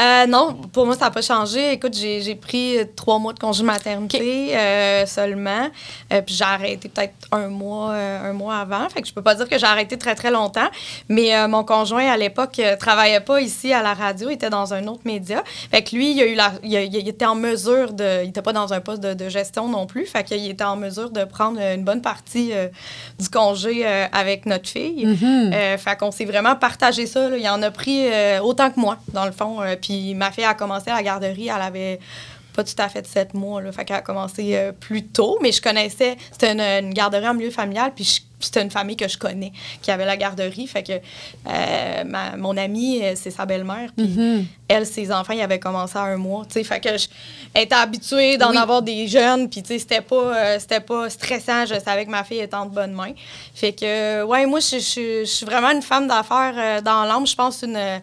Euh, 0.00 0.26
non, 0.26 0.54
pour 0.72 0.86
moi, 0.86 0.94
ça 0.94 1.06
n'a 1.06 1.10
pas 1.10 1.20
changé. 1.20 1.72
Écoute, 1.72 1.94
j'ai 1.94 2.34
pris 2.34 2.76
trois 2.96 3.18
mois 3.18 3.34
de 3.34 3.38
congé 3.38 3.62
maternité 3.62 4.56
euh, 4.56 5.04
seulement. 5.04 5.68
Euh, 6.12 6.22
puis 6.22 6.34
j'ai 6.34 6.44
arrêté 6.44 6.88
peut-être 6.88 7.12
un 7.32 7.48
mois, 7.48 7.92
un 7.92 8.32
mois 8.32 8.56
avant. 8.58 8.88
Fait 8.88 9.02
que 9.02 9.08
je 9.08 9.12
peux 9.12 9.20
pas 9.22 9.34
dire 9.34 9.46
que 9.48 9.58
j'ai 9.58 9.66
arrêté 9.66 9.98
très, 9.98 10.14
très 10.14 10.30
longtemps. 10.30 10.68
Mais 11.10 11.46
mon 11.48 11.64
conjoint, 11.64 12.06
à 12.10 12.16
l'époque, 12.16 12.58
euh, 12.60 12.76
travaillait 12.76 13.20
pas 13.20 13.40
ici 13.42 13.72
à 13.74 13.82
la 13.82 13.92
radio. 13.92 14.30
Il 14.30 14.34
était 14.34 14.48
dans 14.48 14.72
un 14.72 14.86
autre 14.86 15.02
média. 15.04 15.42
Fait 15.70 15.82
que 15.82 15.94
lui, 15.94 16.12
il, 16.12 16.22
a 16.22 16.26
eu 16.26 16.34
la, 16.34 16.52
il, 16.62 16.74
a- 16.76 16.82
il 16.82 17.08
était 17.08 17.26
en 17.26 17.34
mesure 17.34 17.92
de... 17.92 18.24
Il 18.24 18.30
était 18.30 18.42
pas 18.42 18.54
dans 18.54 18.72
un 18.72 18.80
poste 18.80 19.02
de, 19.02 19.12
de 19.12 19.28
gestion 19.28 19.68
non 19.68 19.86
plus. 19.86 20.06
Fait 20.06 20.24
qu'il 20.24 20.48
était 20.48 20.64
en 20.64 20.76
mesure 20.76 21.10
de 21.10 21.24
prendre 21.24 21.60
une 21.60 21.84
bonne 21.84 22.00
partie 22.00 22.52
du 23.18 23.28
congé 23.28 23.84
avec 24.12 24.46
notre 24.46 24.68
fille. 24.68 25.18
Euh, 25.22 25.76
fait 25.76 25.96
qu'on 25.98 26.10
s'est 26.10 26.24
vraiment 26.24 26.56
partagé 26.56 27.04
ça. 27.06 27.28
là. 27.28 27.36
Il 27.36 27.46
en 27.50 27.60
a 27.62 27.70
pris 27.70 28.06
autant 28.42 28.70
que 28.70 28.80
moi, 28.80 28.96
dans 29.12 29.26
le 29.26 29.32
fond. 29.32 29.60
Euh, 29.60 29.76
puis 29.90 30.14
ma 30.14 30.30
fille 30.30 30.44
a 30.44 30.54
commencé 30.54 30.88
à 30.90 30.94
la 30.94 31.02
garderie, 31.02 31.48
elle 31.48 31.62
avait 31.62 31.98
pas 32.54 32.62
tout 32.64 32.74
à 32.78 32.88
fait 32.88 33.02
de 33.02 33.06
sept 33.06 33.34
mois. 33.34 33.60
Là, 33.62 33.70
fait 33.72 33.84
qu'elle 33.84 33.96
a 33.96 34.02
commencé 34.02 34.54
euh, 34.56 34.72
plus 34.72 35.06
tôt, 35.06 35.38
mais 35.42 35.50
je 35.52 35.60
connaissais, 35.62 36.16
c'était 36.32 36.52
une, 36.52 36.60
une 36.60 36.92
garderie 36.94 37.26
en 37.28 37.34
milieu 37.34 37.50
familial, 37.50 37.92
puis 37.94 38.22
c'était 38.40 38.62
une 38.62 38.70
famille 38.70 38.96
que 38.96 39.06
je 39.06 39.16
connais 39.18 39.52
qui 39.82 39.90
avait 39.92 40.04
la 40.04 40.16
garderie. 40.16 40.66
Fait 40.66 40.82
que 40.82 40.92
euh, 40.94 42.04
ma- 42.04 42.36
mon 42.36 42.56
amie, 42.56 43.00
euh, 43.04 43.12
c'est 43.14 43.30
sa 43.30 43.46
belle-mère, 43.46 43.90
puis 43.96 44.06
Mhm. 44.08 44.46
elle, 44.68 44.84
ses 44.86 45.12
enfants, 45.12 45.32
ils 45.32 45.42
avaient 45.42 45.60
commencé 45.60 45.96
à 45.96 46.02
un 46.02 46.16
mois. 46.16 46.44
tu 46.46 46.54
sais. 46.54 46.64
Fait 46.64 46.80
que 46.80 46.96
je 46.98 47.06
elle 47.54 47.64
était 47.64 47.74
habituée 47.74 48.36
d'en 48.36 48.50
Oui. 48.50 48.56
avoir 48.56 48.80
des 48.82 49.06
jeunes, 49.08 49.48
puis 49.50 49.62
tu 49.62 49.68
sais, 49.68 49.78
c'était 49.80 50.00
pas, 50.00 50.16
euh, 50.36 50.58
c'était 50.60 50.80
pas 50.80 51.08
stressant. 51.10 51.66
Je 51.66 51.78
savais 51.80 52.04
que 52.06 52.10
ma 52.10 52.22
fille 52.24 52.38
était 52.40 52.54
en 52.54 52.66
de 52.66 52.74
bonnes 52.74 52.92
mains. 52.92 53.12
Fait 53.54 53.72
que, 53.72 54.22
ouais, 54.24 54.46
moi, 54.46 54.60
je, 54.60 54.78
je- 54.78 55.20
je 55.20 55.24
suis 55.24 55.46
vraiment 55.46 55.70
une 55.70 55.82
femme 55.82 56.06
d'affaires 56.08 56.80
dans 56.82 57.04
l'âme. 57.04 57.26
Je 57.26 57.34
pense 57.36 57.62
une. 57.62 58.00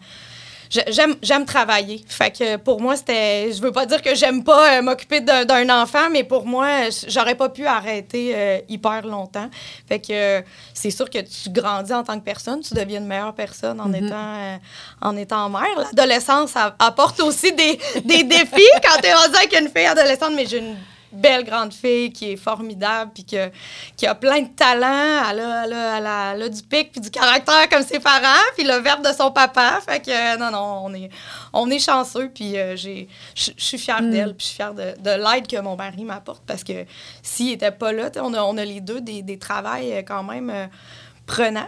J'aime, 0.70 1.16
j'aime 1.22 1.46
travailler. 1.46 2.04
Fait 2.08 2.32
que 2.32 2.58
pour 2.58 2.82
moi, 2.82 2.96
c'était. 2.96 3.52
Je 3.52 3.62
veux 3.62 3.72
pas 3.72 3.86
dire 3.86 4.02
que 4.02 4.16
j'aime 4.16 4.44
pas 4.44 4.78
euh, 4.78 4.82
m'occuper 4.82 5.22
d'un, 5.22 5.70
enfant, 5.70 6.10
mais 6.12 6.24
pour 6.24 6.46
moi, 6.46 6.90
j'aurais 7.08 7.36
pas 7.36 7.50
pu 7.50 7.66
arrêter 7.66 8.34
euh, 8.36 8.60
hyper 8.68 9.06
longtemps. 9.06 9.50
Fait 9.88 10.00
que 10.00 10.12
euh, 10.12 10.42
c'est 10.74 10.92
sûr 10.92 11.10
que 11.10 11.20
tu 11.20 11.50
grandis 11.50 11.94
en 11.94 12.04
tant 12.04 12.20
que 12.20 12.24
personne, 12.24 12.62
tu 12.62 12.74
deviens 12.74 13.00
une 13.00 13.08
meilleure 13.08 13.34
personne 13.34 13.80
en, 13.80 13.92
étant, 13.94 14.16
euh, 14.16 14.58
en 15.02 15.16
étant 15.16 15.50
mère. 15.50 15.68
L'adolescence 15.78 16.54
apporte 16.80 17.20
aussi 17.22 17.52
des, 17.54 17.80
des 18.04 18.24
défis 18.24 18.72
quand 18.84 19.00
tu 19.02 19.08
es 19.08 19.14
rendu 19.14 19.36
avec 19.36 19.54
une 19.60 19.70
fille 19.70 19.86
adolescente, 19.86 20.34
mais 20.36 20.46
j'ai 20.46 20.60
une 20.60 20.76
belle 21.12 21.44
grande 21.44 21.74
fille 21.74 22.12
qui 22.12 22.32
est 22.32 22.36
formidable 22.38 23.12
puis 23.14 23.24
que- 23.26 23.50
qui 23.96 24.06
a 24.08 24.16
plein 24.16 24.42
de 24.42 24.50
talent. 24.50 25.30
Elle 25.32 25.40
a, 25.40 25.64
elle 25.66 25.74
a- 25.74 25.98
elle 25.98 26.06
a- 26.06 26.32
elle 26.36 26.42
a 26.44 26.50
du 26.50 26.62
pic 26.64 26.92
puis 26.92 27.02
du 27.02 27.10
caractère 27.12 27.70
comme 27.70 27.84
ses 27.84 28.00
parents, 28.00 28.44
puis 28.58 28.66
le 28.66 28.76
verbe 28.80 29.06
de 29.06 29.14
son 29.14 29.32
papa. 29.32 29.80
Fait 29.88 30.00
que 30.00 30.12
euh, 30.12 30.38
non, 30.38 30.52
non, 30.52 30.82
on 30.86 30.94
est, 30.94 31.10
on 31.54 31.70
est 31.70 31.80
chanceux 31.80 32.30
puis 32.34 32.58
euh, 32.58 32.76
j'ai- 32.76 33.08
je 33.36 33.52
suis 33.58 33.78
fière 33.78 34.02
d'elle 34.02 34.36
puis 34.36 34.46
je 34.46 34.46
suis 34.48 34.56
fière 34.56 34.74
de, 34.74 34.94
de 35.00 35.10
l'aide 35.12 35.48
que 35.48 35.60
mon 35.62 35.76
mari 35.76 36.04
m'apporte 36.04 36.44
parce 36.46 36.64
que 36.64 36.86
s'il 37.22 37.48
n'était 37.48 37.72
pas 37.72 37.92
là, 37.92 38.10
on 38.22 38.34
a, 38.34 38.42
on 38.44 38.58
a 38.58 38.66
les 38.66 38.82
deux 38.82 39.02
des, 39.02 39.22
des 39.22 39.38
travails 39.40 39.94
euh, 39.94 40.02
quand 40.06 40.24
même. 40.24 40.50
euh, 40.50 40.66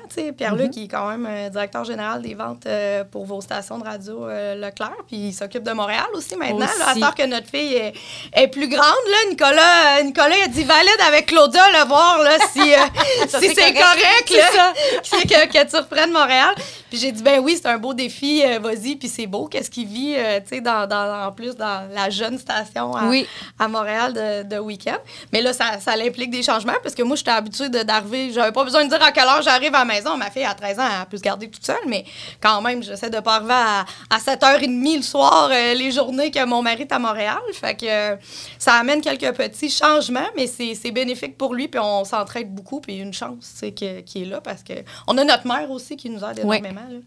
sais. 0.10 0.32
Pierre-Luc, 0.32 0.72
qui 0.72 0.86
est 0.86 0.88
quand 0.88 1.10
même 1.10 1.28
euh, 1.30 1.50
directeur 1.50 1.84
général 1.84 2.22
des 2.22 2.34
ventes 2.34 2.66
euh, 2.66 3.04
pour 3.04 3.26
vos 3.26 3.42
stations 3.42 3.78
de 3.78 3.84
radio 3.84 4.26
euh, 4.28 4.56
Leclerc, 4.56 4.96
puis 5.08 5.18
il 5.18 5.34
s'occupe 5.34 5.64
de 5.64 5.72
Montréal 5.72 6.06
aussi 6.14 6.36
maintenant. 6.36 6.60
Là, 6.60 6.88
à 6.88 6.92
Aussi. 6.92 7.00
part 7.00 7.16
que 7.16 7.26
notre 7.26 7.48
fille 7.48 7.74
est, 7.76 7.94
est 8.34 8.48
plus 8.48 8.68
grande, 8.68 8.82
là, 8.82 9.30
Nicolas, 9.30 10.04
Nicolas 10.04 10.38
il 10.38 10.44
a 10.44 10.48
dit 10.48 10.64
valide 10.64 11.02
avec 11.08 11.28
Claudia, 11.28 11.62
le 11.80 11.88
voir 11.88 12.20
là, 12.24 12.38
si, 12.52 12.60
si 13.40 13.54
c'est 13.56 13.74
correct. 13.74 14.30
correct, 14.30 14.56
là, 14.56 14.74
que, 15.48 15.48
que 15.52 15.70
tu 15.70 15.76
reprennes 15.76 16.12
Montréal. 16.12 16.56
Puis 16.90 16.98
j'ai 17.00 17.12
dit, 17.12 17.22
ben 17.24 17.40
oui, 17.40 17.58
c'est 17.62 17.68
un 17.68 17.78
beau 17.78 17.94
défi, 17.94 18.42
euh, 18.44 18.60
vas-y, 18.60 18.96
puis 18.96 19.08
c'est 19.08 19.28
beau. 19.28 19.48
Qu'est-ce 19.48 19.70
qu'il 19.70 19.88
vit, 19.88 20.16
euh, 20.18 20.40
tu 20.42 20.56
sais, 20.56 20.62
dans, 20.62 20.88
dans- 20.88 21.28
en 21.28 21.32
plus 21.32 21.56
dans 21.56 21.88
la 21.94 22.10
jeune 22.10 22.38
station 22.38 22.94
à, 22.96 23.08
Oui. 23.08 23.28
à 23.58 23.68
Montréal 23.68 24.14
de, 24.14 24.44
de 24.56 24.60
week-end. 24.60 24.98
Mais 25.32 25.42
là, 25.42 25.54
ça, 25.54 25.80
ça 25.80 25.94
implique 25.94 26.32
des 26.32 26.44
changements 26.44 26.74
parce 26.82 26.96
que 26.96 27.04
moi, 27.04 27.16
j'étais 27.16 27.32
habituée 27.32 27.70
d'arriver. 27.70 28.32
J'avais 28.34 28.52
pas 28.52 28.64
besoin 28.64 28.84
de 28.86 28.90
dire 28.90 29.02
à 29.04 29.12
quelle 29.12 29.26
heure 29.28 29.42
j'arrive 29.42 29.74
à 29.76 29.80
la 29.80 29.86
maison. 29.86 30.18
Ma 30.18 30.32
fille, 30.32 30.44
à 30.46 30.54
13 30.54 30.80
ans, 30.80 30.84
elle 31.02 31.06
peut 31.08 31.18
se 31.18 31.22
garder 31.24 31.50
toute 31.50 31.66
seule, 31.66 31.76
mais 31.88 32.06
quand 32.42 32.62
même, 32.62 32.82
j'essaie 32.84 33.10
de 33.10 33.20
pas 33.20 33.36
arriver 33.36 33.54
à, 33.54 33.86
à 34.10 34.18
7h30 34.18 34.98
le 34.98 35.02
soir, 35.04 35.50
euh, 35.52 35.74
les 35.76 35.92
journées 35.92 36.32
que 36.32 36.44
mon 36.46 36.62
mari 36.62 36.82
est 36.84 36.92
à 36.92 37.00
Montréal. 37.00 37.38
Fait 37.54 37.76
que 37.76 38.18
ça 38.58 38.74
amène 38.74 39.02
quelques 39.02 39.34
petits 39.36 39.70
changements, 39.70 40.28
mais 40.36 40.48
c'est 40.48 40.74
c'est 40.76 40.92
bénéfique 40.92 41.38
pour 41.38 41.54
lui, 41.54 41.68
puis 41.68 41.80
on 41.84 42.04
s'entraide 42.06 42.54
beaucoup, 42.54 42.80
puis 42.82 42.98
une 42.98 43.14
chance, 43.14 43.62
que- 43.62 44.02
qui 44.02 44.24
est 44.24 44.26
là 44.26 44.42
parce 44.42 44.64
que 44.64 44.74
on 45.08 45.18
a 45.18 45.24
notre 45.24 45.46
mère 45.48 45.70
aussi 45.72 45.96
qui 45.98 46.10
nous 46.10 46.20
aide 46.24 46.40
Ouais. 46.46 46.62
Énormément. 46.80 46.94
là. 46.94 47.00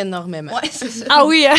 Énormément. 0.00 0.52
Ouais, 0.54 0.68
c'est 0.70 0.90
ça. 0.90 1.04
Ah 1.10 1.24
oui, 1.26 1.46
hein? 1.48 1.54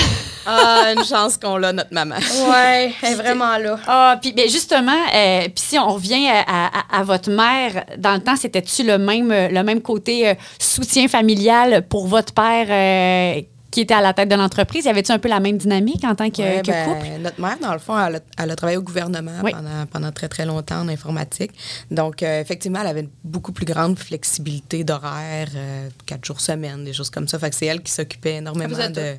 Ah, 0.46 0.94
une 0.98 1.04
chance 1.06 1.38
qu'on 1.38 1.56
l'a, 1.58 1.72
notre 1.72 1.94
maman. 1.94 2.16
Ouais, 2.50 2.92
elle 3.02 3.12
est 3.14 3.16
vraiment 3.16 3.58
là. 3.58 3.78
Ah, 3.88 4.18
puis 4.22 4.34
ben 4.34 4.50
justement, 4.50 4.92
euh, 5.14 5.42
puis 5.44 5.64
si 5.66 5.80
on 5.80 5.88
revient 5.94 6.28
à, 6.30 6.66
à- 6.68 7.00
à 7.00 7.04
votre 7.04 7.30
mère, 7.30 7.86
dans 7.98 8.14
le 8.14 8.20
temps, 8.20 8.36
c'était-tu 8.36 8.84
le 8.84 8.98
même, 8.98 9.32
euh, 9.32 9.48
le 9.50 9.64
même 9.64 9.82
côté 9.82 10.28
euh, 10.30 10.34
soutien 10.60 11.08
familial 11.08 11.86
pour 11.88 12.08
votre 12.08 12.34
père 12.34 12.68
euh, 12.70 13.42
qui 13.78 13.82
était 13.82 13.94
à 13.94 14.02
la 14.02 14.12
tête 14.12 14.28
de 14.28 14.34
l'entreprise? 14.34 14.86
Y 14.86 14.90
avait-tu 14.90 15.12
un 15.12 15.20
peu 15.20 15.30
la 15.30 15.40
même 15.40 15.56
dynamique 15.58 16.04
en 16.04 16.16
tant 16.16 16.32
que, 16.32 16.42
Ouais, 16.42 16.62
que 16.66 16.72
ben, 16.72 16.86
couple? 16.96 17.06
Notre 17.22 17.40
mère, 17.40 17.58
dans 17.62 17.74
le 17.74 17.78
fond, 17.78 17.96
elle 18.00 18.16
a, 18.16 18.20
elle 18.40 18.50
a 18.50 18.56
travaillé 18.56 18.78
au 18.78 18.82
gouvernement 18.82 19.34
Oui. 19.44 19.52
pendant, 19.52 19.86
pendant 19.92 20.12
très, 20.12 20.28
très 20.28 20.48
longtemps 20.48 20.80
en 20.82 20.88
informatique. 20.90 21.52
Donc, 21.92 22.24
euh, 22.24 22.42
effectivement, 22.42 22.80
elle 22.82 22.88
avait 22.88 23.02
une 23.02 23.10
beaucoup 23.24 23.52
plus 23.52 23.68
grande 23.68 24.00
flexibilité 24.00 24.84
d'horaire, 24.84 25.50
euh, 25.56 25.90
quatre 26.08 26.26
jours 26.26 26.42
semaine, 26.42 26.84
des 26.86 26.94
choses 26.94 27.12
comme 27.12 27.28
ça. 27.28 27.38
Fait 27.38 27.52
que 27.52 27.56
c'est 27.56 27.68
elle 27.68 27.82
qui 27.84 27.92
s'occupait 27.92 28.38
énormément 28.38 28.80
êtes- 28.80 28.94
de... 28.94 29.14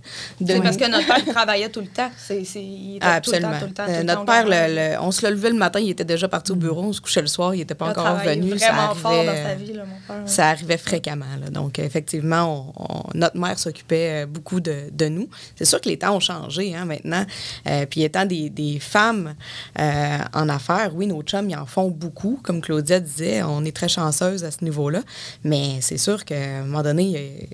de 0.45 0.53
C'est 0.55 0.61
parce 0.61 0.77
que 0.77 0.91
notre 0.91 1.07
père 1.07 1.19
il 1.25 1.33
travaillait 1.33 1.69
tout 1.69 1.81
le 1.81 1.87
temps. 1.87 2.11
C'est, 2.17 2.43
c'est, 2.45 2.61
il 2.61 2.97
était 2.97 3.07
tout 3.21 3.31
le 3.31 3.41
temps, 3.41 3.49
absolument. 3.49 3.59
tout 3.61 3.67
le 3.67 3.73
temps, 3.75 3.85
tout 3.87 3.91
le 3.93 3.97
temps 3.99 4.05
notre 4.07 4.25
père, 4.25 4.45
garage. 4.49 4.71
le- 4.71 4.75
le- 4.97 5.01
on 5.03 5.13
se 5.13 5.25
le 5.25 5.33
levait 5.35 5.51
le 5.51 5.57
matin, 5.57 5.79
il 5.79 5.91
était 5.91 6.05
déjà 6.05 6.27
parti 6.27 6.51
au 6.51 6.57
bureau, 6.57 6.83
on 6.83 6.93
se 6.93 7.01
couchait 7.01 7.21
le 7.21 7.29
soir, 7.29 7.55
il 7.55 7.59
n'était 7.59 7.77
pas 7.77 7.91
encore 7.91 8.19
revenu. 8.19 8.51
vraiment 8.55 8.89
ça 8.89 8.95
fort 8.97 9.13
dans 9.13 9.19
arrivait, 9.19 9.43
sa 9.45 9.49
euh, 9.51 9.55
vie, 9.55 9.73
là, 9.75 9.85
mon 9.85 10.15
père. 10.15 10.29
Ça 10.29 10.49
arrivait 10.49 10.79
fréquemment. 10.79 11.27
là. 11.41 11.49
Donc, 11.51 11.79
effectivement, 11.79 12.73
on- 12.77 12.83
on- 12.83 13.05
notre 13.15 13.39
mère 13.39 13.57
s'occupait 13.57 14.25
euh, 14.25 14.27
de, 14.61 15.09
nous. 15.09 15.29
C'est 15.57 15.65
sûr 15.65 15.81
que 15.81 15.89
les 15.89 15.99
temps 15.99 16.17
ont 16.17 16.21
changé 16.21 16.75
hein, 16.75 16.85
maintenant. 16.85 17.25
Euh, 17.67 17.87
puis, 17.87 18.03
étant 18.03 18.27
des, 18.27 18.79
femmes 18.81 19.35
euh, 19.79 20.19
en 20.33 20.49
affaires, 20.49 20.93
oui, 20.95 21.07
nos 21.07 21.23
chums, 21.23 21.49
ils 21.49 21.57
en 21.57 21.67
font 21.67 21.89
beaucoup. 21.89 22.41
Comme 22.43 22.61
Claudia 22.61 23.01
disait, 23.01 23.43
on 23.43 23.65
est 23.65 23.75
très 23.75 23.89
chanceuse 23.89 24.45
à 24.45 24.51
ce 24.51 24.65
niveau-là. 24.65 25.03
Mais 25.45 25.79
c'est 25.81 25.99
sûr 25.99 26.25
qu'à 26.25 26.59
un 26.61 26.65
moment 26.65 26.83
donné, 26.83 27.49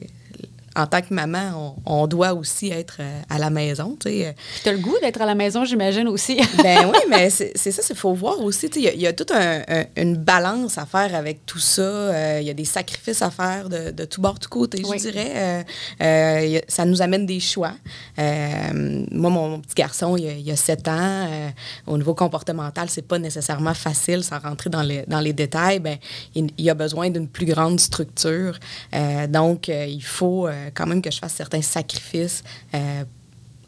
en 0.76 0.86
tant 0.86 1.00
que 1.02 1.12
maman, 1.14 1.76
on, 1.86 2.02
on 2.02 2.06
doit 2.06 2.34
aussi 2.34 2.70
être 2.70 2.96
euh, 3.00 3.20
à 3.30 3.38
la 3.38 3.50
maison. 3.50 3.96
tu. 4.00 4.08
Puis 4.08 4.24
t'as 4.64 4.72
le 4.72 4.78
goût 4.78 4.96
d'être 5.00 5.20
à 5.22 5.26
la 5.26 5.34
maison, 5.34 5.64
j'imagine 5.64 6.08
aussi. 6.08 6.40
Ben 6.62 6.86
oui, 6.90 6.98
mais 7.08 7.30
c'est 7.30 7.56
ça, 7.56 7.82
il 7.88 7.96
faut 7.96 8.12
voir 8.14 8.40
aussi. 8.40 8.66
Il 8.76 8.82
y, 8.82 8.88
a- 8.88 8.92
il 8.94 9.00
y 9.00 9.06
a 9.06 9.12
toute 9.12 9.30
un- 9.30 9.62
un- 9.68 9.84
une 9.96 10.16
balance 10.16 10.78
à 10.78 10.86
faire 10.86 11.14
avec 11.14 11.44
tout 11.46 11.58
ça. 11.58 11.82
Euh, 11.82 12.38
Il 12.40 12.46
y 12.46 12.50
a 12.50 12.54
des 12.54 12.64
sacrifices 12.64 13.22
à 13.22 13.30
faire 13.30 13.68
de, 13.68 13.90
de 13.90 14.04
tout 14.04 14.20
bord, 14.20 14.38
tout 14.38 14.48
côté, 14.48 14.82
Oui. 14.84 14.98
je 14.98 15.10
dirais. 15.10 15.32
Euh, 15.34 15.62
euh, 16.02 16.58
a- 16.58 16.62
ça 16.68 16.84
nous 16.84 17.02
amène 17.02 17.26
des 17.26 17.40
choix. 17.40 17.72
Euh, 18.18 19.04
moi, 19.10 19.30
mon, 19.30 19.48
mon 19.48 19.60
petit 19.60 19.74
garçon, 19.74 20.16
il 20.16 20.40
y 20.40 20.50
a, 20.50 20.52
a 20.54 20.56
7 20.56 20.88
ans. 20.88 20.92
euh, 20.98 21.48
au 21.86 21.96
niveau 21.98 22.14
comportemental, 22.14 22.88
c'est 22.88 23.06
pas 23.06 23.18
nécessairement 23.18 23.74
facile, 23.74 24.22
sans 24.24 24.38
rentrer 24.38 24.70
dans 24.70 24.82
les, 24.82 25.04
dans 25.06 25.20
les 25.20 25.32
détails. 25.32 25.78
Ben, 25.80 25.96
il, 26.34 26.48
il 26.58 26.68
a 26.70 26.74
besoin 26.74 27.10
d'une 27.10 27.28
plus 27.28 27.46
grande 27.46 27.80
structure. 27.80 28.58
Euh, 28.94 29.26
donc, 29.26 29.68
euh, 29.68 29.86
il 29.86 30.02
faut 30.04 30.46
euh, 30.48 30.63
quand 30.72 30.86
même 30.86 31.02
que 31.02 31.10
je 31.10 31.18
fasse 31.18 31.34
certains 31.34 31.62
sacrifices. 31.62 32.42
euh, 32.74 33.04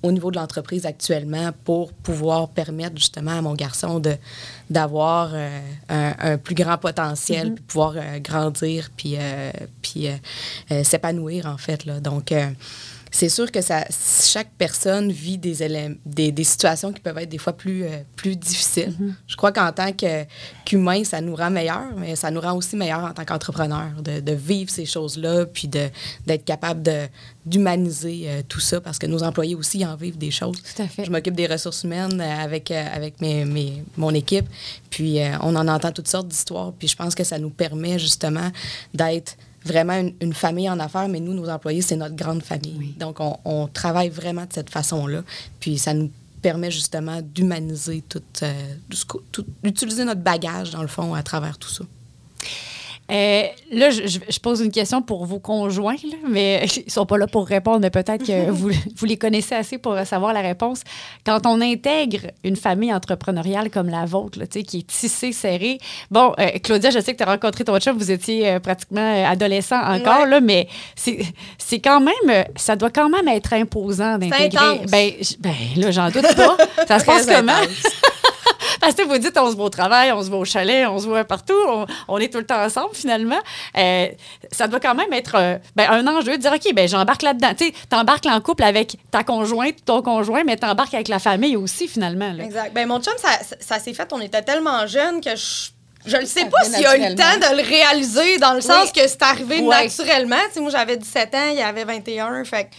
au 0.03 0.13
niveau 0.13 0.31
de 0.31 0.37
l'entreprise 0.37 0.87
actuellement 0.87 1.51
pour 1.65 1.93
pouvoir 1.93 2.49
permettre 2.51 2.97
justement 2.97 3.33
à 3.39 3.43
mon 3.43 3.55
garçon 3.55 3.99
de 3.99 4.17
d'avoir 4.71 5.31
euh, 5.33 5.61
un, 5.89 6.15
un 6.19 6.39
plus 6.39 6.55
grand 6.55 6.79
potentiel, 6.79 7.55
puis 7.55 7.65
pouvoir 7.65 7.95
euh, 7.97 8.19
grandir, 8.21 8.91
puis, 8.97 9.15
euh, 9.19 9.51
puis 9.83 10.07
euh, 10.07 10.13
euh, 10.71 10.85
s'épanouir 10.85 11.47
en 11.47 11.57
fait. 11.57 11.85
Là. 11.87 11.99
Donc, 11.99 12.31
euh, 12.31 12.51
c'est 13.17 13.29
sûr 13.31 13.51
que 13.51 13.63
ça, 13.63 13.85
chaque 14.25 14.51
personne 14.59 15.11
vit 15.11 15.39
des, 15.39 15.57
des, 16.05 16.31
des 16.33 16.45
situations 16.45 16.93
qui 16.93 17.01
peuvent 17.01 17.17
être 17.19 17.29
des 17.31 17.39
fois 17.39 17.55
plus, 17.55 17.85
euh, 17.85 17.99
plus 18.15 18.37
difficiles. 18.37 18.95
Je 19.27 19.37
crois 19.37 19.53
qu'en 19.53 19.73
tant 19.73 19.91
qu'humain, 20.65 21.03
ça 21.05 21.21
nous 21.23 21.35
rend 21.35 21.51
meilleurs, 21.51 21.95
mais 21.97 22.15
ça 22.15 22.31
nous 22.31 22.41
rend 22.43 22.55
aussi 22.55 22.77
meilleurs 22.77 23.05
en 23.05 23.13
tant 23.15 23.25
qu'entrepreneur, 23.25 24.03
de, 24.03 24.21
de 24.21 24.33
vivre 24.33 24.71
ces 24.71 24.85
choses-là, 24.85 25.47
puis 25.47 25.67
d'être 25.69 26.45
capable 26.45 26.83
d'humaniser 27.47 28.25
euh, 28.27 28.43
tout 28.47 28.61
ça, 28.61 28.81
parce 28.81 28.99
que 28.99 29.07
nos 29.07 29.23
employés 29.23 29.55
aussi 29.55 29.85
en 29.87 29.97
vivent 29.97 30.19
des 30.19 30.31
choses. 30.31 30.59
Tout 30.63 30.83
à 30.83 30.87
fait. 30.89 31.05
Je 31.05 31.11
m'occupe 31.11 31.35
des 31.35 31.47
ressources 31.47 31.85
humaines 31.85 32.21
euh, 32.21 32.45
avec, 32.45 32.71
avec 32.71 33.21
mes, 33.21 33.45
mes- 33.45 33.83
mon 33.97 34.13
équipe, 34.13 34.47
puis 34.91 35.21
euh, 35.21 35.37
on 35.41 35.57
en 35.57 35.69
entend 35.69 35.93
toutes 35.93 36.09
sortes 36.09 36.29
d'histoires, 36.29 36.73
puis 36.79 36.89
je 36.89 36.97
pense 36.97 37.15
que 37.15 37.25
ça 37.25 37.39
nous 37.39 37.51
permet 37.51 37.99
justement 37.99 38.51
d'être 38.93 39.37
vraiment 39.67 39.99
une, 39.99 40.15
une 40.21 40.33
famille 40.33 40.69
en 40.71 40.79
affaires, 40.81 41.09
mais 41.09 41.21
nous, 41.21 41.35
nos 41.35 41.49
employés, 41.49 41.83
c'est 41.83 41.97
notre 41.97 42.17
grande 42.17 42.43
famille. 42.43 42.95
Donc, 42.99 43.21
on, 43.21 43.37
on 43.45 43.67
travaille 43.69 44.09
vraiment 44.09 44.43
de 44.47 44.53
cette 44.53 44.71
façon-là, 44.71 45.23
puis 45.61 45.77
ça 45.79 45.93
nous 45.95 46.11
permet 46.43 46.71
justement 46.71 47.21
d'humaniser 47.23 48.03
tout, 48.09 48.23
euh, 48.43 48.53
tout 48.89 49.21
tout- 49.33 49.47
d'utiliser 49.63 50.05
notre 50.05 50.21
bagage, 50.23 50.71
dans 50.71 50.83
le 50.83 50.89
fond, 50.89 51.15
à 51.15 51.23
travers 51.23 51.59
tout 51.59 51.69
ça. 51.71 51.85
Euh, 53.11 53.43
là, 53.71 53.91
je, 53.91 54.41
pose 54.41 54.61
une 54.61 54.73
question 54.73 55.01
pour 55.01 55.27
vos 55.27 55.39
conjoints, 55.39 55.95
là, 55.95 56.17
mais 56.29 56.67
ils 56.87 56.91
sont 56.91 57.07
pas 57.07 57.19
là 57.19 57.27
pour 57.27 57.47
répondre, 57.47 57.81
mais 57.81 57.91
peut-être 57.91 58.25
que 58.25 58.51
vous, 58.51 58.71
vous 58.97 59.07
les 59.07 59.17
connaissez 59.17 59.55
assez 59.55 59.79
pour 59.79 59.97
savoir 60.05 60.33
la 60.33 60.41
réponse. 60.41 60.83
Quand 61.25 61.47
on 61.47 61.61
intègre 61.61 62.33
une 62.43 62.57
famille 62.57 62.93
entrepreneuriale 62.93 63.71
comme 63.71 63.89
la 63.89 64.05
vôtre, 64.05 64.39
là, 64.39 64.47
tu 64.47 64.61
sais, 64.61 64.65
qui 64.65 64.79
est 64.79 64.87
tissée, 64.87 65.33
serrée, 65.33 65.79
bon, 66.11 66.33
euh, 66.39 66.49
Claudia, 66.63 66.91
je 66.91 67.01
sais 67.01 67.13
que 67.13 67.19
tu 67.19 67.25
as 67.25 67.31
rencontré 67.31 67.65
ton 67.65 67.79
chum, 67.79 67.97
vous 67.97 68.11
étiez 68.11 68.49
euh, 68.49 68.61
pratiquement 68.61 69.01
euh, 69.01 69.27
adolescent 69.27 69.81
encore, 69.81 70.23
Ouais. 70.23 70.31
là, 70.31 70.41
mais 70.41 70.69
c'est 70.95 71.81
quand 71.81 72.01
même, 72.01 72.45
ça 72.57 72.77
doit 72.77 72.91
quand 72.91 73.09
même 73.09 73.29
être 73.29 73.53
imposant 73.53 74.19
d'intégrer. 74.19 74.81
Ben, 74.89 75.13
ben, 75.41 75.55
là, 75.77 75.91
j'en 75.91 76.11
doute 76.11 76.35
pas. 76.35 76.57
Ça 76.89 76.99
se 76.99 77.05
passe 77.05 77.27
comment? 77.27 77.53
Parce 78.81 78.95
que 78.95 79.03
vous 79.03 79.19
dites, 79.19 79.37
on 79.39 79.51
se 79.51 79.57
voit 79.57 79.67
au 79.67 79.71
travail, 79.71 80.13
on 80.13 80.23
se 80.23 80.29
voit 80.29 80.39
au 80.39 80.45
chalet, 80.45 80.87
on 80.87 80.99
se 80.99 81.07
voit 81.07 81.25
partout, 81.25 81.55
on, 81.69 81.87
on 82.09 82.19
est 82.19 82.33
tout 82.33 82.39
le 82.39 82.47
temps 82.47 82.63
ensemble 82.63 82.95
finalement. 82.95 83.39
Euh, 83.77 84.09
ça 84.53 84.69
doit 84.69 84.81
quand 84.81 84.95
même 84.95 85.13
être 85.13 85.35
euh, 85.37 85.59
ben, 85.75 85.87
un 85.91 86.07
enjeu 86.07 86.37
de 86.37 86.43
dire, 86.43 86.53
OK, 86.53 86.75
ben, 86.75 86.89
j'embarque 86.89 87.23
là-dedans. 87.23 87.53
Tu 87.57 87.73
t'embarques 87.89 88.27
en 88.27 88.41
couple 88.41 88.65
avec 88.65 88.97
ta 89.11 89.25
conjointe, 89.25 89.77
ton 89.85 90.03
conjoint, 90.03 90.45
mais 90.45 90.57
t'embarques 90.57 90.95
avec 90.95 91.09
la 91.09 91.19
famille 91.19 91.57
aussi 91.57 91.89
finalement. 91.89 92.33
là. 92.33 92.45
Exact. 92.45 92.73
Ben, 92.75 92.87
mon 92.87 93.01
chum, 93.01 93.15
ça, 93.19 93.31
ça, 93.43 93.57
ça 93.61 93.79
s'est 93.79 93.95
fait, 93.95 94.09
on 94.13 94.21
était 94.21 94.43
tellement 94.43 94.87
jeunes 94.87 95.21
que 95.21 95.35
je. 95.35 95.71
Je 96.09 96.17
ne 96.19 96.25
sais 96.25 96.43
Ça 96.43 96.47
pas 96.47 96.63
s'il 96.63 96.87
a 96.87 96.97
eu 96.97 97.01
le 97.01 97.17
temps 97.17 97.37
de 97.51 97.57
le 97.57 97.69
réaliser 97.69 98.39
dans 98.39 98.53
le 98.53 98.61
sens 98.61 98.93
que 98.93 99.01
c'est 99.09 99.23
arrivé 99.23 99.61
naturellement. 99.61 100.37
Tu 100.47 100.53
sais, 100.53 100.61
moi, 100.61 100.71
j'avais 100.71 100.97
17 100.97 101.35
ans, 101.35 101.49
il 101.53 101.61
avait 101.61 101.83
21. 101.83 102.45
Fait 102.45 102.67
que 102.67 102.71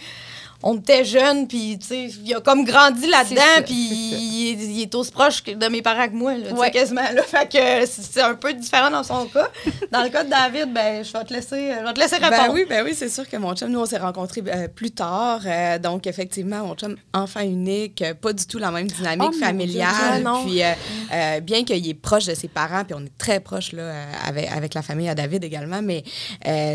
on 0.62 0.76
était 0.76 1.04
jeunes, 1.04 1.46
puis 1.46 1.78
tu 1.78 1.86
sais, 1.86 2.08
il 2.24 2.34
a 2.34 2.40
comme 2.40 2.64
grandi 2.64 3.06
là-dedans, 3.06 3.62
puis 3.64 3.74
il, 3.76 4.48
est- 4.50 4.64
il 4.66 4.82
est 4.82 4.94
aussi 4.96 5.12
proche 5.12 5.44
de 5.44 5.68
mes 5.68 5.82
parents 5.82 6.08
que 6.08 6.14
moi, 6.14 6.36
là, 6.36 6.52
Ouais. 6.52 6.70
quasiment. 6.72 7.02
Là, 7.14 7.22
fait 7.22 7.48
que 7.48 7.86
c'est 7.86 8.20
un 8.22 8.34
peu 8.34 8.52
différent 8.54 8.90
dans 8.90 9.04
son 9.04 9.26
cas. 9.26 9.48
Dans 9.92 10.02
le 10.02 10.08
cas 10.08 10.24
de 10.24 10.30
David, 10.30 10.72
ben, 10.74 11.04
je 11.04 11.12
vais 11.12 11.24
te 11.24 11.32
laisser, 11.32 11.72
je 11.80 11.84
vais 11.86 11.92
te 11.94 12.00
laisser 12.00 12.16
répondre. 12.16 12.48
Ben 12.48 12.50
oui, 12.52 12.64
ben 12.68 12.84
oui, 12.84 12.92
c'est 12.94 13.08
sûr 13.08 13.28
que 13.28 13.36
mon 13.36 13.54
chum, 13.54 13.70
nous, 13.70 13.78
on 13.80 13.86
s'est 13.86 13.98
rencontrés 13.98 14.42
euh, 14.48 14.66
plus 14.68 14.90
tard. 14.90 15.40
euh, 15.46 15.78
donc, 15.78 16.06
effectivement, 16.08 16.66
mon 16.66 16.74
chum, 16.74 16.96
enfant 17.14 17.40
unique, 17.40 18.02
euh, 18.02 18.14
pas 18.14 18.32
du 18.32 18.44
tout 18.46 18.58
la 18.58 18.72
même 18.72 18.88
dynamique 18.88 19.30
Oh, 19.32 19.38
familiale. 19.38 20.14
Dieu, 20.16 20.24
non. 20.24 20.44
puis, 20.44 20.60
euh, 20.62 21.40
bien 21.40 21.62
qu'il 21.64 21.88
est 21.88 21.94
proche 21.94 22.24
de 22.26 22.34
ses 22.34 22.48
parents, 22.48 22.82
puis 22.84 22.94
on 22.98 23.04
est 23.04 23.16
très 23.16 23.38
proche 23.38 23.72
là, 23.72 23.92
avec, 24.26 24.50
avec 24.50 24.74
la 24.74 24.82
famille 24.82 25.08
à 25.08 25.14
David 25.14 25.44
également, 25.44 25.82
mais 25.82 26.02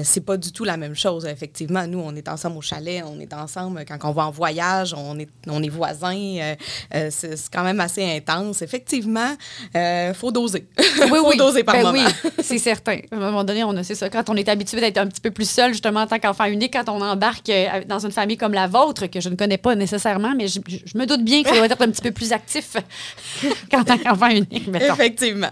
c'est 0.04 0.26
pas 0.26 0.38
du 0.38 0.52
tout 0.54 0.64
la 0.64 0.78
même 0.78 0.96
chose. 0.96 1.26
Effectivement, 1.26 1.86
nous, 1.86 2.00
on 2.00 2.16
est 2.16 2.30
ensemble 2.30 2.58
au 2.58 2.62
chalet, 2.62 3.04
on 3.06 3.20
est 3.20 3.34
ensemble 3.34 3.73
quand 3.88 4.10
on 4.10 4.12
va 4.12 4.28
en 4.28 4.32
voyage, 4.32 4.94
on 4.98 5.18
est, 5.20 5.30
on 5.48 5.62
est 5.62 5.70
voisins. 5.70 6.14
euh, 6.16 6.56
euh, 6.96 7.08
c'est 7.10 7.38
c'est 7.38 7.52
quand 7.52 7.64
même 7.64 7.80
assez 7.80 8.04
intense. 8.04 8.62
Effectivement, 8.62 9.36
il 9.74 10.14
faut 10.14 10.32
doser. 10.32 10.68
Oui, 11.04 11.20
faut 11.20 11.30
oui. 11.30 11.38
doser 11.38 11.64
par 11.64 11.76
Ben 11.76 11.84
moment. 11.84 12.00
oui, 12.24 12.32
c'est 12.42 12.58
certain. 12.58 13.00
À 13.12 13.16
un 13.16 13.20
moment 13.20 13.44
donné, 13.44 13.64
on 13.64 13.76
a, 13.76 13.84
c'est 13.84 13.96
ça. 13.96 14.10
Quand 14.10 14.30
on 14.30 14.36
est 14.36 14.48
habitué 14.48 14.80
d'être 14.80 14.98
un 14.98 15.08
petit 15.08 15.22
peu 15.22 15.32
plus 15.32 15.50
seul, 15.50 15.72
justement, 15.72 16.02
en 16.02 16.08
tant 16.08 16.20
qu'enfant 16.20 16.46
unique, 16.46 16.74
quand 16.74 16.90
on 16.90 17.02
embarque 17.02 17.50
euh, 17.50 17.84
dans 17.88 18.00
une 18.00 18.12
famille 18.12 18.38
comme 18.38 18.54
la 18.54 18.68
vôtre, 18.68 19.08
que 19.08 19.20
je 19.20 19.30
ne 19.30 19.36
connais 19.36 19.58
pas 19.58 19.76
nécessairement, 19.76 20.34
mais 20.36 20.48
je, 20.48 20.60
me 20.96 21.06
doute 21.06 21.24
bien 21.24 21.44
que 21.44 21.50
ça 21.50 21.56
doit 21.56 21.66
être 21.66 21.82
un 21.82 21.90
petit 21.90 22.02
peu 22.02 22.12
plus 22.12 22.32
actif 22.32 22.78
qu'en 23.72 23.84
tant 23.84 23.98
qu'enfant 23.98 24.30
unique, 24.30 24.68
mettons. 24.68 24.94
Effectivement. 24.94 25.50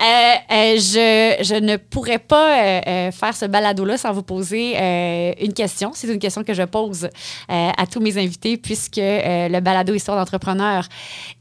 Euh, 0.00 0.04
euh, 0.04 0.76
je, 0.76 1.44
je 1.44 1.54
ne 1.56 1.76
pourrais 1.76 2.18
pas 2.18 2.58
euh, 2.58 3.10
faire 3.12 3.36
ce 3.36 3.44
balado-là 3.44 3.98
sans 3.98 4.12
vous 4.12 4.22
poser 4.22 4.74
euh, 4.76 5.32
une 5.40 5.52
question. 5.52 5.92
C'est 5.94 6.08
une 6.08 6.18
question 6.18 6.42
que 6.42 6.54
je 6.54 6.62
pose 6.62 7.04
euh, 7.04 7.08
à 7.76 7.86
tous 7.86 8.00
mes 8.00 8.16
invités 8.16 8.56
puisque 8.56 8.98
euh, 8.98 9.48
le 9.48 9.60
balado 9.60 9.92
Histoire 9.92 10.16
d'entrepreneur 10.16 10.86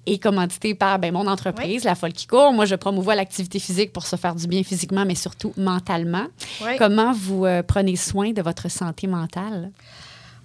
est 0.06 0.22
commandité 0.22 0.74
par 0.74 1.00
ben, 1.00 1.14
mon 1.14 1.26
entreprise, 1.28 1.86
La 1.86 1.96
Folle 1.96 2.14
qui 2.14 2.28
court. 2.28 2.52
Moi, 2.52 2.66
je 2.66 2.76
promouvois 2.76 3.16
l'activité 3.16 3.60
physique 3.60 3.94
pour 3.94 4.06
se 4.06 4.18
faire 4.18 4.36
du 4.36 4.48
bien 4.48 4.64
physiquement, 4.64 5.06
mais 5.06 5.16
surtout 5.16 5.54
mentalement. 5.56 6.26
Oui. 6.62 6.72
Comment 6.78 7.14
vous 7.14 7.46
prenez 7.68 7.96
soin 7.96 8.32
de 8.32 8.42
votre 8.42 8.70
santé 8.70 9.08
mentale? 9.08 9.72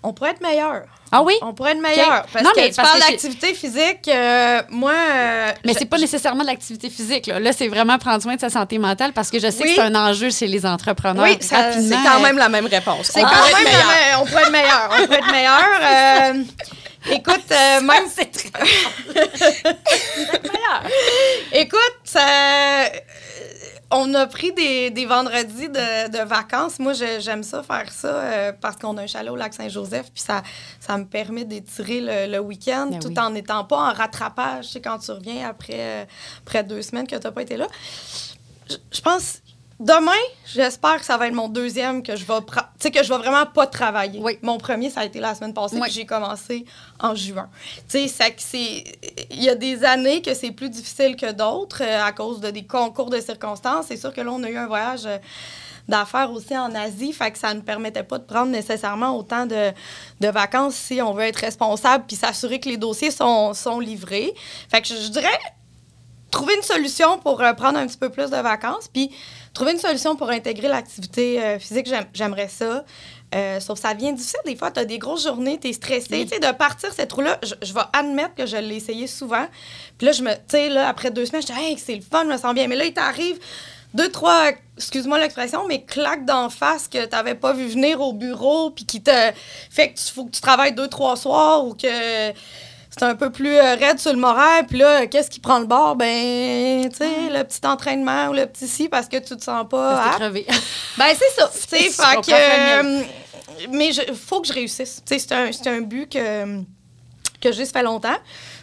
On 0.06 0.12
pourrait 0.12 0.30
être 0.32 0.42
meilleur. 0.42 0.82
Ah 1.10 1.22
oui? 1.22 1.34
On 1.42 1.54
pourrait 1.54 1.72
être 1.72 1.80
meilleur. 1.80 2.26
Parce 2.32 2.44
Non, 2.44 2.50
que 2.50 2.60
mais 2.60 2.68
tu 2.70 2.74
parce 2.76 2.90
parles 2.90 3.00
d'activité 3.10 3.54
physique. 3.54 4.06
euh, 4.08 4.60
moi. 4.68 4.92
euh, 4.92 5.50
Mais 5.64 5.72
c'est 5.72 5.84
pas 5.86 5.96
nécessairement 5.98 6.42
de 6.42 6.48
l'activité 6.48 6.90
physique. 6.90 7.26
Là, 7.28 7.40
Là, 7.40 7.52
c'est 7.52 7.68
vraiment 7.68 7.96
prendre 7.98 8.20
soin 8.22 8.34
de 8.34 8.40
sa 8.40 8.50
santé 8.50 8.78
mentale 8.78 9.12
parce 9.12 9.30
que 9.30 9.38
je 9.38 9.50
sais 9.50 9.62
Oui. 9.62 9.70
que 9.70 9.74
c'est 9.76 9.80
un 9.80 9.94
enjeu 9.94 10.30
chez 10.30 10.46
les 10.46 10.66
entrepreneurs. 10.66 11.24
Oui, 11.24 11.38
C'est 11.40 11.56
quand 11.56 12.20
même 12.20 12.36
la 12.38 12.48
même 12.48 12.66
réponse. 12.66 13.10
C'est 13.12 13.22
quand 13.22 13.28
même. 13.28 13.64
meilleur. 13.64 13.86
la- 14.12 14.20
on 14.20 14.24
pourrait 14.26 14.42
être 14.42 14.50
meilleur. 14.52 14.90
On 14.92 15.04
pourrait 15.06 15.18
être 15.18 15.32
meilleur. 15.32 15.64
Euh, 15.82 16.42
écoute, 17.12 17.50
euh, 17.52 17.80
même. 17.80 18.04
c'est 18.14 18.30
très 18.30 18.50
Écoute, 21.52 21.96
ça- 22.04 22.90
on 23.90 24.12
a 24.14 24.26
pris 24.26 24.52
des, 24.52 24.90
des 24.90 25.06
vendredis 25.06 25.68
de, 25.68 26.08
de 26.10 26.24
vacances. 26.24 26.78
Moi, 26.78 26.92
je- 26.94 27.20
j'aime 27.20 27.42
ça, 27.42 27.62
faire 27.62 27.90
ça, 27.92 28.08
euh, 28.08 28.52
parce 28.60 28.76
qu'on 28.76 28.96
a 28.96 29.02
un 29.02 29.06
chalet 29.06 29.30
au 29.30 29.36
lac 29.36 29.54
Saint-Joseph, 29.54 30.10
puis 30.12 30.22
ça, 30.22 30.42
ça 30.80 30.96
me 30.98 31.04
permet 31.04 31.44
d'étirer 31.44 32.00
le, 32.00 32.32
le 32.32 32.38
week-end 32.40 32.88
Ben 32.90 32.98
tout 32.98 33.08
oui. 33.08 33.18
en 33.18 33.30
n'étant 33.30 33.64
pas 33.64 33.76
en 33.76 33.92
rattrapage. 33.92 34.66
Tu 34.66 34.72
sais, 34.72 34.80
quand 34.80 34.98
tu 34.98 35.10
reviens 35.12 35.48
après, 35.48 35.76
euh, 35.78 36.04
après 36.44 36.64
deux 36.64 36.82
semaines 36.82 37.06
que 37.06 37.16
tu 37.16 37.22
n'as 37.22 37.30
pas 37.32 37.42
été 37.42 37.56
là. 37.56 37.66
Je, 38.68 39.00
pense. 39.00 39.38
Demain, 39.80 40.12
j'espère 40.46 40.98
que 41.00 41.04
ça 41.04 41.16
va 41.16 41.26
être 41.26 41.34
mon 41.34 41.48
deuxième 41.48 42.02
que 42.02 42.14
je 42.16 42.24
vais 42.24 42.40
tu 42.40 42.63
sais 42.84 42.90
que 42.90 43.02
je 43.02 43.08
vais 43.08 43.18
vraiment 43.18 43.46
pas 43.46 43.66
travailler. 43.66 44.20
Oui. 44.20 44.38
Mon 44.42 44.58
premier 44.58 44.90
ça 44.90 45.00
a 45.00 45.04
été 45.04 45.20
la 45.20 45.34
semaine 45.34 45.54
passée 45.54 45.76
Oui. 45.76 45.82
puis 45.84 45.92
j'ai 45.92 46.06
commencé 46.06 46.64
en 47.00 47.14
juin. 47.14 47.48
Tu 47.88 48.08
sais 48.08 48.34
c'est 48.38 48.84
il 49.30 49.42
y 49.42 49.48
a 49.48 49.54
des 49.54 49.84
années 49.84 50.22
que 50.22 50.34
c'est 50.34 50.50
plus 50.50 50.70
difficile 50.70 51.16
que 51.16 51.32
d'autres 51.32 51.82
euh, 51.82 52.04
à 52.04 52.12
cause 52.12 52.40
de 52.40 52.50
des 52.50 52.64
concours 52.66 53.10
de 53.10 53.20
circonstances. 53.20 53.86
C'est 53.88 53.96
sûr 53.96 54.12
que 54.12 54.20
là 54.20 54.30
on 54.32 54.42
a 54.42 54.50
eu 54.50 54.56
un 54.56 54.66
voyage 54.66 55.06
euh, 55.06 55.18
d'affaires 55.88 56.30
aussi 56.32 56.56
en 56.56 56.74
Asie, 56.74 57.12
fait 57.12 57.30
que 57.30 57.38
ça 57.38 57.52
ne 57.54 57.60
permettait 57.60 58.02
pas 58.04 58.18
de 58.18 58.24
prendre 58.24 58.50
nécessairement 58.50 59.16
autant 59.16 59.44
de, 59.46 59.70
de 60.20 60.28
vacances 60.28 60.74
si 60.74 61.02
on 61.02 61.12
veut 61.12 61.24
être 61.24 61.36
responsable 61.40 62.04
puis 62.06 62.16
s'assurer 62.16 62.58
que 62.60 62.68
les 62.68 62.76
dossiers 62.78 63.10
sont, 63.10 63.52
sont 63.54 63.80
livrés. 63.80 64.32
Fait 64.70 64.80
que 64.80 64.88
je, 64.88 64.94
je 64.94 65.08
dirais 65.08 65.38
trouver 66.34 66.54
une 66.56 66.62
solution 66.62 67.18
pour 67.18 67.40
euh, 67.40 67.52
prendre 67.52 67.78
un 67.78 67.86
petit 67.86 67.96
peu 67.96 68.10
plus 68.10 68.28
de 68.30 68.36
vacances, 68.36 68.88
puis 68.92 69.10
trouver 69.52 69.72
une 69.72 69.78
solution 69.78 70.16
pour 70.16 70.30
intégrer 70.30 70.66
l'activité 70.68 71.40
euh, 71.40 71.58
physique, 71.60 71.86
j'aime- 71.86 72.08
j'aimerais 72.12 72.48
ça. 72.48 72.84
Euh, 73.34 73.60
sauf 73.60 73.80
que 73.80 73.86
ça 73.88 73.94
devient 73.94 74.12
difficile. 74.12 74.40
Des 74.44 74.56
fois, 74.56 74.70
tu 74.70 74.80
as 74.80 74.84
des 74.84 74.98
grosses 74.98 75.24
journées, 75.24 75.58
tu 75.60 75.68
es 75.68 75.72
stressé. 75.72 76.26
Tu 76.26 76.28
sais, 76.28 76.38
de 76.40 76.52
partir 76.52 76.92
cette 76.92 77.12
roue-là, 77.12 77.38
je, 77.42 77.72
vais 77.72 77.80
admettre 77.92 78.34
que 78.34 78.46
je 78.46 78.56
l'ai 78.56 78.76
essayé 78.76 79.06
souvent. 79.06 79.46
Puis 79.98 80.06
là, 80.06 80.12
je 80.12 80.22
me, 80.22 80.32
tu 80.34 80.40
sais, 80.48 80.68
là, 80.68 80.88
après 80.88 81.10
deux 81.10 81.26
semaines, 81.26 81.42
je 81.42 81.46
dis, 81.52 81.58
hey, 81.58 81.78
c'est 81.78 81.96
le 81.96 82.00
fun, 82.02 82.22
je 82.24 82.28
me 82.28 82.36
sens 82.36 82.54
bien. 82.54 82.68
Mais 82.68 82.76
là, 82.76 82.84
il 82.84 82.92
t'arrive 82.92 83.38
deux, 83.92 84.10
trois, 84.10 84.50
excuse-moi 84.76 85.18
l'expression, 85.20 85.66
mais 85.68 85.82
claques 85.82 86.24
d'en 86.24 86.48
face 86.50 86.88
que 86.88 87.04
tu 87.04 87.10
n'avais 87.10 87.34
pas 87.36 87.52
vu 87.52 87.66
venir 87.66 88.00
au 88.00 88.12
bureau, 88.12 88.70
puis 88.70 88.84
qui 88.84 89.02
te 89.02 89.30
fait 89.70 89.92
que 89.92 89.98
tu 89.98 90.12
faut 90.12 90.24
que 90.26 90.32
tu 90.32 90.40
travailles 90.40 90.74
deux, 90.74 90.88
trois 90.88 91.16
soirs 91.16 91.64
ou 91.64 91.74
que 91.74 92.32
c'est 92.96 93.04
un 93.04 93.14
peu 93.16 93.30
plus 93.30 93.56
euh, 93.56 93.74
raide 93.74 93.98
sur 93.98 94.12
le 94.12 94.18
moral. 94.18 94.66
Puis 94.66 94.78
là, 94.78 95.06
qu'est-ce 95.06 95.28
qui 95.30 95.40
prend 95.40 95.58
le 95.58 95.66
bord? 95.66 95.96
Ben, 95.96 96.88
tu 96.90 96.96
sais, 96.98 97.28
le 97.30 97.42
petit 97.44 97.66
entraînement 97.66 98.28
ou 98.28 98.32
le 98.34 98.46
petit 98.46 98.68
ci 98.68 98.88
parce 98.88 99.08
que 99.08 99.16
tu 99.16 99.36
te 99.36 99.42
sens 99.42 99.66
pas. 99.68 99.94
Crevé. 100.16 100.46
Ben, 100.98 101.06
c'est 101.18 101.40
ça. 101.40 101.50
Tu 101.68 101.76
sais, 101.76 101.90
fait 101.90 102.20
que. 102.20 102.30
euh, 102.32 103.02
mais 103.70 103.88
il 103.90 104.14
faut 104.14 104.40
que 104.40 104.46
je 104.48 104.52
réussisse. 104.52 105.02
Tu 105.06 105.14
sais, 105.14 105.18
c'est 105.18 105.32
un, 105.34 105.50
c'est 105.52 105.68
un 105.68 105.80
but 105.80 106.10
que, 106.10 106.60
que 107.40 107.52
j'ai, 107.52 107.64
ça 107.64 107.72
fait 107.72 107.82
longtemps. 107.82 108.16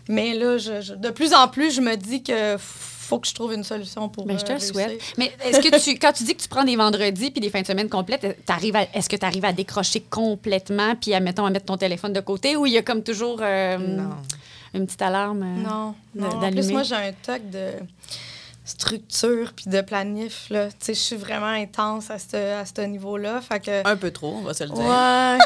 Mais 0.07 0.33
là, 0.33 0.57
je- 0.57 0.81
je- 0.81 0.93
de 0.93 1.09
plus 1.09 1.33
en 1.33 1.47
plus, 1.47 1.73
je 1.75 1.81
me 1.81 1.95
dis 1.95 2.23
que 2.23 2.55
faut 2.57 2.90
que 3.19 3.27
je 3.27 3.33
trouve 3.33 3.53
une 3.53 3.63
solution 3.63 4.09
pour. 4.09 4.25
Mais 4.25 4.33
Ben, 4.33 4.39
je 4.39 4.45
te 4.45 4.51
euh, 4.51 4.55
le 4.55 4.61
souhaite. 4.61 5.01
Mais 5.17 5.31
est-ce 5.45 5.59
que 5.59 5.79
tu, 5.83 5.97
quand 5.99 6.13
tu 6.13 6.23
dis 6.23 6.35
que 6.35 6.41
tu 6.41 6.47
prends 6.47 6.63
des 6.63 6.75
vendredis 6.75 7.31
puis 7.31 7.41
des 7.41 7.49
fins 7.49 7.61
de 7.61 7.67
semaine 7.67 7.89
complètes, 7.89 8.45
t'arrives 8.45 8.75
est-ce 8.93 9.09
que 9.09 9.15
tu 9.15 9.25
arrives 9.25 9.45
à 9.45 9.53
décrocher 9.53 10.01
complètement 10.01 10.95
puis 10.95 11.13
à, 11.13 11.19
mettons, 11.19 11.45
à 11.45 11.49
mettre 11.49 11.65
ton 11.65 11.77
téléphone 11.77 12.13
de 12.13 12.21
côté 12.21 12.55
ou 12.55 12.65
il 12.65 12.73
y 12.73 12.77
a 12.77 12.81
comme 12.81 13.03
toujours 13.03 13.39
euh, 13.41 13.77
une 14.73 14.85
petite 14.85 15.01
alarme? 15.01 15.43
euh, 15.43 15.69
Non, 15.69 15.95
non. 16.15 16.27
En 16.43 16.51
plus, 16.51 16.71
moi, 16.71 16.83
j'ai 16.83 16.95
un 16.95 17.11
toc 17.11 17.41
de 17.49 17.71
structure 18.65 19.53
puis 19.55 19.65
de 19.69 19.81
planif. 19.81 20.47
Là. 20.49 20.67
Tu 20.67 20.73
sais, 20.79 20.93
je 20.93 20.99
suis 20.99 21.15
vraiment 21.15 21.47
intense 21.47 22.09
à 22.09 22.19
ce, 22.19 22.59
à 22.61 22.63
ce 22.65 22.81
niveau-là. 22.81 23.41
Fait 23.41 23.59
que... 23.59 23.87
Un 23.87 23.95
peu 23.97 24.11
trop, 24.11 24.35
on 24.39 24.41
va 24.41 24.53
se 24.53 24.63
le 24.63 24.69
dire. 24.69 24.83
Ouais. 24.85 25.37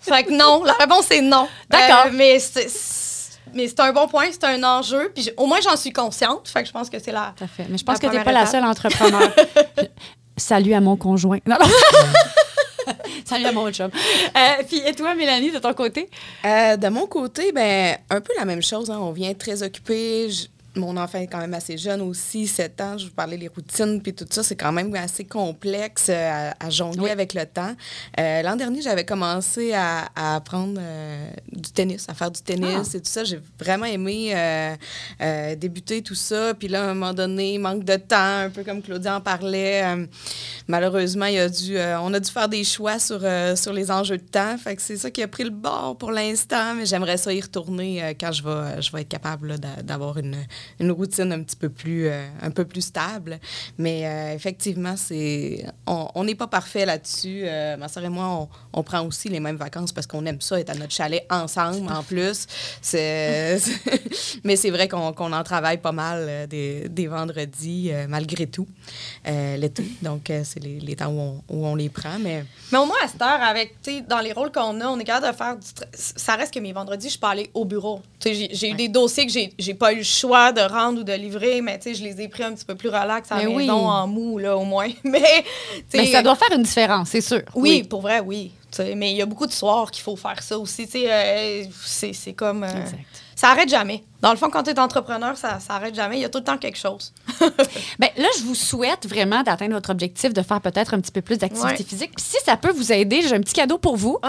fait 0.00 0.24
que 0.24 0.32
non, 0.32 0.64
la 0.64 0.74
réponse 0.74 1.10
est 1.10 1.22
non. 1.22 1.48
D'accord. 1.68 2.06
Euh, 2.06 2.10
mais 2.14 2.38
c'est 2.38 2.68
mais 3.54 3.68
c'est 3.68 3.80
un 3.80 3.92
bon 3.92 4.06
point, 4.08 4.26
c'est 4.30 4.44
un 4.44 4.62
enjeu. 4.62 5.10
Puis 5.14 5.30
au 5.36 5.46
moins, 5.46 5.60
j'en 5.60 5.76
suis 5.76 5.92
consciente. 5.92 6.48
Fait 6.48 6.62
que 6.62 6.68
je 6.68 6.72
pense 6.72 6.88
que 6.90 6.98
c'est 6.98 7.12
la. 7.12 7.34
Tout 7.36 7.44
à 7.44 7.46
fait. 7.46 7.66
Mais 7.68 7.78
je 7.78 7.84
pense 7.84 7.98
que 7.98 8.06
tu 8.06 8.16
n'es 8.16 8.24
pas 8.24 8.32
la 8.32 8.46
seule 8.46 8.64
entrepreneur. 8.64 9.30
Salut 10.36 10.72
à 10.74 10.80
mon 10.80 10.96
conjoint. 10.96 11.38
Non, 11.46 11.56
non. 11.60 11.66
Salut 13.24 13.44
à 13.46 13.52
mon 13.52 13.70
chum. 13.70 13.90
Euh, 14.36 14.62
puis 14.66 14.78
et 14.86 14.94
toi, 14.94 15.14
Mélanie, 15.14 15.50
de 15.52 15.58
ton 15.58 15.72
côté? 15.74 16.08
Euh, 16.44 16.76
de 16.76 16.88
mon 16.88 17.06
côté, 17.06 17.52
ben 17.52 17.96
un 18.08 18.20
peu 18.20 18.32
la 18.38 18.44
même 18.44 18.62
chose. 18.62 18.90
hein. 18.90 18.98
On 19.00 19.12
vient 19.12 19.32
très 19.34 19.62
occupé. 19.62 20.28
Je- 20.30 20.46
mon 20.76 20.96
enfant 20.96 21.18
est 21.18 21.26
quand 21.26 21.38
même 21.38 21.54
assez 21.54 21.76
jeune 21.78 22.00
aussi, 22.00 22.46
7 22.46 22.80
ans. 22.80 22.98
Je 22.98 23.06
vous 23.06 23.12
parlais 23.12 23.36
des 23.36 23.48
routines 23.48 24.00
puis 24.02 24.14
tout 24.14 24.26
ça, 24.30 24.42
c'est 24.42 24.56
quand 24.56 24.72
même 24.72 24.94
assez 24.94 25.24
complexe 25.24 26.06
euh, 26.10 26.50
à, 26.60 26.66
à 26.66 26.70
jongler 26.70 27.02
Oui. 27.04 27.10
avec 27.10 27.34
le 27.34 27.44
temps. 27.46 27.74
Euh, 28.18 28.42
L'an 28.42 28.56
dernier, 28.56 28.80
j'avais 28.82 29.04
commencé 29.04 29.72
à, 29.72 30.08
à 30.14 30.36
apprendre 30.36 30.78
euh, 30.80 31.30
du 31.52 31.70
tennis, 31.72 32.06
à 32.08 32.14
faire 32.14 32.30
du 32.30 32.40
tennis 32.40 32.90
Ah. 32.92 32.96
et 32.96 33.00
tout 33.00 33.08
ça. 33.10 33.24
J'ai 33.24 33.40
vraiment 33.58 33.86
aimé 33.86 34.32
euh, 34.34 35.54
débuter 35.56 36.02
tout 36.02 36.14
ça. 36.14 36.54
Puis 36.54 36.68
là, 36.68 36.82
à 36.84 36.90
un 36.90 36.94
moment 36.94 37.14
donné, 37.14 37.58
manque 37.58 37.84
de 37.84 37.96
temps, 37.96 38.16
un 38.44 38.50
peu 38.50 38.62
comme 38.64 38.82
Claudia 38.82 39.16
en 39.16 39.20
parlait. 39.20 39.82
malheureusement, 40.68 41.26
il 41.26 41.38
a 41.38 41.48
dû, 41.48 41.76
on 42.00 42.12
a 42.14 42.20
dû 42.20 42.30
faire 42.30 42.48
des 42.48 42.64
choix 42.64 42.98
sur, 42.98 43.20
sur 43.56 43.72
les 43.72 43.90
enjeux 43.90 44.18
de 44.18 44.22
temps. 44.22 44.56
Fait 44.58 44.76
que 44.76 44.82
c'est 44.82 44.96
ça 44.96 45.10
qui 45.10 45.22
a 45.22 45.28
pris 45.28 45.44
le 45.44 45.50
bord 45.50 45.96
pour 45.98 46.10
l'instant, 46.12 46.74
mais 46.74 46.86
j'aimerais 46.86 47.16
ça 47.16 47.32
y 47.32 47.40
retourner 47.40 48.16
quand 48.20 48.32
je 48.32 48.42
vais, 48.42 48.82
je 48.82 48.92
vais 48.92 49.02
être 49.02 49.08
capable 49.08 49.58
d'avoir 49.82 50.18
une, 50.18 50.36
une 50.78 50.90
routine 50.90 51.32
un 51.32 51.42
petit 51.42 51.56
peu 51.56 51.68
plus, 51.68 52.08
euh, 52.08 52.26
stable. 52.80 53.38
Mais 53.78 54.06
euh, 54.06 54.34
effectivement, 54.34 54.96
c'est, 54.96 55.66
on 55.86 56.24
n'est 56.24 56.34
pas 56.34 56.46
parfait 56.46 56.86
là-dessus. 56.86 57.42
Euh, 57.44 57.76
ma 57.76 57.88
soeur 57.88 58.04
et 58.04 58.08
moi, 58.08 58.48
on, 58.72 58.82
prend 58.82 59.02
aussi 59.06 59.28
les 59.28 59.40
mêmes 59.40 59.56
vacances 59.56 59.92
parce 59.92 60.06
qu'on 60.06 60.24
aime 60.26 60.40
ça, 60.40 60.58
être 60.58 60.70
à 60.70 60.74
notre 60.74 60.92
chalet 60.92 61.24
ensemble 61.30 61.92
en 61.92 62.02
plus. 62.02 62.46
Mais 62.92 64.56
c'est 64.56 64.70
vrai 64.70 64.88
qu'on, 64.88 65.12
en 65.32 65.42
travaille 65.44 65.78
pas 65.78 65.92
mal 65.92 66.46
des, 66.48 67.06
vendredis, 67.06 67.90
malgré 68.08 68.46
tout, 68.46 68.66
euh, 69.26 69.56
l'été. 69.58 69.84
Donc, 70.02 70.30
euh, 70.30 70.42
c'est 70.44 70.60
les, 70.62 70.80
les 70.80 70.96
temps 70.96 71.08
où 71.10 71.20
on, 71.20 71.42
où 71.48 71.66
on 71.66 71.74
les 71.74 71.88
prend. 71.90 72.18
Mais 72.18 72.44
Mais 72.72 72.78
au 72.78 72.86
moins, 72.86 72.96
à 73.04 73.08
cette 73.08 73.20
heure, 73.20 73.42
avec, 73.42 73.80
tu 73.82 73.90
sais, 73.90 74.00
dans 74.00 74.20
les 74.20 74.32
rôles 74.32 74.50
qu'on 74.50 74.80
a, 74.80 74.86
on 74.86 74.98
est 74.98 75.04
capable 75.04 75.32
de 75.32 75.36
faire 75.36 75.56
du. 75.56 75.66
Ça 75.92 76.36
reste 76.36 76.54
que 76.54 76.60
mes 76.60 76.72
vendredis, 76.72 77.10
je 77.10 77.18
peux 77.18 77.26
aller 77.26 77.50
au 77.52 77.64
bureau. 77.64 78.00
Tu 78.18 78.34
sais, 78.34 78.48
j'ai- 78.52 78.70
eu 78.70 78.74
des 78.74 78.88
dossiers 78.88 79.26
que 79.26 79.32
j'ai 79.32 79.52
j'ai 79.58 79.74
pas 79.74 79.92
eu 79.92 79.98
le 79.98 80.02
choix 80.02 80.52
de 80.52 80.60
rendre 80.62 81.00
ou 81.00 81.04
de 81.04 81.12
livrer, 81.12 81.60
mais 81.60 81.78
tu 81.78 81.90
sais, 81.90 81.94
je 81.94 82.02
les 82.04 82.20
ai 82.20 82.28
pris 82.28 82.42
un 82.44 82.52
petit 82.54 82.64
peu 82.64 82.74
plus 82.74 82.88
relax 82.88 83.30
à 83.30 83.36
la 83.36 83.42
Mais 83.42 83.46
oui. 83.48 83.66
maison, 83.66 83.88
en 83.88 84.06
mou, 84.06 84.38
là, 84.38 84.56
au 84.56 84.64
moins. 84.64 84.88
Mais, 85.04 85.44
ça 86.10 86.22
doit 86.22 86.36
faire 86.36 86.56
une 86.56 86.62
différence, 86.62 87.10
c'est 87.10 87.20
sûr. 87.20 87.42
Oui, 87.54 87.82
pour 87.82 88.00
vrai, 88.00 88.20
oui. 88.20 88.52
Mais 88.96 89.10
il 89.10 89.16
y 89.16 89.22
a 89.22 89.26
beaucoup 89.26 89.46
de 89.48 89.52
soirs 89.52 89.90
qu'il 89.90 90.02
faut 90.02 90.14
faire 90.16 90.42
ça 90.42 90.56
aussi. 90.58 90.86
tu 90.86 90.92
sais, 91.00 91.12
euh, 91.12 91.64
c'est 91.84 92.12
c'est 92.12 92.32
comme. 92.34 92.62
euh, 92.64 92.68
Exact. 92.68 93.00
ça 93.34 93.50
arrête 93.50 93.68
jamais. 93.68 94.04
Dans 94.22 94.30
le 94.32 94.36
fond, 94.36 94.50
quand 94.50 94.62
tu 94.64 94.70
es 94.70 94.78
entrepreneur, 94.78 95.36
ça, 95.36 95.58
ça 95.60 95.74
arrête 95.74 95.94
jamais. 95.94 96.16
Il 96.18 96.20
y 96.22 96.24
a 96.24 96.28
tout 96.28 96.38
le 96.38 96.44
temps 96.44 96.58
quelque 96.58 96.78
chose. 96.78 97.12
Ben, 97.98 98.08
là, 98.16 98.28
je 98.38 98.44
vous 98.44 98.54
souhaite 98.54 99.06
vraiment 99.06 99.42
d'atteindre 99.42 99.74
votre 99.74 99.90
objectif 99.90 100.32
de 100.32 100.42
faire 100.42 100.60
peut-être 100.60 100.94
un 100.94 101.00
petit 101.00 101.10
peu 101.12 101.20
plus 101.20 101.36
d'activité 101.38 101.66
Ouais. 101.70 101.76
physique. 101.88 102.10
Puis 102.16 102.24
si 102.30 102.36
ça 102.44 102.56
peut 102.56 102.70
vous 102.72 102.92
aider, 102.92 103.20
j'ai 103.22 103.34
un 103.34 103.40
petit 103.40 103.52
cadeau 103.52 103.76
pour 103.78 103.96
vous. 103.96 104.18
Ah, 104.22 104.28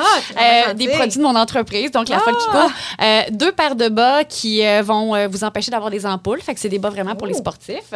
Euh, 0.69 0.73
des 0.73 0.87
produits 0.89 1.17
de 1.19 1.23
mon 1.23 1.35
entreprise, 1.35 1.91
donc 1.91 2.09
la 2.09 2.19
folle 2.19 2.35
qui 2.37 2.47
court. 2.49 2.71
Euh, 3.01 3.21
deux 3.31 3.51
paires 3.51 3.75
de 3.75 3.87
bas 3.89 4.23
qui 4.25 4.65
euh, 4.65 4.81
vont 4.81 5.15
euh, 5.15 5.27
vous 5.29 5.43
empêcher 5.43 5.71
d'avoir 5.71 5.89
des 5.91 6.05
ampoules. 6.05 6.41
Fait 6.41 6.53
que 6.53 6.59
c'est 6.59 6.69
des 6.69 6.79
bas 6.79 6.89
vraiment 6.89 7.15
pour 7.15 7.27
les 7.27 7.33
sportifs. 7.33 7.91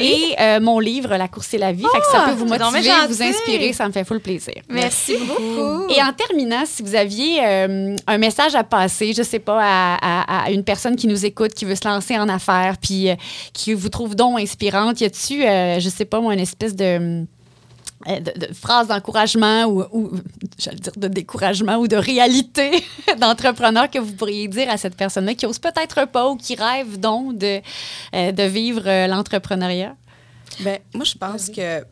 Et 0.00 0.36
mon 0.60 0.78
livre, 0.78 1.16
La 1.16 1.28
course 1.28 1.54
et 1.54 1.58
la 1.58 1.72
vie. 1.72 1.82
fait 1.92 1.98
que 2.00 2.06
ça 2.06 2.24
Ah, 2.26 2.30
peut 2.30 2.36
vous 2.36 2.46
motiver, 2.46 2.80
bien 2.80 3.06
vous 3.06 3.22
inspirer. 3.22 3.72
Ça 3.72 3.86
me 3.86 3.92
fait 3.92 4.04
full 4.04 4.20
plaisir. 4.20 4.54
Merci 4.68 5.16
beaucoup. 5.18 5.88
Et 5.90 6.02
en 6.02 6.12
terminant, 6.12 6.62
si 6.64 6.82
vous 6.82 6.94
aviez 6.94 7.40
un 7.44 8.18
message 8.18 8.54
à 8.54 8.64
passer, 8.64 9.12
je 9.12 9.22
sais 9.22 9.38
pas, 9.38 9.60
à, 9.62 9.94
à- 10.00 10.44
à 10.44 10.50
une 10.50 10.64
personne 10.64 10.96
qui 10.96 11.06
nous 11.06 11.24
écoute, 11.26 11.39
qui 11.48 11.64
veut 11.64 11.74
se 11.74 11.86
lancer 11.86 12.18
en 12.18 12.28
affaires, 12.28 12.76
puis 12.78 13.10
euh, 13.10 13.16
qui 13.52 13.74
vous 13.74 13.88
trouve 13.88 14.14
donc 14.14 14.38
inspirante, 14.40 15.00
y 15.00 15.04
a-tu, 15.04 15.44
euh, 15.44 15.80
je 15.80 15.88
sais 15.88 16.04
pas, 16.04 16.20
moi, 16.20 16.34
une 16.34 16.40
espèce 16.40 16.76
de 16.76 17.26
euh, 18.08 18.18
de, 18.18 18.46
de 18.46 18.54
phrase 18.54 18.88
d'encouragement 18.88 19.64
ou, 19.64 19.82
ou 19.92 20.10
j'allais 20.58 20.78
dire 20.78 20.94
de 20.96 21.06
découragement 21.06 21.76
ou 21.76 21.86
de 21.86 21.96
réalité 21.96 22.82
d'entrepreneur 23.20 23.90
que 23.90 23.98
vous 23.98 24.14
pourriez 24.14 24.48
dire 24.48 24.70
à 24.70 24.78
cette 24.78 24.96
personne-là 24.96 25.34
qui 25.34 25.44
ose 25.44 25.58
peut-être 25.58 26.06
pas 26.06 26.30
ou 26.30 26.36
qui 26.36 26.54
rêve 26.54 26.98
donc 26.98 27.36
de, 27.36 27.60
euh, 28.14 28.32
de 28.32 28.42
vivre 28.44 28.84
euh, 28.86 29.06
l'entrepreneuriat? 29.06 29.96
Ben, 30.60 30.78
moi, 30.94 31.04
je 31.04 31.14
pense 31.14 31.50
que 31.50 31.84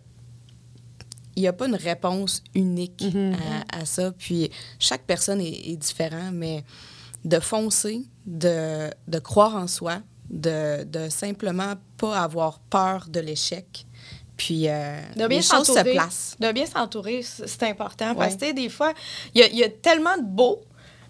il 1.36 1.42
n'y 1.42 1.49
a 1.49 1.53
pas 1.53 1.66
une 1.66 1.76
réponse 1.76 2.42
unique 2.55 3.05
à, 3.70 3.80
à 3.80 3.84
ça. 3.84 4.11
Puis 4.12 4.51
chaque 4.78 5.03
personne 5.03 5.42
est, 5.42 5.72
est 5.72 5.76
différente, 5.76 6.32
mais 6.32 6.64
de 7.29 7.41
foncer, 7.41 8.03
de, 8.26 8.91
de 9.07 9.18
croire 9.18 9.55
en 9.57 9.66
soi, 9.66 9.99
de, 10.31 10.85
de 10.85 11.09
simplement 11.09 11.74
pas 11.97 12.20
avoir 12.22 12.59
peur 12.61 13.07
de 13.09 13.20
l'échec. 13.20 13.87
Puis 14.37 14.68
euh, 14.68 15.01
De 15.16 15.26
bien 15.26 15.39
les 15.39 15.43
choses 15.43 15.66
se 15.66 15.72
s'entourer. 15.74 15.93
placent. 15.95 16.37
De 16.39 16.53
bien 16.53 16.66
s'entourer, 16.66 17.22
c'est 17.22 17.62
important. 17.64 18.14
Parce 18.14 18.35
que, 18.37 18.41
Ouais. 18.41 18.53
tu 18.53 18.57
sais, 18.57 18.62
des 18.62 18.68
fois, 18.68 18.93
il 19.35 19.41
y 19.41 19.45
a, 19.45 19.49
il 19.49 19.57
y 19.59 19.64
a 19.64 19.68
tellement 19.68 20.16
de 20.16 20.22
beau, 20.24 20.61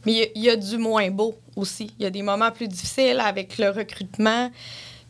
mais 0.07 0.13
il 0.13 0.19
y 0.19 0.23
a- 0.23 0.29
il 0.35 0.43
y, 0.45 0.51
a 0.51 0.57
du 0.57 0.79
moins 0.79 1.11
beau 1.11 1.35
aussi. 1.57 1.93
Il 1.99 2.05
y 2.05 2.07
a 2.07 2.11
des 2.11 2.23
moments 2.23 2.51
plus 2.51 2.69
difficiles 2.69 3.21
avec 3.21 3.59
le 3.59 3.69
recrutement 3.71 4.51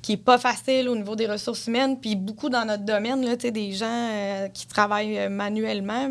qui 0.00 0.12
est 0.12 0.16
pas 0.16 0.38
facile 0.38 0.88
au 0.88 0.94
niveau 0.96 1.16
des 1.16 1.26
ressources 1.26 1.66
humaines. 1.66 1.98
Puis 2.00 2.14
beaucoup 2.16 2.48
dans 2.48 2.64
notre 2.64 2.84
domaine, 2.84 3.26
là, 3.26 3.36
des 3.36 3.72
gens 3.72 3.86
euh, 4.12 4.48
qui 4.48 4.66
travaillent 4.66 5.18
euh, 5.18 5.28
manuellement, 5.28 6.08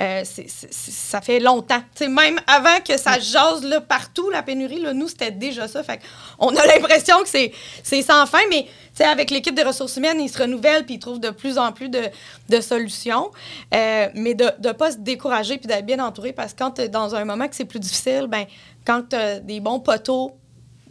euh, 0.00 0.20
c'est- 0.24 0.48
c'est- 0.48 0.72
c'est- 0.72 0.90
ça 0.90 1.20
fait 1.20 1.40
longtemps. 1.40 1.80
Même 2.00 2.38
avant 2.46 2.80
que 2.86 2.96
ça 2.98 3.18
jase 3.18 3.64
là, 3.64 3.80
partout, 3.80 4.28
la 4.30 4.42
pénurie, 4.42 4.80
là, 4.80 4.92
nous, 4.92 5.08
c'était 5.08 5.30
déjà 5.30 5.66
ça. 5.68 5.82
Fait 5.82 6.00
on 6.38 6.54
a 6.54 6.66
l'impression 6.66 7.22
que 7.22 7.28
c'est 7.28 7.52
c'est 7.82 8.02
sans 8.02 8.26
fin, 8.26 8.40
mais 8.50 8.66
avec 9.00 9.30
l'équipe 9.30 9.54
des 9.54 9.62
ressources 9.64 9.96
humaines, 9.96 10.20
ils 10.20 10.28
se 10.28 10.38
renouvellent 10.38 10.84
puis 10.84 10.94
ils 10.96 10.98
trouvent 11.00 11.18
de 11.18 11.30
plus 11.30 11.58
en 11.58 11.72
plus 11.72 11.88
de, 11.88 12.02
de 12.50 12.60
solutions. 12.60 13.30
Euh, 13.74 14.08
mais 14.14 14.34
de 14.34 14.48
ne 14.62 14.72
pas 14.72 14.92
se 14.92 14.98
décourager 14.98 15.56
puis 15.58 15.66
d'être 15.66 15.86
bien 15.86 15.98
entouré 16.04 16.32
parce 16.32 16.52
que 16.52 16.58
quand 16.58 16.72
tu 16.72 16.82
es 16.82 16.88
dans 16.88 17.14
un 17.14 17.24
moment 17.24 17.48
que 17.48 17.56
c'est 17.56 17.64
plus 17.64 17.80
difficile, 17.80 18.26
ben 18.28 18.44
quand 18.86 19.02
tu 19.10 19.16
as 19.16 19.40
des 19.40 19.60
bons 19.60 19.80
poteaux, 19.80 20.36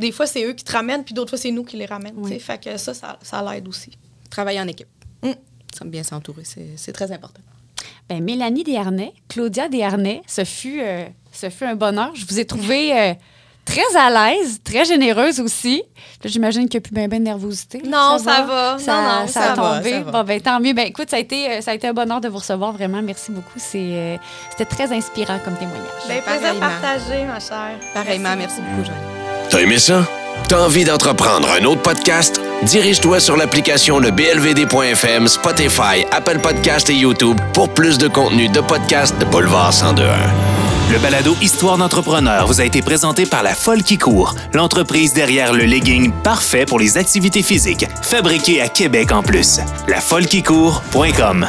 des 0.04 0.12
fois, 0.12 0.28
c'est 0.28 0.44
eux 0.46 0.54
qui 0.54 0.64
te 0.64 0.72
ramènent 0.72 1.04
puis 1.04 1.14
d'autres 1.14 1.30
fois, 1.32 1.40
c'est 1.40 1.52
nous 1.52 1.64
qui 1.64 1.78
les 1.78 1.86
ramènent. 1.86 2.22
tu 2.24 2.30
sais. 2.30 2.40
Fait 2.40 2.62
que 2.64 2.78
ça, 2.78 2.94
ça, 2.94 3.18
ça 3.22 3.42
l'aide 3.42 3.68
aussi. 3.68 3.92
Travailler 4.30 4.60
en 4.62 4.68
équipe. 4.68 4.88
Mm. 5.24 5.32
Ça 5.78 5.86
bien 5.86 6.04
s'entourer, 6.04 6.44
c'est 6.46 6.94
très 6.94 7.12
important. 7.12 7.42
Ben, 8.10 8.22
Mélanie 8.24 8.64
Desharnais, 8.64 9.14
Claudia 9.30 9.70
Desharnais, 9.70 10.22
ce 10.28 10.44
fut, 10.44 10.82
euh, 10.82 11.06
ce 11.32 11.50
fut 11.50 11.64
un 11.66 11.76
bonheur. 11.76 12.12
Je 12.16 12.26
vous 12.28 12.38
ai 12.40 12.46
trouvé 12.46 12.96
euh, 12.96 13.14
très 13.66 13.96
à 13.98 14.10
l'aise, 14.10 14.60
très 14.64 14.86
généreuse 14.86 15.40
aussi. 15.40 15.84
J'imagine 16.24 16.68
qu'il 16.70 16.80
n'y 16.80 16.84
a 16.84 16.88
plus 16.88 16.94
bien 16.94 17.08
ben 17.08 17.20
de 17.20 17.24
nervosité. 17.26 17.82
Non, 17.86 18.18
ça 18.20 18.44
va. 18.44 18.78
Ça, 18.78 18.96
Non, 18.96 19.22
non, 19.22 19.28
ça 19.28 19.42
ça 19.42 19.52
a 19.54 19.56
va, 19.56 19.78
tombé. 19.78 19.92
ça 19.92 20.02
va. 20.02 20.12
Bon, 20.12 20.24
ben, 20.28 20.42
tant 20.42 20.60
mieux. 20.60 20.74
Ben, 20.74 20.86
écoute, 20.88 21.10
ça 21.10 21.16
a, 21.16 21.20
été, 21.20 21.50
euh, 21.50 21.62
ça 21.62 21.72
a 21.72 21.74
été 21.74 21.88
un 21.88 21.94
bonheur 21.94 22.22
de 22.22 22.28
vous 22.28 22.38
recevoir. 22.40 22.74
Vraiment, 22.74 23.02
merci 23.02 23.32
beaucoup. 23.32 23.58
Euh, 23.76 24.18
C'était 24.52 24.66
très 24.66 24.92
inspirant 24.92 25.40
comme 25.44 25.56
témoignage. 25.56 26.04
Ben, 26.08 26.22
plaisir 26.22 26.60
partagé, 26.60 27.26
ma 27.26 27.40
chère. 27.40 27.80
Pareillement, 27.94 28.36
merci, 28.38 28.62
beaucoup, 28.62 28.86
Joanne. 28.86 29.23
T'as 29.54 29.60
aimé 29.60 29.78
ça? 29.78 30.08
T'as 30.50 30.66
envie 30.66 30.84
d'entreprendre 30.84 31.48
un 31.52 31.64
autre 31.66 31.84
podcast? 31.84 32.42
Dirige-toi 32.64 33.20
sur 33.20 33.38
l'application 33.38 34.00
le 34.00 34.10
blvd.fm, 34.10 35.28
Spotify, 35.28 36.04
Apple 36.10 36.40
Podcast 36.40 36.90
et 36.90 36.96
YouTube 36.96 37.40
pour 37.54 37.70
plus 37.70 38.00
de 38.00 38.08
contenu 38.08 38.50
de 38.50 38.62
podcast 38.62 39.16
de 39.20 39.26
Boulevard 39.26 39.72
1021. 39.72 40.92
Le 40.92 40.98
balado 40.98 41.36
Histoire 41.40 41.78
d'entrepreneur 41.78 42.48
vous 42.48 42.62
a 42.62 42.66
été 42.66 42.82
présenté 42.82 43.28
par 43.28 43.44
La 43.44 43.54
Folle 43.54 43.84
qui 43.84 44.00
court, 44.00 44.34
l'entreprise 44.56 45.14
derrière 45.14 45.54
le 45.54 45.66
legging 45.66 46.12
parfait 46.24 46.66
pour 46.66 46.80
les 46.80 46.98
activités 46.98 47.44
physiques, 47.44 47.86
fabriqué 48.02 48.60
à 48.60 48.70
Québec 48.70 49.12
en 49.12 49.22
plus. 49.22 49.60
Lafollequicourt.com 49.88 51.46